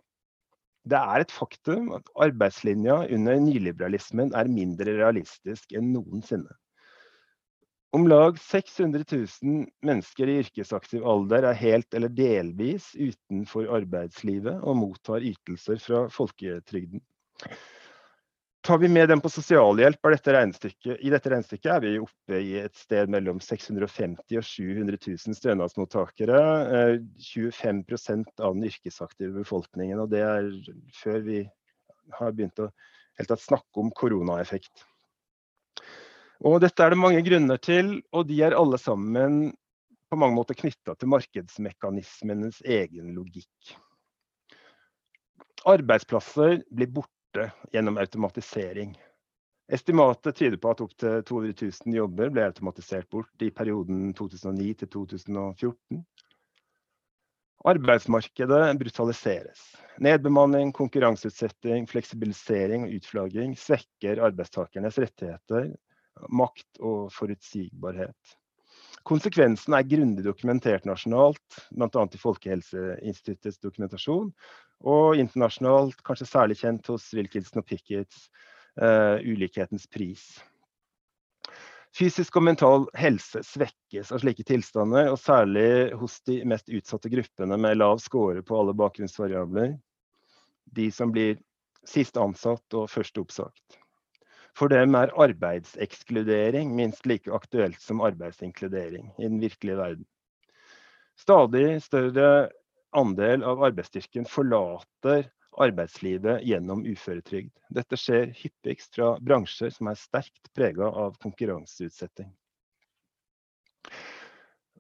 det 0.92 1.00
er 1.00 1.24
et 1.24 1.34
faktum 1.34 1.92
at 1.98 2.08
arbeidslinja 2.28 3.02
under 3.16 3.42
nyliberalismen 3.44 4.34
er 4.38 4.52
mindre 4.52 4.96
realistisk 5.00 5.76
enn 5.76 5.92
noensinne. 5.96 6.54
Om 7.96 8.04
lag 8.12 8.36
600 8.44 9.06
000 9.10 9.62
mennesker 9.88 10.30
i 10.30 10.42
yrkesaktiv 10.42 11.06
alder 11.08 11.48
er 11.50 11.58
helt 11.58 11.96
eller 11.96 12.12
delvis 12.12 12.92
utenfor 13.00 13.70
arbeidslivet 13.78 14.60
og 14.60 14.76
mottar 14.82 15.24
ytelser 15.24 15.80
fra 15.82 16.04
folketrygden. 16.12 17.02
Tar 18.68 18.78
vi 18.78 18.88
med 18.90 19.10
dem 19.10 19.22
på 19.24 19.30
sosialhjelp 19.32 20.10
dette 20.12 20.32
i 21.00 21.12
dette 21.12 21.30
regnestykket 21.32 21.70
er 21.72 21.80
vi 21.86 21.92
oppe 22.04 22.40
i 22.44 22.58
et 22.60 22.76
sted 22.76 23.08
mellom 23.08 23.40
650 23.40 24.36
og 24.42 24.44
700 24.44 25.00
000 25.06 25.38
stønadsmottakere. 25.38 26.42
25 27.30 27.80
eh, 27.96 28.26
av 28.44 28.58
den 28.58 28.68
yrkesaktive 28.68 29.32
befolkningen. 29.38 30.04
Og 30.04 30.12
det 30.12 30.20
er 30.20 30.52
før 31.00 31.24
vi 31.30 31.40
har 32.20 32.36
begynt 32.36 32.60
å 32.60 32.68
tatt 33.24 33.46
snakke 33.46 33.86
om 33.86 33.96
koronaeffekt. 33.96 34.84
Og 36.44 36.60
dette 36.60 36.84
er 36.84 36.92
det 36.92 37.00
mange 37.00 37.24
grunner 37.24 37.64
til, 37.64 38.02
og 38.12 38.28
de 38.28 38.44
er 38.44 38.60
alle 38.60 38.84
sammen 38.84 39.46
på 40.12 40.20
mange 40.20 40.36
måter 40.36 40.60
knytta 40.60 41.00
til 41.00 41.16
markedsmekanismenes 41.16 42.66
egen 42.68 43.16
logikk. 43.16 43.78
Arbeidsplasser 45.64 46.66
blir 46.68 46.92
borte 47.00 47.17
borte 47.34 47.52
gjennom 47.72 47.98
automatisering. 47.98 48.98
Estimatet 49.72 50.36
tyder 50.36 50.58
på 50.58 50.72
at 50.72 50.82
opptil 50.82 51.24
200 51.24 51.72
000 51.86 51.96
jobber 51.96 52.30
ble 52.30 52.46
automatisert 52.46 53.10
bort 53.10 53.42
i 53.44 53.52
perioden 53.52 54.14
2009 54.16 54.74
til 54.80 54.88
2014. 54.88 56.06
Arbeidsmarkedet 57.68 58.78
brutaliseres. 58.80 59.60
Nedbemanning, 60.00 60.72
konkurranseutsetting, 60.72 61.88
fleksibilisering 61.90 62.86
og 62.86 62.96
utflagging 62.96 63.58
svekker 63.60 64.22
arbeidstakernes 64.24 65.00
rettigheter, 65.04 65.74
makt 66.30 66.80
og 66.80 67.10
forutsigbarhet. 67.12 68.38
Konsekvensen 69.08 69.76
er 69.78 69.88
grundig 69.88 70.26
dokumentert 70.26 70.84
nasjonalt, 70.88 71.62
bl.a. 71.72 72.04
i 72.12 72.20
Folkehelseinstituttets 72.20 73.62
dokumentasjon, 73.64 74.34
og 74.84 75.22
internasjonalt, 75.22 76.02
kanskje 76.06 76.28
særlig 76.28 76.60
kjent 76.60 76.90
hos 76.92 77.08
Wilkinson 77.16 77.64
og 77.64 77.70
Pickets, 77.70 78.28
uh, 78.82 79.16
ulikhetens 79.24 79.88
pris. 79.88 80.28
Fysisk 81.98 82.36
og 82.38 82.46
mental 82.46 82.84
helse 83.00 83.42
svekkes 83.48 84.12
av 84.14 84.22
slike 84.22 84.44
tilstander, 84.46 85.08
og 85.14 85.18
særlig 85.24 85.96
hos 85.98 86.20
de 86.28 86.42
mest 86.46 86.68
utsatte 86.70 87.10
gruppene 87.10 87.58
med 87.58 87.80
lav 87.80 88.04
score 88.04 88.44
på 88.46 88.60
alle 88.60 88.76
bakgrunnsvariabler. 88.78 89.78
De 90.78 90.92
som 90.92 91.16
blir 91.16 91.40
sist 91.88 92.20
ansatt 92.20 92.76
og 92.76 92.92
først 92.92 93.18
oppsagt. 93.24 93.80
For 94.58 94.74
dem 94.74 94.96
er 94.98 95.14
arbeidsekskludering 95.22 96.72
minst 96.76 97.06
like 97.06 97.30
aktuelt 97.34 97.78
som 97.82 98.02
arbeidsinkludering 98.02 99.12
i 99.20 99.28
den 99.28 99.42
virkelige 99.44 99.78
verden. 99.78 100.08
Stadig 101.18 101.82
større 101.86 102.50
andel 102.98 103.44
av 103.46 103.62
arbeidsstyrken 103.68 104.26
forlater 104.30 105.28
arbeidslivet 105.58 106.42
gjennom 106.46 106.84
uføretrygd. 106.86 107.54
Dette 107.74 107.98
skjer 108.00 108.34
hyppigst 108.38 108.98
fra 108.98 109.14
bransjer 109.22 109.74
som 109.74 109.90
er 109.92 110.00
sterkt 110.00 110.52
prega 110.58 110.90
av 110.90 111.18
konkurranseutsetting. 111.22 112.30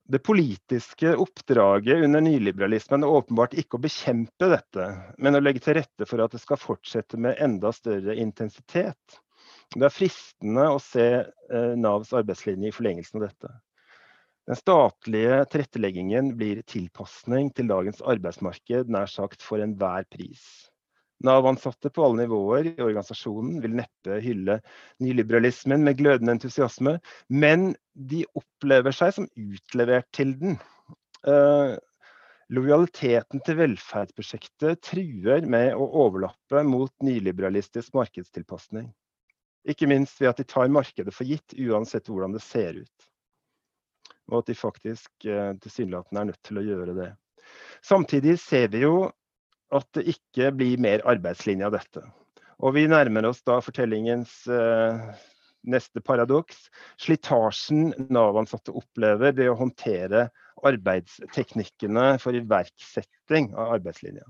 Det 0.07 0.21
politiske 0.23 1.11
oppdraget 1.19 2.05
under 2.05 2.23
nyliberalismen 2.23 3.03
er 3.03 3.15
åpenbart 3.19 3.57
ikke 3.59 3.75
å 3.75 3.83
bekjempe 3.83 4.47
dette, 4.53 4.85
men 5.19 5.35
å 5.35 5.41
legge 5.43 5.65
til 5.65 5.75
rette 5.75 6.07
for 6.07 6.23
at 6.23 6.31
det 6.31 6.39
skal 6.39 6.61
fortsette 6.61 7.19
med 7.19 7.41
enda 7.43 7.73
større 7.75 8.15
intensitet. 8.15 9.19
Det 9.75 9.83
er 9.87 9.93
fristende 9.93 10.67
å 10.71 10.79
se 10.81 11.07
eh, 11.19 11.73
Navs 11.79 12.13
arbeidslinje 12.15 12.71
i 12.71 12.75
forlengelsen 12.75 13.19
av 13.19 13.27
dette. 13.27 13.51
Den 14.47 14.55
statlige 14.55 15.41
tilretteleggingen 15.51 16.31
blir 16.39 16.61
tilpasning 16.71 17.49
til 17.55 17.67
dagens 17.67 17.99
arbeidsmarked 17.99 18.87
nær 18.93 19.09
sagt 19.11 19.43
for 19.43 19.59
enhver 19.59 20.07
pris. 20.13 20.45
Nav-ansatte 21.27 21.89
på 21.91 22.05
alle 22.05 22.23
nivåer 22.23 22.69
i 22.69 22.75
organisasjonen 22.77 23.57
vil 23.63 23.73
neppe 23.79 24.19
hylle 24.23 24.59
nyliberalismen 25.03 25.83
med 25.83 25.97
glødende 25.99 26.37
entusiasme, 26.37 26.93
men 27.27 27.71
de 27.97 28.21
opplever 28.37 28.95
seg 28.95 29.15
som 29.17 29.27
utlevert 29.35 30.07
til 30.15 30.35
den. 30.39 30.55
Eh, 31.27 31.73
lojaliteten 32.53 33.43
til 33.43 33.59
velferdsprosjektet 33.59 34.79
truer 34.85 35.49
med 35.49 35.73
å 35.75 35.89
overlappe 36.05 36.63
mot 36.63 36.93
nyliberalistisk 37.03 37.97
markedstilpasning. 37.97 38.93
Ikke 39.67 39.87
minst 39.89 40.21
ved 40.21 40.31
at 40.31 40.41
de 40.41 40.45
tar 40.47 40.69
markedet 40.71 41.13
for 41.15 41.27
gitt, 41.27 41.55
uansett 41.57 42.07
hvordan 42.11 42.35
det 42.35 42.43
ser 42.45 42.81
ut. 42.83 43.07
Og 44.31 44.41
at 44.41 44.51
de 44.51 44.57
faktisk 44.59 45.27
eh, 45.27 45.53
tilsynelatende 45.63 46.21
er 46.21 46.29
nødt 46.31 46.43
til 46.45 46.59
å 46.59 46.65
gjøre 46.65 46.97
det. 46.97 47.09
Samtidig 47.85 48.37
ser 48.43 48.69
vi 48.73 48.83
jo 48.83 49.07
at 49.73 49.87
det 49.95 50.05
ikke 50.13 50.51
blir 50.55 50.79
mer 50.83 51.03
arbeidslinje 51.07 51.67
av 51.67 51.75
dette. 51.75 52.03
Og 52.63 52.73
vi 52.77 52.87
nærmer 52.89 53.27
oss 53.29 53.43
da 53.45 53.59
fortellingens 53.63 54.39
eh, 54.49 55.01
neste 55.67 56.01
paradoks. 56.01 56.67
Slitasjen 57.01 57.91
Nav-ansatte 58.13 58.73
opplever 58.75 59.35
ved 59.35 59.51
å 59.51 59.57
håndtere 59.59 60.27
arbeidsteknikkene 60.67 62.15
for 62.23 62.37
iverksetting 62.37 63.51
av 63.55 63.77
arbeidslinja. 63.77 64.25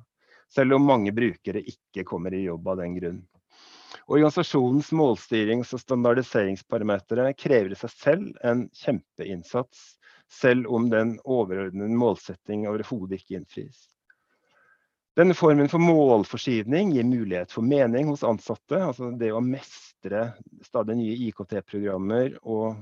Selv 0.51 0.77
om 0.77 0.87
mange 0.87 1.11
brukere 1.15 1.63
ikke 1.63 2.05
kommer 2.07 2.35
i 2.35 2.45
jobb 2.45 2.67
av 2.71 2.81
den 2.81 2.95
grunn. 2.97 3.21
Organisasjonens 4.07 4.93
målstyrings- 4.95 5.73
og 5.75 5.81
standardiseringsparametere 5.83 7.33
krever 7.35 7.73
i 7.75 7.79
seg 7.79 7.91
selv 7.91 8.37
en 8.47 8.67
kjempeinnsats, 8.71 9.97
selv 10.31 10.69
om 10.71 10.87
den 10.91 11.17
overordnede 11.27 11.95
målsetting 11.99 12.63
overhodet 12.71 13.19
ikke 13.19 13.41
innfris. 13.41 13.81
Denne 15.17 15.33
formen 15.35 15.67
for 15.67 15.81
målforskyvning 15.81 16.93
gir 16.93 17.07
mulighet 17.07 17.51
for 17.51 17.65
mening 17.65 18.11
hos 18.11 18.23
ansatte. 18.27 18.77
altså 18.77 19.09
Det 19.17 19.31
å 19.33 19.41
mestre 19.41 20.27
stadig 20.63 20.95
nye 20.99 21.15
IKT-programmer 21.27 22.37
og 22.43 22.77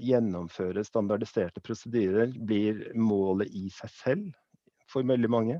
gjennomføre 0.00 0.84
standardiserte 0.86 1.60
prosedyrer 1.60 2.30
blir 2.46 2.86
målet 2.94 3.50
i 3.52 3.66
seg 3.74 3.92
selv 3.96 4.30
for 4.88 5.04
veldig 5.04 5.30
mange. 5.32 5.58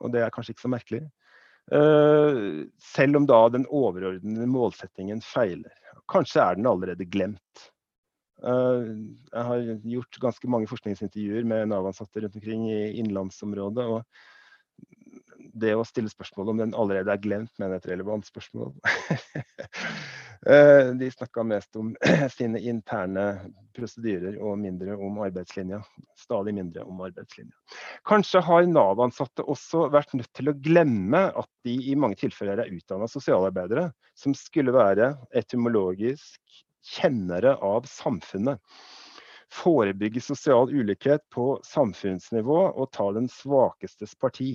Og 0.00 0.12
det 0.12 0.24
er 0.24 0.34
kanskje 0.34 0.56
ikke 0.56 0.66
så 0.66 0.72
merkelig. 0.74 1.04
Eh, 1.70 2.40
selv 2.82 3.20
om 3.20 3.26
da 3.30 3.42
den 3.54 3.66
overordnede 3.66 4.48
målsettingen 4.50 5.22
feiler. 5.22 5.74
Kanskje 6.10 6.42
er 6.42 6.58
den 6.58 6.66
allerede 6.66 7.06
glemt. 7.06 7.66
Eh, 8.42 8.90
jeg 9.30 9.46
har 9.50 9.70
gjort 9.92 10.20
ganske 10.24 10.50
mange 10.50 10.70
forskningsintervjuer 10.70 11.46
med 11.46 11.70
Nav-ansatte 11.70 12.24
rundt 12.24 12.40
omkring 12.40 12.66
i 12.72 12.82
innlandsområdet. 13.02 13.86
og 13.86 14.04
det 15.60 15.74
å 15.74 15.84
stille 15.86 16.10
spørsmål 16.12 16.52
om 16.52 16.60
den 16.60 16.74
allerede 16.78 17.12
er 17.12 17.22
glemt, 17.22 17.52
mener 17.58 17.76
jeg 17.76 17.80
er 17.80 17.84
et 17.84 17.92
relevant 17.94 18.26
spørsmål. 18.28 18.74
Eh, 20.46 20.94
de 20.94 21.10
snakka 21.10 21.42
mest 21.42 21.76
om 21.76 21.96
sine 22.36 22.60
interne 22.64 23.24
prosedyrer 23.76 24.38
og 24.40 24.56
mindre 24.58 24.96
om 24.96 25.18
arbeidslinja. 25.20 25.82
Stadig 26.16 26.54
mindre 26.56 26.86
om 26.88 27.02
arbeidslinja. 27.04 27.52
Kanskje 28.08 28.40
har 28.46 28.68
Nav-ansatte 28.70 29.44
også 29.44 29.90
vært 29.92 30.14
nødt 30.16 30.32
til 30.36 30.48
å 30.48 30.56
glemme 30.56 31.26
at 31.28 31.50
de 31.68 31.76
i 31.92 31.96
mange 31.98 32.16
tilfeller 32.22 32.64
er 32.64 32.72
utdanna 32.72 33.08
sosialarbeidere, 33.10 33.90
som 34.16 34.36
skulle 34.36 34.72
være 34.72 35.12
etymologisk 35.36 36.40
kjennere 36.96 37.58
av 37.60 37.84
samfunnet. 37.90 38.64
Forebygge 39.52 40.22
sosial 40.24 40.72
ulikhet 40.72 41.26
på 41.34 41.52
samfunnsnivå 41.66 42.62
og 42.70 42.92
ta 42.96 43.10
den 43.12 43.28
svakestes 43.28 44.16
parti. 44.16 44.54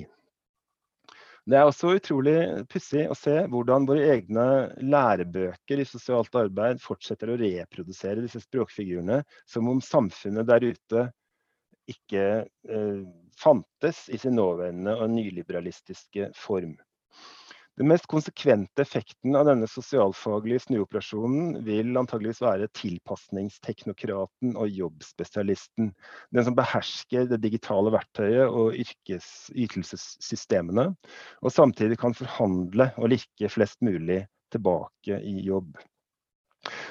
Det 1.46 1.58
er 1.60 1.68
også 1.70 1.92
utrolig 2.00 2.38
pussig 2.74 3.04
å 3.06 3.16
se 3.18 3.36
hvordan 3.52 3.86
våre 3.86 4.08
egne 4.16 4.46
lærebøker 4.82 5.82
i 5.82 5.86
sosialt 5.86 6.34
arbeid 6.40 6.82
fortsetter 6.82 7.30
å 7.30 7.38
reprodusere 7.38 8.24
disse 8.24 8.42
språkfigurene 8.42 9.20
som 9.46 9.70
om 9.70 9.84
samfunnet 9.84 10.50
der 10.50 10.66
ute 10.66 11.04
ikke 11.94 12.24
eh, 12.42 13.04
fantes 13.38 14.08
i 14.10 14.18
sin 14.18 14.34
nåværende 14.40 14.96
og 14.98 15.12
nyliberalistiske 15.14 16.32
form. 16.40 16.74
Den 17.76 17.90
mest 17.92 18.06
konsekvente 18.08 18.86
effekten 18.86 19.36
av 19.36 19.50
denne 19.50 19.68
sosialfaglige 19.68 20.62
snuoperasjonen 20.64 21.58
vil 21.68 21.98
antageligvis 22.00 22.40
være 22.40 22.70
tilpasningsteknokraten 22.72 24.54
og 24.56 24.70
jobbspesialisten. 24.72 25.90
Den 26.32 26.46
som 26.48 26.56
behersker 26.56 27.28
det 27.28 27.42
digitale 27.44 27.92
verktøyet 27.92 28.48
og 28.48 28.80
ytelsessystemene, 28.80 30.88
og 31.44 31.52
samtidig 31.52 32.00
kan 32.00 32.16
forhandle 32.16 32.94
og 32.96 33.12
lirke 33.12 33.52
flest 33.52 33.84
mulig 33.84 34.22
tilbake 34.56 35.20
i 35.20 35.44
jobb. 35.50 35.76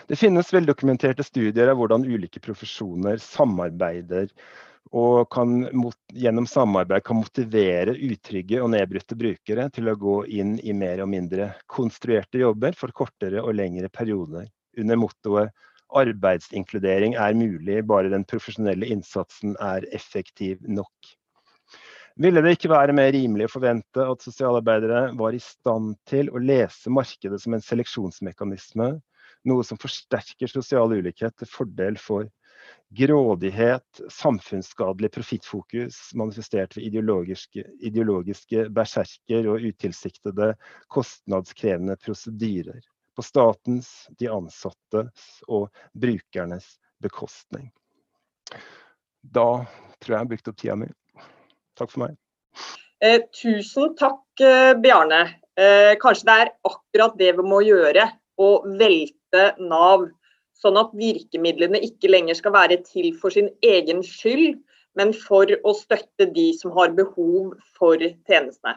Det 0.07 0.21
finnes 0.21 0.53
veldokumenterte 0.53 1.25
studier 1.25 1.73
av 1.73 1.81
hvordan 1.81 2.05
ulike 2.05 2.45
profesjoner 2.45 3.17
samarbeider 3.25 4.29
og 4.93 5.29
kan 5.33 5.53
mot, 5.73 5.97
gjennom 6.13 6.47
samarbeid 6.47 7.05
kan 7.07 7.19
motivere 7.19 7.95
utrygge 7.97 8.61
og 8.63 8.71
nedbrutte 8.75 9.17
brukere 9.19 9.69
til 9.75 9.89
å 9.91 9.97
gå 9.99 10.17
inn 10.41 10.59
i 10.61 10.75
mer 10.77 11.03
og 11.03 11.11
mindre 11.11 11.53
konstruerte 11.71 12.43
jobber 12.43 12.77
for 12.79 12.93
kortere 12.93 13.43
og 13.43 13.57
lengre 13.57 13.89
perioder, 13.89 14.51
under 14.79 15.01
mottoet 15.01 15.55
arbeidsinkludering 15.95 17.15
er 17.21 17.37
mulig, 17.39 17.83
bare 17.87 18.11
den 18.13 18.25
profesjonelle 18.27 18.89
innsatsen 18.91 19.55
er 19.63 19.87
effektiv 19.95 20.63
nok. 20.67 21.15
Ville 22.21 22.43
det 22.45 22.55
ikke 22.55 22.71
være 22.71 22.95
mer 22.95 23.11
rimelig 23.15 23.49
å 23.49 23.55
forvente 23.57 24.05
at 24.07 24.23
sosialarbeidere 24.23 25.09
var 25.19 25.35
i 25.35 25.43
stand 25.43 25.97
til 26.07 26.31
å 26.31 26.43
lese 26.43 26.93
markedet 26.93 27.41
som 27.43 27.57
en 27.57 27.65
seleksjonsmekanisme, 27.65 28.93
noe 29.51 29.67
som 29.67 29.81
forsterker 29.81 30.51
sosial 30.51 30.95
ulikhet 30.95 31.35
til 31.41 31.51
fordel 31.51 31.99
for 32.01 32.29
grådighet, 32.91 34.01
samfunnsskadelig 34.11 35.13
profittfokus 35.13 36.11
manifestert 36.15 36.77
ved 36.77 36.85
ideologiske, 36.85 37.65
ideologiske 37.81 38.69
berserker 38.75 39.49
og 39.51 39.65
utilsiktede 39.65 40.53
kostnadskrevende 40.93 41.97
prosedyrer 42.05 42.83
på 43.17 43.23
statens, 43.23 43.91
de 44.19 44.29
ansattes 44.31 45.27
og 45.49 45.71
brukernes 45.93 46.77
bekostning. 47.03 47.71
Da 49.23 49.65
tror 50.03 50.11
jeg 50.11 50.17
jeg 50.17 50.23
har 50.23 50.31
brukt 50.31 50.51
opp 50.51 50.61
tida 50.61 50.77
mi. 50.79 50.91
Takk 51.79 51.91
for 51.91 52.05
meg. 52.05 52.19
Eh, 53.03 53.21
tusen 53.35 53.95
takk, 53.99 54.23
eh, 54.41 54.75
Bjarne. 54.81 55.23
Eh, 55.57 55.95
kanskje 56.03 56.29
det 56.29 56.37
er 56.43 56.53
akkurat 56.67 57.17
det 57.19 57.33
vi 57.39 57.47
må 57.47 57.63
gjøre, 57.65 58.11
å 58.39 58.51
velte 58.79 59.55
Nav 59.63 60.09
sånn 60.59 60.79
at 60.81 60.95
virkemidlene 60.97 61.81
ikke 61.87 62.11
lenger 62.13 62.39
skal 62.39 62.55
være 62.55 62.81
til 62.87 63.11
for 63.21 63.35
sin 63.35 63.51
egen 63.67 64.03
skyld, 64.07 64.59
men 64.99 65.11
for 65.25 65.51
å 65.67 65.75
støtte 65.75 66.29
de 66.35 66.51
som 66.57 66.75
har 66.77 66.95
behov 66.97 67.55
for 67.79 67.99
tjenestene. 67.99 68.77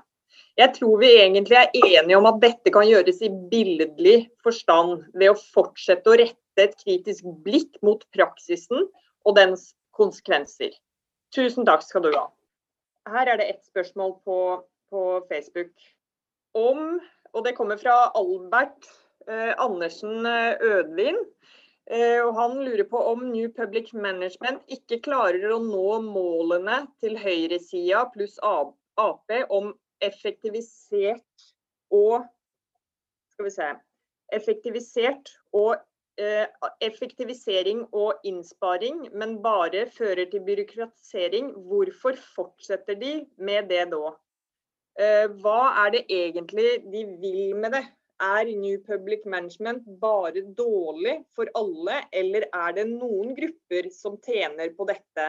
Jeg 0.58 0.74
tror 0.74 0.98
vi 0.98 1.12
egentlig 1.20 1.58
er 1.60 1.76
enige 1.78 2.18
om 2.18 2.26
at 2.26 2.40
dette 2.42 2.72
kan 2.74 2.88
gjøres 2.90 3.20
i 3.22 3.30
billedlig 3.52 4.18
forstand 4.46 5.04
ved 5.14 5.30
å 5.30 5.38
fortsette 5.54 6.10
å 6.10 6.18
rette 6.18 6.64
et 6.64 6.74
kritisk 6.82 7.28
blikk 7.46 7.78
mot 7.86 8.02
praksisen 8.16 8.88
og 9.28 9.38
dens 9.38 9.70
konsekvenser. 9.98 10.74
Tusen 11.36 11.68
takk 11.68 11.86
skal 11.86 12.08
du 12.08 12.10
ha. 12.16 12.26
Her 13.08 13.30
er 13.30 13.40
det 13.40 13.52
ett 13.52 13.70
spørsmål 13.70 14.18
på, 14.26 14.40
på 14.90 15.04
Facebook 15.30 15.72
om, 16.58 16.98
og 17.36 17.46
det 17.46 17.54
kommer 17.58 17.78
fra 17.78 18.08
Albert 18.18 18.90
eh, 19.30 19.54
Andersen 19.62 20.26
eh, 20.26 20.58
Ødvin. 20.58 21.20
Eh, 21.88 22.20
og 22.20 22.34
han 22.36 22.58
lurer 22.66 22.84
på 22.90 23.00
om 23.14 23.30
New 23.32 23.48
Public 23.56 23.94
Management 23.96 24.64
ikke 24.72 25.00
klarer 25.06 25.54
å 25.56 25.60
nå 25.64 26.02
målene 26.04 26.82
til 27.00 27.16
høyresida 27.22 28.04
pluss 28.12 28.36
Ap 28.44 28.76
om 29.54 29.72
effektivisert 30.04 31.46
og 31.94 32.26
Skal 33.32 33.46
vi 33.46 33.54
se 33.54 33.68
Effektivisert 34.34 35.30
og 35.56 35.78
eh, 36.20 36.50
effektivisering 36.84 37.86
og 37.96 38.26
innsparing, 38.28 39.06
men 39.16 39.38
bare 39.44 39.86
fører 39.94 40.26
til 40.28 40.42
byråkratisering. 40.44 41.54
Hvorfor 41.70 42.18
fortsetter 42.36 42.98
de 43.00 43.14
med 43.38 43.70
det 43.72 43.86
da? 43.94 44.12
Eh, 45.00 45.30
hva 45.40 45.62
er 45.86 45.94
det 45.96 46.04
egentlig 46.10 46.82
de 46.92 47.06
vil 47.22 47.56
med 47.56 47.78
det? 47.78 47.86
Er 48.24 48.50
New 48.50 48.80
Public 48.82 49.26
Management 49.26 49.86
bare 50.02 50.42
dårlig 50.58 51.20
for 51.38 51.50
alle, 51.54 52.00
eller 52.12 52.48
er 52.50 52.72
det 52.74 52.88
noen 52.90 53.36
grupper 53.38 53.92
som 53.94 54.18
tjener 54.26 54.72
på 54.74 54.88
dette? 54.90 55.28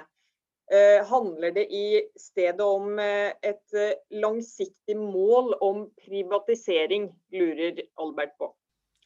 Eh, 0.72 1.07
handler 1.07 1.51
det 1.51 1.64
i 1.72 2.03
stedet 2.20 2.61
om 2.61 2.99
eh, 2.99 3.32
et 3.43 3.74
eh, 3.74 3.95
langsiktig 4.20 4.97
mål 5.01 5.55
om 5.64 5.86
privatisering, 6.05 7.07
lurer 7.32 7.80
Albert 7.97 8.34
på. 8.36 8.51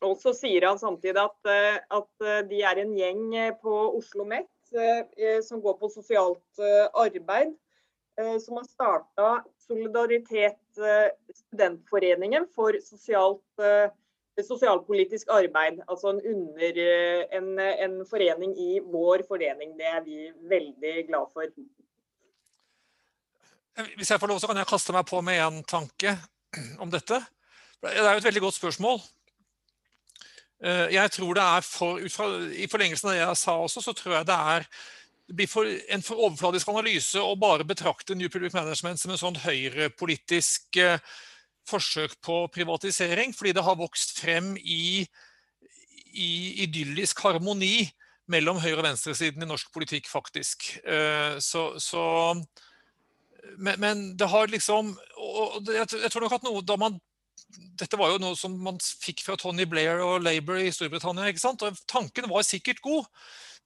Og 0.02 0.16
så 0.18 0.32
sier 0.34 0.66
han 0.66 0.80
samtidig 0.80 1.22
at, 1.22 1.50
at 1.94 2.24
de 2.50 2.62
er 2.66 2.80
en 2.82 2.96
gjeng 2.98 3.28
på 3.62 3.74
Oslo 3.94 4.24
Met 4.26 4.48
som 5.46 5.60
går 5.62 5.76
på 5.78 5.90
sosialt 5.92 6.62
arbeid. 6.98 7.52
Som 8.42 8.58
har 8.58 8.66
starta 8.66 9.28
Solidaritet 9.62 10.58
Studentforeningen 11.36 12.46
for 12.54 12.76
sosialt, 12.84 13.44
eh, 13.62 13.90
sosialpolitisk 14.42 15.30
arbeid. 15.30 15.80
Altså 15.88 16.14
en, 16.14 16.20
under, 16.34 16.80
eh, 16.82 17.24
en, 17.38 17.52
en, 17.58 17.98
forening 18.10 18.56
i 18.58 18.80
vår 18.80 19.26
forening. 19.28 19.76
Det 19.78 19.86
er 19.86 20.02
vi 20.04 20.30
veldig 20.50 20.94
glad 21.08 21.32
for. 21.32 21.46
Hvis 23.96 24.10
jeg 24.10 24.20
får 24.20 24.28
lov, 24.28 24.40
så 24.40 24.50
kan 24.50 24.60
jeg 24.60 24.68
kaste 24.68 24.92
meg 24.92 25.06
på 25.08 25.20
med 25.24 25.40
en 25.40 25.62
tanke 25.64 26.16
om 26.82 26.90
dette. 26.92 27.22
Det 27.82 27.92
er 27.98 28.12
jo 28.12 28.22
et 28.22 28.30
veldig 28.30 28.44
godt 28.44 28.60
spørsmål. 28.60 29.00
Eh, 30.62 30.94
jeg 30.94 31.10
tror 31.10 31.34
det 31.34 31.42
er 31.42 31.64
for, 31.66 32.02
fra, 32.14 32.26
I 32.54 32.68
forlengelsen 32.70 33.08
av 33.08 33.14
det 33.14 33.22
jeg 33.22 33.38
sa 33.40 33.56
også, 33.58 33.82
så 33.82 33.94
tror 33.98 34.14
jeg 34.18 34.28
det 34.28 34.36
er 34.56 34.66
blir 35.36 35.48
for, 35.50 35.66
en 35.66 36.04
for 36.04 36.20
overfladisk 36.28 36.70
analyse 36.72 37.20
å 37.20 37.36
bare 37.40 37.66
betrakte 37.68 38.16
New 38.18 38.30
Public 38.32 38.54
Management 38.56 39.00
som 39.00 39.12
en 39.12 39.20
sånn 39.20 39.38
høyrepolitisk 39.42 40.78
eh, 40.80 41.00
forsøk 41.68 42.18
på 42.24 42.38
privatisering, 42.54 43.34
fordi 43.36 43.54
det 43.56 43.64
har 43.64 43.78
vokst 43.78 44.16
frem 44.18 44.52
i, 44.58 45.04
i 46.12 46.32
idyllisk 46.66 47.22
harmoni 47.24 47.86
mellom 48.32 48.60
høyre- 48.62 48.80
og 48.80 48.86
venstresiden 48.86 49.44
i 49.44 49.48
norsk 49.48 49.72
politikk, 49.74 50.10
faktisk. 50.10 50.68
Eh, 50.84 51.38
så, 51.42 51.72
så 51.82 52.04
men, 53.58 53.78
men, 53.78 54.04
det 54.18 54.28
har 54.30 54.50
liksom 54.50 54.92
og 55.18 55.66
jeg, 55.66 55.88
jeg 56.04 56.12
tror 56.12 56.26
nok 56.26 56.36
at 56.38 56.46
noe 56.46 56.62
da 56.66 56.78
man 56.80 57.00
dette 57.52 57.98
var 58.00 58.12
jo 58.12 58.20
noe 58.22 58.36
som 58.38 58.54
man 58.64 58.78
fikk 58.80 59.24
fra 59.26 59.36
Tony 59.36 59.66
Blair 59.68 60.00
og 60.04 60.22
Labour 60.24 60.60
i 60.60 60.70
Storbritannia. 60.72 61.28
ikke 61.28 61.42
sant? 61.42 61.64
Og 61.66 61.76
Tanken 61.90 62.28
var 62.30 62.46
sikkert 62.48 62.80
god, 62.84 63.08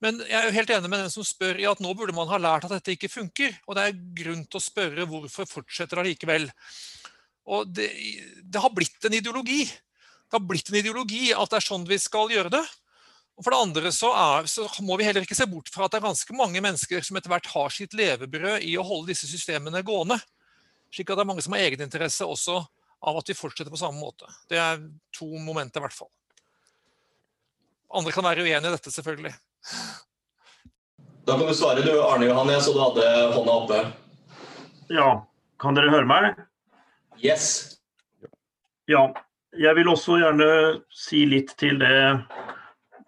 men 0.03 0.19
jeg 0.27 0.37
er 0.37 0.45
jo 0.45 0.53
helt 0.53 0.71
enig 0.75 0.89
med 0.91 1.01
den 1.01 1.13
som 1.13 1.25
spør 1.25 1.57
i 1.57 1.65
at 1.69 1.79
nå 1.81 1.91
burde 1.97 2.13
man 2.13 2.29
ha 2.29 2.37
lært 2.37 2.67
at 2.67 2.75
dette 2.75 2.93
ikke 2.93 3.09
funker. 3.09 3.55
Og 3.65 3.77
det 3.77 3.85
er 3.85 4.01
grunn 4.19 4.43
til 4.45 4.59
å 4.59 4.61
spørre 4.61 5.07
hvorfor 5.09 5.49
fortsetter 5.49 6.01
det 6.01 6.11
likevel. 6.11 6.45
Og 7.49 7.71
det, 7.73 7.87
det, 8.43 8.61
har 8.61 8.73
blitt 8.75 9.07
en 9.07 9.15
ideologi. 9.17 9.63
Det 9.65 10.37
har 10.37 10.43
blitt 10.45 10.69
en 10.69 10.77
ideologi 10.81 11.31
at 11.33 11.49
det 11.49 11.61
er 11.61 11.65
sånn 11.65 11.87
vi 11.89 11.97
skal 12.01 12.29
gjøre 12.33 12.53
det. 12.53 12.61
Og 13.37 13.45
For 13.45 13.53
det 13.53 13.61
andre 13.63 13.93
så, 13.93 14.11
er, 14.17 14.49
så, 14.49 14.67
må 14.85 14.97
vi 14.97 15.05
heller 15.07 15.25
ikke 15.25 15.37
se 15.37 15.49
bort 15.49 15.69
fra 15.73 15.85
at 15.85 15.93
det 15.93 16.01
er 16.01 16.07
ganske 16.09 16.37
mange 16.37 16.61
mennesker 16.61 17.05
som 17.05 17.17
etter 17.17 17.33
hvert 17.33 17.49
har 17.53 17.73
sitt 17.73 17.97
levebrød 17.97 18.65
i 18.65 18.75
å 18.77 18.85
holde 18.85 19.13
disse 19.13 19.29
systemene 19.29 19.85
gående. 19.85 20.19
Slik 20.93 21.09
at 21.09 21.19
det 21.19 21.25
er 21.25 21.31
mange 21.31 21.45
som 21.45 21.57
har 21.57 21.65
egeninteresse 21.65 22.25
også 22.25 22.61
av 23.07 23.19
at 23.19 23.29
vi 23.29 23.37
fortsetter 23.37 23.73
på 23.73 23.81
samme 23.81 24.01
måte. 24.01 24.29
Det 24.49 24.57
er 24.61 24.81
to 25.13 25.27
momenter, 25.37 25.81
i 25.81 25.85
hvert 25.85 25.97
fall. 25.97 26.09
Andre 27.97 28.13
kan 28.13 28.25
være 28.25 28.43
uenige 28.43 28.67
i 28.67 28.73
dette, 28.73 28.91
selvfølgelig. 28.91 29.33
Da 31.27 31.35
kan 31.35 31.47
du 31.47 31.53
svare 31.53 31.83
du, 31.83 31.91
Arne 31.99 32.29
Johan. 32.29 32.51
Jeg 32.53 32.63
så 32.63 32.73
du 32.75 32.79
hadde 32.79 33.07
hånda 33.35 33.55
oppe. 33.63 33.79
Ja. 34.93 35.09
Kan 35.59 35.75
dere 35.75 35.89
høre 35.91 36.07
meg? 36.07 36.37
Yes. 37.19 37.77
Ja. 38.87 39.09
jeg 39.57 39.73
vil 39.75 39.89
også 39.89 40.19
gjerne 40.21 40.47
si 40.93 41.25
litt 41.25 41.55
til 41.59 41.79
det 41.81 41.97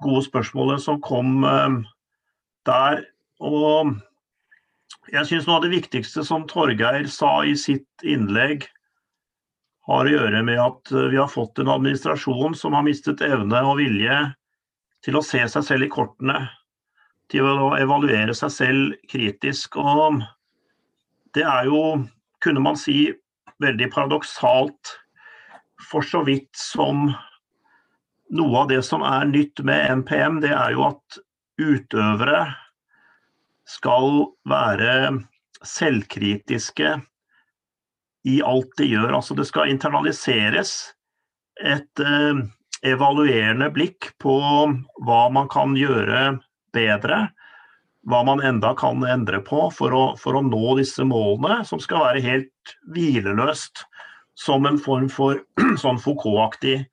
gode 0.03 0.23
spørsmålet 0.25 0.81
som 0.83 0.97
kom 1.05 1.45
eh, 1.45 1.77
der. 2.67 3.03
Og 3.39 3.93
jeg 5.13 5.29
syns 5.29 5.47
noe 5.47 5.59
av 5.59 5.67
det 5.67 5.75
viktigste 5.77 6.25
som 6.25 6.47
Torgeir 6.49 7.07
sa 7.11 7.39
i 7.45 7.55
sitt 7.57 8.03
innlegg, 8.03 8.67
har 9.89 10.05
å 10.05 10.11
gjøre 10.11 10.43
med 10.45 10.59
at 10.61 10.91
vi 10.91 11.17
har 11.17 11.31
fått 11.31 11.61
en 11.61 11.71
administrasjon 11.73 12.53
som 12.57 12.75
har 12.77 12.83
mistet 12.85 13.23
evne 13.25 13.61
og 13.65 13.79
vilje 13.79 14.17
til 15.05 15.17
å 15.17 15.23
se 15.25 15.41
seg 15.47 15.65
selv 15.65 15.87
i 15.87 15.91
kortene. 15.91 16.39
Til 17.29 17.45
å 17.45 17.73
evaluere 17.77 18.33
seg 18.37 18.53
selv 18.53 18.95
kritisk. 19.09 19.77
Og 19.77 20.21
det 21.37 21.45
er 21.45 21.69
jo, 21.69 21.81
kunne 22.43 22.63
man 22.63 22.79
si, 22.79 23.11
veldig 23.59 23.89
paradoksalt 23.93 24.95
for 25.89 26.05
så 26.05 26.23
vidt 26.27 26.51
som 26.57 27.09
noe 28.29 28.61
av 28.61 28.69
det 28.69 28.81
som 28.85 29.03
er 29.05 29.27
nytt 29.29 29.61
med 29.65 30.01
NPM, 30.01 30.39
det 30.43 30.53
er 30.53 30.75
jo 30.75 30.85
at 30.91 31.19
utøvere 31.59 32.43
skal 33.69 34.29
være 34.49 34.93
selvkritiske 35.65 36.93
i 38.29 38.39
alt 38.45 38.71
de 38.77 38.87
gjør. 38.89 39.13
Altså 39.17 39.37
det 39.37 39.47
skal 39.49 39.71
internaliseres 39.71 40.73
et 41.59 42.03
eh, 42.03 42.41
evaluerende 42.85 43.69
blikk 43.75 44.11
på 44.21 44.37
hva 45.05 45.21
man 45.33 45.49
kan 45.51 45.75
gjøre 45.77 46.39
bedre. 46.75 47.27
Hva 48.09 48.23
man 48.25 48.41
enda 48.45 48.71
kan 48.79 49.03
endre 49.03 49.41
på 49.45 49.67
for 49.75 49.93
å, 49.95 50.03
for 50.19 50.37
å 50.39 50.43
nå 50.45 50.77
disse 50.79 51.03
målene, 51.05 51.61
som 51.67 51.81
skal 51.83 52.05
være 52.07 52.23
helt 52.23 52.75
hvileløst 52.95 53.83
som 54.39 54.65
en 54.65 54.79
form 54.79 55.09
for 55.11 55.41
sånn 55.81 55.99
Foucault-aktig 55.99 56.85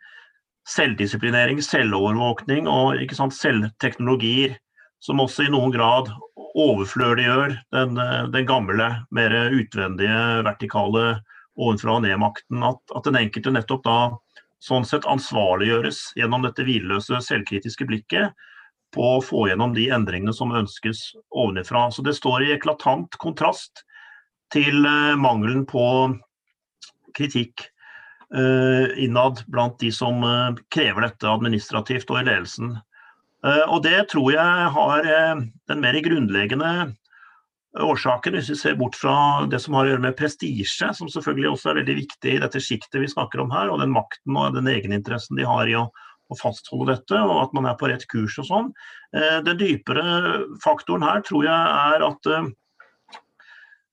selvdisiplinering, 0.67 1.61
selvovervåkning 1.63 2.67
og 2.71 2.99
ikke 3.03 3.19
sant, 3.19 3.37
selvteknologier, 3.37 4.57
som 4.99 5.23
også 5.23 5.47
i 5.47 5.53
noen 5.53 5.71
grad 5.75 6.11
overflødiggjør 6.57 7.55
den, 7.77 7.99
den 8.33 8.49
gamle, 8.49 8.89
mer 9.15 9.35
utvendige, 9.55 10.23
vertikale 10.47 11.21
ovenfra 11.57 11.99
og 11.99 12.07
ned-makten. 12.07 12.65
At, 12.67 12.81
at, 12.91 13.05
den 13.07 13.21
enkelte 13.21 13.53
nettopp 13.55 13.85
da 13.87 13.99
sånn 14.63 14.87
sett 14.89 15.07
ansvarliggjøres 15.09 16.01
gjennom 16.17 16.47
dette 16.47 16.65
hvileløse, 16.67 17.21
selvkritiske 17.25 17.87
blikket 17.89 18.47
på 18.95 19.17
å 19.17 19.23
få 19.25 19.47
gjennom 19.51 19.75
de 19.77 19.89
endringene 19.93 20.35
som 20.35 20.55
ønskes 20.57 21.11
ovenifra. 21.31 21.89
Så 21.93 22.05
det 22.07 22.17
står 22.17 22.47
i 22.47 22.53
eklatant 22.55 23.19
kontrast 23.23 23.85
til 24.55 24.87
eh, 24.87 25.17
mangelen 25.21 25.67
på 25.69 25.85
kritikk 27.17 27.63
uh, 28.37 28.93
innad 29.01 29.39
blant 29.49 29.79
de 29.81 29.89
som 29.95 30.21
uh, 30.21 30.53
krever 30.69 31.07
dette 31.07 31.31
administrativt 31.31 32.11
og 32.13 32.19
i 32.21 32.27
ledelsen. 32.27 32.75
Og 33.71 33.79
det 33.85 34.09
tror 34.11 34.33
jeg 34.35 34.71
har 34.75 35.07
den 35.07 35.81
mer 35.81 35.97
grunnleggende 36.03 36.71
årsaken, 37.83 38.37
hvis 38.39 38.51
vi 38.53 38.59
ser 38.61 38.77
bort 38.79 38.97
fra 38.99 39.45
det 39.51 39.61
som 39.63 39.77
har 39.77 39.87
å 39.87 39.93
gjøre 39.93 40.05
med 40.07 40.17
prestisje, 40.19 40.91
som 40.97 41.11
selvfølgelig 41.13 41.53
også 41.53 41.71
er 41.71 41.81
veldig 41.83 41.97
viktig 42.01 42.35
i 42.35 42.43
dette 42.43 42.63
sjiktet 42.63 43.01
vi 43.03 43.11
snakker 43.13 43.43
om 43.43 43.55
her, 43.55 43.73
og 43.73 43.83
den 43.83 43.95
makten 43.95 44.37
og 44.39 44.57
den 44.57 44.71
egeninteressen 44.73 45.41
de 45.41 45.49
har 45.49 45.69
i 45.71 45.79
å, 45.79 45.87
å 46.33 46.39
fastholde 46.41 46.95
dette, 46.95 47.21
og 47.21 47.43
at 47.45 47.57
man 47.57 47.69
er 47.71 47.77
på 47.81 47.91
rett 47.93 48.07
kurs 48.13 48.39
og 48.43 48.49
sånn. 48.49 48.71
Den 49.13 49.59
dypere 49.61 50.05
faktoren 50.65 51.05
her 51.07 51.23
tror 51.27 51.47
jeg 51.47 51.75
er 51.93 52.07
at 52.07 52.31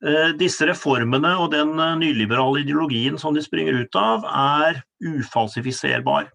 Eh, 0.03 0.33
disse 0.35 0.65
reformene 0.67 1.31
og 1.39 1.53
den 1.53 1.77
eh, 1.79 1.93
nyliberale 2.01 2.59
ideologien 2.65 3.15
som 3.19 3.35
de 3.35 3.43
springer 3.43 3.77
ut 3.85 3.95
av, 3.95 4.25
er 4.27 4.81
ufalsifiserbar. 4.99 6.27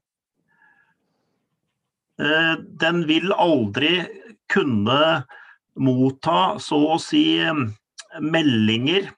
Eh, 2.23 2.55
den 2.81 3.03
vil 3.11 3.35
aldri 3.37 4.07
kunne 4.49 5.27
motta 5.79 6.59
så 6.62 6.79
å 6.95 6.99
si 7.03 7.41
meldinger 8.20 9.11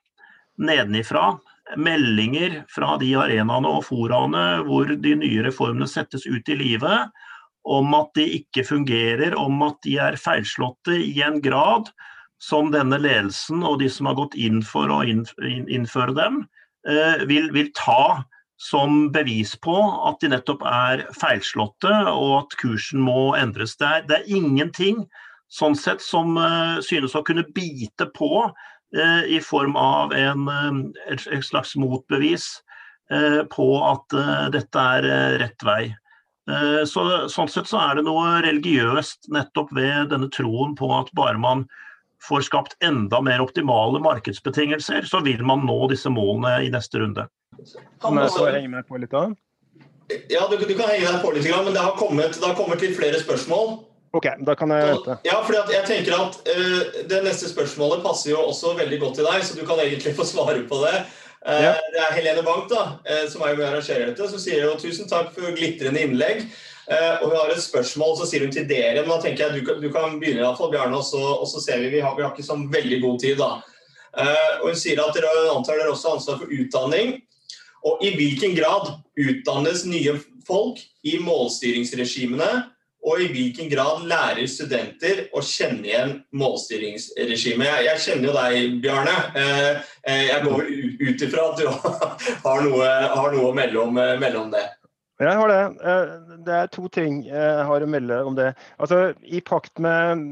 nedenifra. 0.61 1.37
Meldinger 1.77 2.61
fra 2.71 2.97
de 2.99 3.13
arenaene 3.15 3.69
og 3.69 3.85
foraene 3.87 4.45
hvor 4.67 4.89
de 4.91 5.15
nye 5.21 5.43
reformene 5.45 5.87
settes 5.87 6.25
ut 6.27 6.49
i 6.51 6.57
livet, 6.59 7.11
om 7.61 7.93
at 7.93 8.09
de 8.17 8.25
ikke 8.39 8.65
fungerer, 8.65 9.35
om 9.37 9.61
at 9.67 9.77
de 9.85 9.95
er 10.01 10.17
feilslåtte 10.19 10.97
i 10.97 11.21
en 11.23 11.39
grad 11.43 11.91
som 12.41 12.71
denne 12.73 12.97
ledelsen 12.97 13.61
og 13.63 13.79
de 13.83 13.89
som 13.93 14.09
har 14.09 14.17
gått 14.17 14.35
inn 14.35 14.63
for 14.65 14.89
å 14.89 15.03
innføre 15.05 16.15
dem, 16.17 16.41
eh, 16.89 17.23
vil, 17.29 17.51
vil 17.53 17.69
ta 17.77 18.23
som 18.61 19.11
bevis 19.13 19.53
på 19.57 19.75
at 20.09 20.21
de 20.21 20.31
nettopp 20.33 20.65
er 20.65 21.05
feilslåtte 21.17 21.91
og 22.11 22.33
at 22.43 22.57
kursen 22.61 23.01
må 23.01 23.33
endres. 23.37 23.77
Det 23.77 23.87
er, 23.87 24.07
det 24.09 24.19
er 24.19 24.33
ingenting 24.41 25.05
sånn 25.51 25.75
sett 25.75 26.03
som 26.03 26.37
uh, 26.39 26.79
synes 26.83 27.15
å 27.15 27.23
kunne 27.27 27.45
bite 27.55 28.07
på 28.15 28.31
uh, 28.47 29.23
i 29.27 29.39
form 29.43 29.75
av 29.79 30.13
en, 30.15 30.47
et, 31.09 31.25
et, 31.27 31.43
slags 31.45 31.75
motbevis 31.79 32.47
uh, 33.13 33.43
på 33.51 33.67
at 33.87 34.19
dette 34.55 34.85
er 34.97 35.09
rett 35.41 35.67
vei. 35.67 35.83
Så, 36.89 37.03
sånn 37.29 37.47
sett 37.53 37.69
så 37.69 37.77
er 37.79 37.99
det 37.99 38.03
noe 38.07 38.39
religiøst 38.43 39.29
nettopp 39.31 39.69
ved 39.77 40.09
denne 40.11 40.27
troen 40.33 40.73
på 40.75 40.89
at 40.97 41.11
bare 41.15 41.37
man 41.39 41.61
får 42.25 42.47
skapt 42.49 42.73
enda 42.83 43.21
mer 43.23 43.43
optimale 43.45 44.01
markedsbetingelser, 44.03 45.05
så 45.07 45.21
vil 45.23 45.45
man 45.47 45.63
nå 45.69 45.77
disse 45.93 46.09
målene 46.11 46.65
i 46.65 46.71
neste 46.73 46.99
runde. 46.99 47.27
Kan 48.01 48.19
jeg 48.19 48.33
få 48.33 48.49
henge 48.49 48.73
meg 48.73 48.89
på 48.89 48.99
litt 48.99 49.13
da? 49.13 49.27
Ja, 50.33 50.43
du, 50.49 50.57
du, 50.57 50.73
kan 50.73 50.89
henge 50.89 51.07
deg 51.07 51.21
på 51.23 51.31
litt, 51.37 51.47
men 51.47 51.71
det 51.77 51.85
har 51.85 51.95
kommet, 52.01 52.35
det 52.35 52.49
har 52.49 52.57
kommet 52.57 52.83
litt 52.83 52.97
flere 52.97 53.21
spørsmål. 53.21 53.77
Ok, 54.11 54.27
da 54.43 54.55
kan 54.59 54.71
jeg 54.75 54.87
vente. 54.89 55.15
Ja, 55.23 55.37
for 55.45 55.55
jeg 55.71 55.83
tenker 55.87 56.17
at 56.17 56.39
uh, 56.43 56.79
Det 57.07 57.21
neste 57.23 57.47
spørsmålet 57.51 58.03
passer 58.03 58.33
jo 58.33 58.41
også 58.43 58.73
veldig 58.79 58.99
godt 58.99 59.19
til 59.19 59.27
deg, 59.27 59.45
så 59.47 59.55
du 59.55 59.63
kan 59.67 59.79
egentlig 59.79 60.15
få 60.19 60.27
svare 60.27 60.65
på 60.67 60.81
det. 60.83 60.97
Uh, 61.47 61.61
ja. 61.63 61.71
Det 61.93 62.01
er 62.01 62.17
Helene 62.17 62.43
Bank, 62.45 62.67
da, 62.71 62.97
uh, 63.07 63.23
som 63.31 63.45
er 63.45 63.55
med 63.55 63.63
og 63.63 63.69
arrangerer 63.69 64.11
dette, 64.11 64.27
som 64.27 64.41
sier 64.41 64.67
jo 64.67 64.75
tusen 64.81 65.07
takk 65.09 65.31
for 65.37 65.55
glitrende 65.55 66.03
innlegg. 66.03 66.45
Og 66.91 67.29
hun 67.29 67.37
har 67.37 67.51
et 67.53 67.61
spørsmål, 67.63 68.17
så 68.19 68.25
sier 68.27 68.41
hun 68.43 68.49
til 68.51 68.65
dere. 68.67 69.05
Men 69.05 69.13
da 69.13 69.21
tenker 69.23 69.45
jeg 69.45 69.61
du, 69.61 69.69
du 69.79 69.85
kan 69.93 70.17
begynne, 70.19 70.41
i 70.41 70.43
hvert 70.43 70.57
fall, 70.59 70.73
Bjarne, 70.73 70.97
og 70.97 71.05
så, 71.07 71.21
og 71.37 71.45
så 71.47 71.61
ser 71.63 71.79
vi. 71.79 71.91
Vi 71.93 72.01
har, 72.03 72.17
vi 72.17 72.25
har, 72.25 72.33
ikke 72.33 72.43
så 72.43 72.57
veldig 72.73 72.97
god 73.05 73.21
tid, 73.21 73.37
da. 73.39 73.51
Og 74.57 74.65
Hun 74.65 74.79
sier 74.81 74.99
at 74.99 75.15
dere 75.15 75.29
antar 75.53 75.79
dere 75.79 75.93
også 75.93 76.17
ansvar 76.17 76.41
for 76.41 76.51
utdanning. 76.51 77.13
Og 77.87 78.03
i 78.03 78.11
hvilken 78.17 78.57
grad 78.57 78.91
utdannes 79.15 79.85
nye 79.87 80.17
folk 80.49 80.81
i 81.07 81.15
målstyringsregimene? 81.23 82.49
Og 83.01 83.21
i 83.23 83.29
hvilken 83.33 83.69
grad 83.71 84.03
lærer 84.09 84.45
studenter 84.49 85.23
å 85.33 85.41
kjenne 85.45 85.87
igjen 85.87 86.11
målstyringsregimet? 86.37 87.87
Jeg, 87.87 88.01
kjenner 88.03 88.29
jo 88.29 88.35
deg, 88.35 88.75
Bjarne. 88.83 89.15
Uh, 89.33 89.79
jeg 90.05 90.43
går 90.45 90.69
ut 91.01 91.25
ifra 91.25 91.47
at 91.49 91.57
du 91.57 91.65
har 92.45 92.61
noe, 92.67 92.91
har 93.15 93.33
noe 93.33 93.49
å 93.49 93.55
melde 93.57 93.81
om, 93.81 94.53
det. 94.53 94.67
Jeg 95.21 95.37
har 95.37 95.51
det. 95.51 95.63
Eh, 95.85 96.11
det 96.45 96.53
er 96.57 96.69
to 96.73 96.87
ting 96.89 97.19
jeg 97.27 97.65
har 97.69 97.83
å 97.83 97.89
melde 97.89 98.15
om 98.25 98.37
det. 98.37 98.47
Altså, 98.81 99.11
I 99.21 99.41
pakt 99.45 99.77
med 99.81 100.23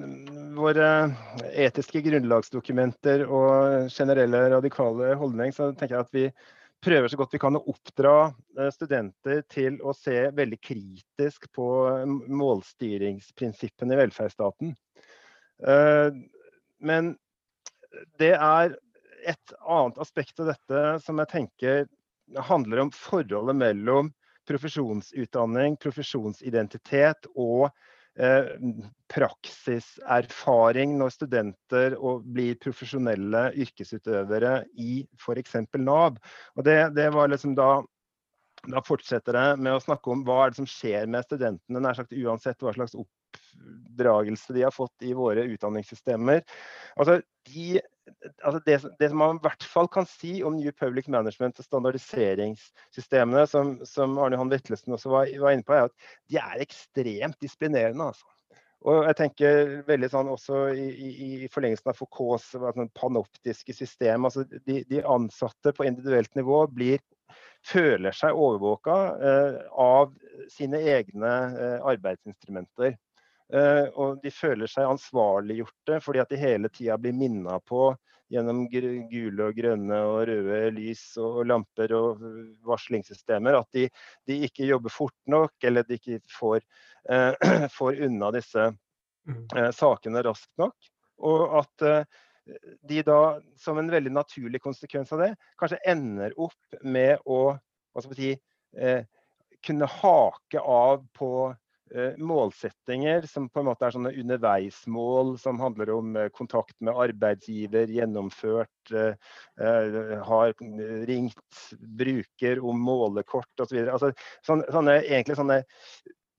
våre 0.57 0.87
etiske 1.53 2.01
grunnlagsdokumenter 2.07 3.27
og 3.27 3.91
generelle 3.93 4.47
radikale 4.55 5.13
holdning, 5.19 5.53
så 5.53 5.69
tenker 5.77 5.99
jeg 5.99 6.07
at 6.07 6.17
vi 6.17 6.25
prøver 6.83 7.11
så 7.11 7.19
godt 7.19 7.33
vi 7.35 7.41
kan 7.41 7.57
å 7.57 7.63
oppdra 7.71 8.13
eh, 8.57 8.69
studenter 8.73 9.41
til 9.51 9.79
å 9.83 9.93
se 9.95 10.29
veldig 10.35 10.59
kritisk 10.63 11.49
på 11.55 11.67
målstyringsprinsippene 12.41 13.95
i 13.95 13.99
velferdsstaten. 14.03 14.75
Eh, 15.67 16.19
men 16.79 17.13
det 18.21 18.33
er 18.35 18.77
et 19.27 19.55
annet 19.59 19.99
aspekt 19.99 20.39
av 20.39 20.53
dette 20.53 20.83
som 21.03 21.19
jeg 21.19 21.33
tenker 21.33 21.87
handler 22.47 22.85
om 22.85 22.91
forholdet 22.93 23.57
mellom 23.57 24.13
profesjonsutdanning, 24.49 25.75
profesjonsidentitet 25.81 27.27
og 27.35 27.67
eh, 27.67 27.87
praksiserfaring 29.09 30.97
når 30.99 31.13
studenter 31.15 31.95
blir 32.25 32.57
profesjonelle 32.59 33.45
yrkesutøvere 33.63 34.65
i 34.75 35.05
f.eks. 35.19 35.55
Nav. 35.79 36.19
Og 36.57 36.67
det, 36.67 36.81
det 36.97 37.07
var 37.15 37.31
liksom 37.31 37.55
da 37.59 37.79
da 38.67 38.81
fortsetter 38.83 39.35
det 39.35 39.45
med 39.63 39.77
å 39.77 39.83
snakke 39.83 40.11
om 40.11 40.25
hva 40.27 40.41
er 40.43 40.51
det 40.51 40.59
som 40.59 40.67
skjer 40.67 41.07
med 41.07 41.23
studentene, 41.23 41.79
nær 41.79 41.95
sagt 41.95 42.11
uansett 42.11 42.59
hva 42.63 42.73
slags 42.75 42.97
oppdragelse 42.97 44.55
de 44.55 44.65
har 44.65 44.75
fått 44.75 45.05
i 45.07 45.13
våre 45.15 45.45
utdanningssystemer. 45.53 46.43
Altså, 46.99 47.21
de 47.47 47.79
altså 48.43 48.59
det, 48.65 48.79
det, 48.99 49.09
man 49.15 49.37
i 49.37 49.43
hvert 49.43 49.65
fall 49.67 49.89
kan 49.91 50.07
si 50.09 50.39
om 50.45 50.57
New 50.57 50.71
Public 50.75 51.07
Management 51.11 51.59
og 51.59 51.67
standardiseringssystemene, 51.67 53.45
som, 53.49 53.77
som 53.87 54.17
Arne 54.21 54.37
Johan 54.37 54.51
Vetlesen 54.53 54.95
også 54.95 55.13
var, 55.13 55.31
var, 55.41 55.55
inne 55.55 55.67
på, 55.67 55.75
er 55.75 55.89
at 55.89 56.11
de 56.29 56.39
er 56.41 56.65
ekstremt 56.65 57.39
disiplinerende. 57.43 58.11
Altså. 58.11 58.27
Og 58.87 59.03
jeg 59.09 59.17
tenker 59.19 59.73
veldig 59.89 60.09
sånn 60.13 60.31
også 60.31 60.61
i, 60.71 60.87
i, 60.87 61.29
i 61.45 61.51
forlengelsen 61.51 61.91
av 61.91 61.99
Foucaults 61.99 62.53
sånn 62.55 62.91
panoptiske 62.95 63.75
system. 63.75 64.27
altså 64.29 64.45
de, 64.47 64.81
de, 64.87 65.03
ansatte 65.03 65.75
på 65.75 65.87
individuelt 65.89 66.31
nivå 66.39 66.63
blir 66.71 67.03
føler 67.67 68.15
seg 68.15 68.37
overvåka 68.39 68.95
av 69.83 70.13
sine 70.49 70.79
egne 70.95 71.33
arbeidsinstrumenter. 71.91 72.95
Og 73.49 74.19
de 74.21 74.29
føler 74.29 74.69
seg 74.69 74.85
ansvarliggjorte 74.85 75.95
fordi 76.05 76.19
at 76.21 76.29
de 76.29 76.37
hele 76.37 76.69
tida 76.69 76.99
blir 77.01 77.15
minna 77.17 77.55
på 77.65 77.87
gjennom 78.29 78.63
gule 78.69 79.47
og 79.47 79.57
grønne 79.57 79.99
og 80.05 80.21
røde 80.29 80.59
lys 80.75 81.01
og 81.21 81.41
lamper 81.49 81.93
og 81.97 82.23
varslingssystemer 82.67 83.57
at 83.57 83.69
de, 83.75 83.87
de 84.29 84.39
ikke 84.45 84.67
jobber 84.69 84.93
fort 84.93 85.17
nok, 85.29 85.55
eller 85.65 85.87
de 85.87 85.97
ikke 85.97 86.19
får, 86.31 86.61
eh, 87.09 87.33
får 87.77 88.01
unna 88.05 88.31
disse 88.35 88.69
mm. 88.69 89.45
eh, 89.57 89.69
sakene 89.75 90.23
raskt 90.25 90.51
nok. 90.61 90.91
Og 91.25 91.57
at 91.63 91.87
eh, 91.87 92.19
de 92.89 93.01
da, 93.05 93.21
som 93.59 93.81
en 93.81 93.89
veldig 93.91 94.13
naturlig 94.13 94.61
konsekvens 94.61 95.13
av 95.15 95.25
det, 95.25 95.31
kanskje 95.59 95.81
ender 95.89 96.37
opp 96.37 96.79
med 96.85 97.17
å 97.25 97.57
si, 98.05 98.35
eh, 98.77 99.01
kunne 99.65 99.89
hake 99.89 100.61
av 100.61 101.01
på 101.17 101.33
Eh, 101.49 101.68
målsettinger 102.17 103.25
som 103.29 103.47
på 103.49 103.61
en 103.61 103.69
måte 103.69 103.87
er 103.87 103.95
sånne 103.95 104.13
underveismål 104.21 105.33
som 105.41 105.61
handler 105.61 105.91
om 105.95 106.15
eh, 106.19 106.29
kontakt 106.35 106.75
med 106.85 106.97
arbeidsgiver, 107.05 107.89
gjennomført, 107.89 108.93
eh, 108.93 109.33
har 110.29 110.53
ringt 111.09 111.63
bruker 111.79 112.61
om 112.65 112.79
målekort 112.85 113.65
osv. 113.65 113.81
Altså, 113.87 114.13
sånne, 114.45 114.69
sånne, 114.73 114.99
egentlig 115.01 115.39
sånne 115.39 115.61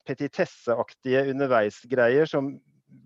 petitesseaktige 0.09 1.27
underveisgreier 1.35 2.31
som 2.31 2.55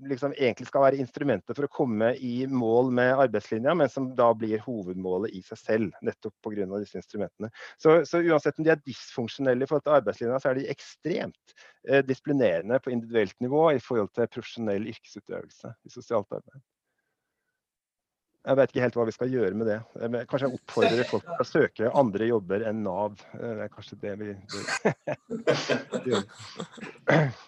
liksom 0.08 0.34
egentlig 0.36 0.68
skal 0.68 0.84
være 0.84 1.00
instrumentet 1.02 1.56
for 1.56 1.66
å 1.66 1.72
komme 1.72 2.12
i 2.16 2.46
mål 2.50 2.90
med 2.94 3.12
arbeidslinja, 3.26 3.74
men 3.78 3.90
som 3.92 4.10
da 4.18 4.30
blir 4.36 4.62
hovedmålet 4.64 5.34
i 5.36 5.42
seg 5.46 5.60
selv, 5.60 5.96
nettopp 6.04 6.34
pga. 6.44 6.66
disse 6.78 7.00
instrumentene. 7.00 7.50
Så, 7.78 8.00
så, 8.08 8.20
uansett 8.22 8.58
om 8.58 8.66
de 8.66 8.74
er 8.74 8.84
dysfunksjonelle 8.84 9.64
i 9.64 9.70
forhold 9.70 9.86
til 9.88 9.96
arbeidslinja, 9.98 10.42
så 10.42 10.52
er 10.52 10.60
de 10.60 10.68
ekstremt 10.72 11.56
eh, 11.88 12.04
disiplinerende 12.06 12.80
på 12.84 12.92
individuelt 12.94 13.36
nivå 13.44 13.66
i 13.74 13.82
forhold 13.82 14.12
til 14.14 14.30
profesjonell 14.30 14.88
yrkesutøvelse 14.94 15.74
i 15.84 15.94
sosialt 15.94 16.30
arbeid. 16.40 16.62
Jeg 18.44 18.58
vet 18.58 18.72
ikke 18.72 18.82
helt 18.84 18.96
hva 18.98 19.04
vi 19.08 19.12
skal 19.14 19.30
gjøre 19.32 19.56
med 19.56 19.68
det. 19.70 19.76
Kanskje 20.28 20.48
jeg 20.50 20.58
oppfordrer 20.58 21.06
folk 21.08 21.24
til 21.24 21.40
å 21.40 21.46
søke 21.48 21.92
andre 21.96 22.26
jobber 22.28 22.64
enn 22.68 22.82
Nav. 22.84 23.14
Det 23.32 23.52
er 23.64 23.70
kanskje 23.72 23.96
det 24.02 24.12
vi 24.20 24.34
gjør. 26.10 26.26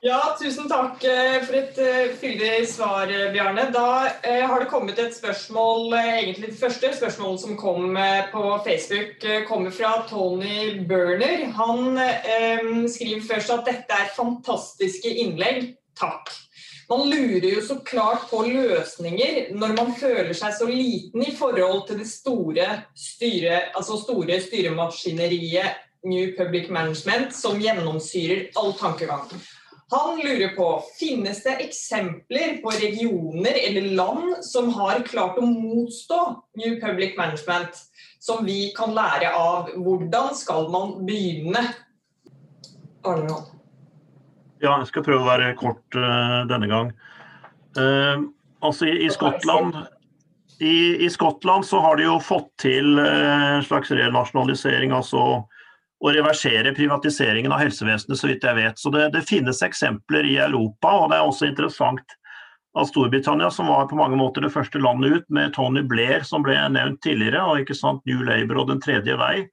Ja, 0.07 0.21
tusen 0.41 0.71
takk 0.73 1.05
eh, 1.05 1.37
for 1.45 1.59
et 1.59 1.81
eh, 1.85 2.15
fyldig 2.17 2.53
svar, 2.71 3.13
Bjarne. 3.35 3.67
Da 3.77 3.91
eh, 4.23 4.41
har 4.49 4.65
det 4.65 4.71
kommet 4.73 5.03
et 5.03 5.13
spørsmål, 5.17 5.93
egentlig 6.01 6.55
det 6.55 6.61
første 6.63 6.95
spørsmålet 6.97 7.45
som 7.45 7.61
kom 7.61 8.01
på 8.33 8.47
Facebook, 8.65 9.29
kommer 9.51 9.77
fra 9.77 9.99
Tony 10.09 10.81
Burner. 10.89 11.45
Han 11.61 12.01
eh, 12.01 12.65
skriver 12.89 13.29
først 13.35 13.53
at 13.53 13.69
dette 13.69 14.01
er 14.01 14.17
fantastiske 14.17 15.13
innlegg. 15.13 15.75
Takk. 15.97 16.33
Man 16.87 17.09
lurer 17.11 17.49
jo 17.51 17.63
så 17.67 17.81
klart 17.83 18.29
på 18.31 18.45
løsninger 18.47 19.49
når 19.59 19.75
man 19.75 19.89
føler 19.99 20.31
seg 20.39 20.55
så 20.55 20.69
liten 20.71 21.25
i 21.27 21.33
forhold 21.35 21.89
til 21.89 21.99
det 21.99 22.07
store, 22.07 22.69
styre, 22.95 23.59
altså 23.75 23.99
store 24.05 24.39
styremaskineriet 24.45 25.83
New 26.07 26.31
Public 26.39 26.71
Management 26.71 27.35
som 27.35 27.59
gjennomsyrer 27.59 28.53
all 28.61 28.71
tankegang. 28.79 29.27
Han 29.91 30.19
lurer 30.19 30.55
på 30.55 30.69
finnes 30.99 31.43
det 31.43 31.57
eksempler 31.63 32.61
på 32.63 32.71
regioner 32.75 33.59
eller 33.67 33.91
land 33.99 34.45
som 34.47 34.71
har 34.79 35.03
klart 35.07 35.39
å 35.39 35.47
motstå 35.47 36.21
New 36.59 36.79
Public 36.83 37.19
Management, 37.19 37.75
som 38.19 38.47
vi 38.47 38.73
kan 38.79 38.95
lære 38.95 39.31
av. 39.35 39.71
Hvordan 39.75 40.35
skal 40.39 40.71
man 40.75 40.97
begynne? 41.07 41.67
Arnold. 43.07 43.56
Ja, 44.63 44.79
jeg 44.81 44.89
skal 44.89 45.05
prøve 45.05 45.25
å 45.25 45.29
være 45.29 45.53
kort 45.59 45.99
uh, 45.99 46.45
denne 46.49 46.69
gang. 46.71 46.93
Uh, 47.77 48.29
altså 48.65 48.89
i, 48.89 48.95
i, 49.05 49.11
Skottland 49.13 49.77
i, 50.65 51.05
i, 51.05 51.11
Skottland 51.13 51.67
så 51.69 51.83
har 51.85 51.99
de 51.99 52.07
jo 52.07 52.17
fått 52.25 52.49
til 52.63 52.97
uh, 52.97 53.59
en 53.59 53.67
slags 53.67 53.93
renasjonalisering, 53.93 54.95
altså 54.97 55.27
å 55.97 56.13
reversere 56.13 56.75
privatiseringen 56.77 57.53
av 57.53 57.63
helsevesenet, 57.65 58.19
så 58.19 58.29
vidt 58.29 58.45
jeg 58.45 58.59
vet. 58.59 58.81
Så 58.81 58.93
det, 58.93 59.11
det, 59.15 59.25
finnes 59.29 59.63
eksempler 59.65 60.29
i 60.29 60.37
Europa, 60.45 60.93
og 61.03 61.13
det 61.13 61.19
er 61.19 61.29
også 61.29 61.49
interessant 61.49 62.17
at 62.77 62.91
Storbritannia, 62.91 63.49
som 63.53 63.71
var 63.73 63.89
på 63.89 63.97
mange 63.97 64.19
måter 64.21 64.45
det 64.45 64.53
første 64.53 64.81
landet 64.81 65.15
ut, 65.15 65.29
med 65.33 65.55
Tony 65.57 65.81
Blair, 65.81 66.25
som 66.29 66.45
ble 66.45 66.57
nevnt 66.73 67.01
tidligere, 67.05 67.41
og 67.45 67.63
ikke 67.63 67.77
sant, 67.77 68.05
New 68.09 68.21
Labour 68.25 68.61
og 68.63 68.73
Den 68.73 68.83
tredje 68.85 69.17
vei, 69.17 69.47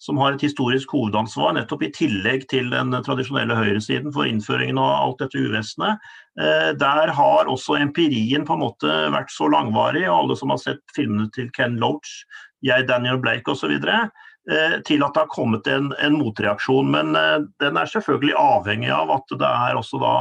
som 0.00 0.16
har 0.16 0.32
et 0.32 0.44
historisk 0.44 0.94
hovedansvar, 0.96 1.52
nettopp 1.58 1.82
i 1.84 1.90
tillegg 1.92 2.46
til 2.48 2.70
den 2.72 2.94
tradisjonelle 3.04 3.56
høyresiden 3.58 4.14
for 4.14 4.28
innføringen 4.28 4.80
av 4.80 4.94
alt 4.96 5.20
dette 5.20 5.42
uvesenet. 5.44 6.00
Eh, 6.40 6.70
der 6.80 7.12
har 7.16 7.50
også 7.52 7.76
empirien 7.76 8.46
på 8.48 8.56
en 8.56 8.64
måte 8.64 8.96
vært 9.12 9.32
så 9.34 9.50
langvarig, 9.52 10.06
og 10.08 10.16
alle 10.22 10.38
som 10.40 10.54
har 10.54 10.62
sett 10.62 10.80
filmene 10.96 11.28
til 11.36 11.50
Ken 11.56 11.76
Loach, 11.82 12.22
jeg, 12.64 12.88
Daniel 12.88 13.20
Blake 13.20 13.52
osv., 13.52 13.76
eh, 13.76 14.76
til 14.88 15.04
at 15.04 15.12
det 15.12 15.24
har 15.26 15.32
kommet 15.36 15.68
en, 15.68 15.92
en 16.00 16.16
motreaksjon. 16.16 16.88
Men 16.96 17.12
eh, 17.20 17.38
den 17.60 17.76
er 17.76 17.92
selvfølgelig 17.92 18.38
avhengig 18.40 18.92
av 18.96 19.12
at 19.20 19.36
det 19.36 19.52
er 19.68 19.76
også 19.76 20.00
da 20.00 20.14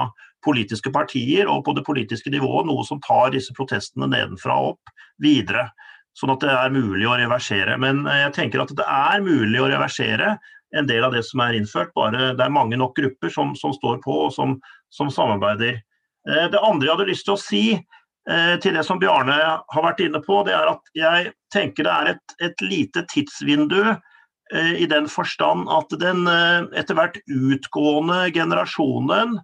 politiske 0.43 0.91
partier 0.91 1.47
og 1.51 1.63
på 1.67 1.75
det 1.75 1.87
politiske 1.87 2.31
nivået 2.31 2.67
noe 2.67 2.83
som 2.87 2.99
tar 3.03 3.31
disse 3.31 3.55
protestene 3.55 4.11
nedenfra 4.11 4.59
og 4.59 4.75
opp 4.75 4.99
videre 5.23 5.69
sånn 6.17 6.33
at 6.33 6.43
det 6.43 6.53
er 6.53 6.73
mulig 6.73 7.07
å 7.07 7.17
reversere. 7.19 7.77
Men 7.81 8.05
eh, 8.07 8.23
jeg 8.25 8.35
tenker 8.37 8.63
at 8.63 8.73
det 8.77 8.85
er 8.85 9.25
mulig 9.25 9.61
å 9.61 9.69
reversere 9.71 10.37
en 10.77 10.89
del 10.89 11.05
av 11.05 11.15
det 11.15 11.23
som 11.25 11.41
er 11.41 11.57
innført, 11.57 11.93
bare 11.97 12.33
det 12.37 12.45
er 12.45 12.53
mange 12.53 12.77
nok 12.77 12.93
grupper 12.97 13.31
som, 13.33 13.55
som 13.57 13.73
står 13.73 13.97
på 14.03 14.17
og 14.27 14.33
som, 14.35 14.59
som, 14.93 15.09
samarbeider. 15.13 15.79
Eh, 16.29 16.45
det 16.53 16.61
andre 16.61 16.89
jeg 16.89 16.95
hadde 16.95 17.09
lyst 17.09 17.25
til 17.29 17.35
å 17.35 17.41
si 17.41 17.63
eh, 17.73 18.55
til 18.61 18.77
det 18.77 18.85
som 18.85 19.01
Bjarne 19.01 19.39
har 19.57 19.85
vært 19.85 20.03
inne 20.05 20.21
på, 20.25 20.43
det 20.45 20.53
er 20.57 20.69
at 20.75 20.93
jeg 20.97 21.33
tenker 21.55 21.87
det 21.87 21.95
er 21.95 22.13
et, 22.13 22.37
et 22.49 22.65
lite 22.65 23.05
tidsvindu 23.13 23.95
i 24.49 24.87
den 24.89 25.05
forstand 25.05 25.67
at 25.69 25.91
den 26.01 26.23
etter 26.25 26.97
hvert 26.97 27.19
utgående 27.29 28.31
generasjonen 28.33 29.35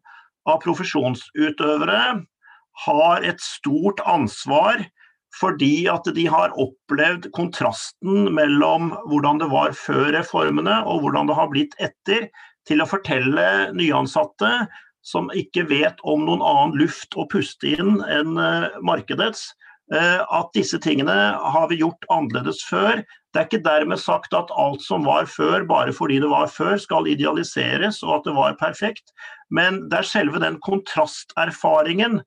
av 0.50 0.56
profesjonsutøvere 0.64 2.00
har 2.88 3.28
et 3.30 3.44
stort 3.46 4.02
ansvar 4.10 4.82
fordi 5.36 5.88
at 5.92 6.08
de 6.16 6.26
har 6.32 6.56
opplevd 6.62 7.30
kontrasten 7.36 8.30
mellom 8.36 8.94
hvordan 9.10 9.42
det 9.42 9.50
var 9.52 9.76
før 9.78 10.14
reformene 10.16 10.82
og 10.88 11.04
hvordan 11.04 11.30
det 11.30 11.38
har 11.40 11.52
blitt 11.52 11.78
etter, 11.84 12.30
til 12.66 12.82
å 12.82 12.90
fortelle 12.90 13.46
nyansatte 13.78 14.50
som 15.06 15.30
ikke 15.38 15.68
vet 15.70 16.00
om 16.08 16.24
noen 16.26 16.42
annen 16.42 16.80
luft 16.80 17.14
å 17.14 17.28
puste 17.30 17.76
inn 17.76 18.00
enn 18.10 18.40
eh, 18.42 18.80
markedets, 18.82 19.52
eh, 19.94 20.22
at 20.24 20.50
disse 20.58 20.80
tingene 20.82 21.14
har 21.38 21.70
vi 21.70 21.78
gjort 21.84 22.08
annerledes 22.10 22.64
før. 22.66 23.04
Det 23.34 23.42
er 23.42 23.50
ikke 23.50 23.68
dermed 23.68 24.02
sagt 24.02 24.34
at 24.34 24.54
alt 24.58 24.82
som 24.82 25.06
var 25.06 25.30
før, 25.30 25.68
bare 25.70 25.94
fordi 25.94 26.18
det 26.24 26.32
var 26.32 26.50
før, 26.50 26.80
skal 26.82 27.10
idealiseres 27.12 28.02
og 28.06 28.18
at 28.18 28.30
det 28.30 28.36
var 28.40 28.58
perfekt. 28.58 29.14
Men 29.54 29.84
det 29.92 30.02
er 30.02 30.10
selve 30.10 30.42
den 30.42 30.58
kontrasterfaringen 30.66 32.24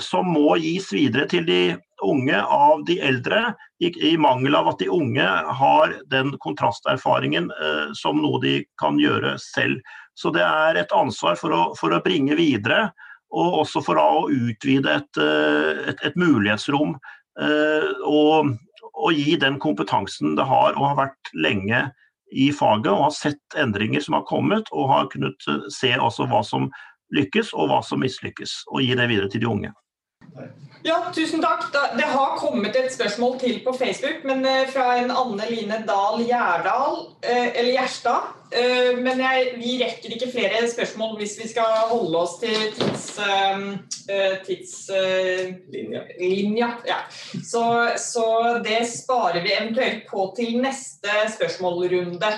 som 0.00 0.30
må 0.32 0.54
gis 0.56 0.86
videre 0.96 1.26
til 1.28 1.44
de 1.44 1.60
unge 2.02 2.42
av 2.42 2.84
de 2.84 2.98
eldre, 3.00 3.54
i, 3.80 3.90
i, 4.10 4.16
mangel 4.18 4.56
av 4.56 4.68
at 4.72 4.80
de 4.80 4.88
unge 4.92 5.26
har 5.60 5.94
den 6.12 6.34
kontrasterfaringen 6.42 7.50
eh, 7.50 7.92
som 7.96 8.20
noe 8.20 8.40
de 8.42 8.54
kan 8.80 8.98
gjøre 9.00 9.36
selv. 9.40 9.80
Så 10.14 10.32
det 10.34 10.44
er 10.44 10.80
et 10.80 10.92
ansvar 10.96 11.38
for 11.40 11.54
å, 11.56 11.62
for 11.78 11.94
å 11.94 12.02
bringe 12.04 12.36
videre, 12.38 12.90
og 13.30 13.60
også 13.62 13.82
for 13.86 14.00
å 14.00 14.26
utvide 14.32 14.98
et, 15.00 15.22
eh, 15.22 15.86
et, 15.92 16.04
et 16.10 16.18
mulighetsrom. 16.20 16.96
Eh, 17.40 17.88
og, 18.04 18.52
og, 18.90 19.10
gi 19.14 19.38
den 19.40 19.58
kompetansen 19.62 20.36
det 20.38 20.48
har 20.48 20.76
og 20.76 20.90
har 20.90 21.00
vært 21.06 21.34
lenge 21.36 21.86
i 22.30 22.50
faget, 22.54 22.92
og 22.92 23.08
har 23.08 23.16
sett 23.16 23.58
endringer 23.58 24.02
som 24.04 24.18
har 24.18 24.26
kommet, 24.28 24.68
og 24.74 24.90
har 24.92 25.10
kunnet 25.12 25.48
eh, 25.48 25.66
se 25.72 25.94
også 25.96 26.28
hva 26.30 26.42
som 26.46 26.68
lykkes, 27.14 27.54
og 27.54 27.70
hva 27.70 27.80
som 27.86 28.02
mislykkes. 28.02 28.64
Og 28.70 28.84
gi 28.84 28.96
det 28.98 29.08
videre 29.10 29.30
til 29.30 29.44
de 29.44 29.50
unge. 29.50 29.72
Ja, 30.82 31.12
tusen 31.14 31.42
takk. 31.44 31.66
Det 31.72 32.06
har 32.08 32.36
kommet 32.40 32.76
et 32.76 32.92
spørsmål 32.94 33.34
til 33.40 33.58
på 33.64 33.72
Facebook, 33.76 34.22
men 34.24 34.46
eh, 34.48 34.68
fra 34.72 34.94
en 34.96 35.10
Anne 35.12 35.44
Line 35.50 35.82
Dahl 35.84 36.22
Gjerdal, 36.24 37.02
eh, 37.20 37.50
eller 37.52 37.72
Gjerstad. 37.74 38.30
Eh, 38.50 38.96
men 38.96 39.20
jeg, 39.20 39.50
vi 39.60 39.74
rekker 39.82 40.14
ikke 40.16 40.30
flere 40.32 40.70
spørsmål 40.72 41.18
hvis 41.20 41.36
vi 41.42 41.48
skal 41.52 41.84
holde 41.90 42.16
oss 42.22 42.38
til 42.40 42.56
tidslinja. 42.78 43.78
Tids, 44.46 44.88
ja. 46.88 46.98
så, 47.44 47.64
så 48.00 48.26
det 48.64 48.80
sparer 48.88 49.44
vi 49.44 49.52
eventuelt 49.58 50.08
på 50.08 50.30
til 50.38 50.56
neste 50.64 51.12
spørsmålrunde. 51.36 52.32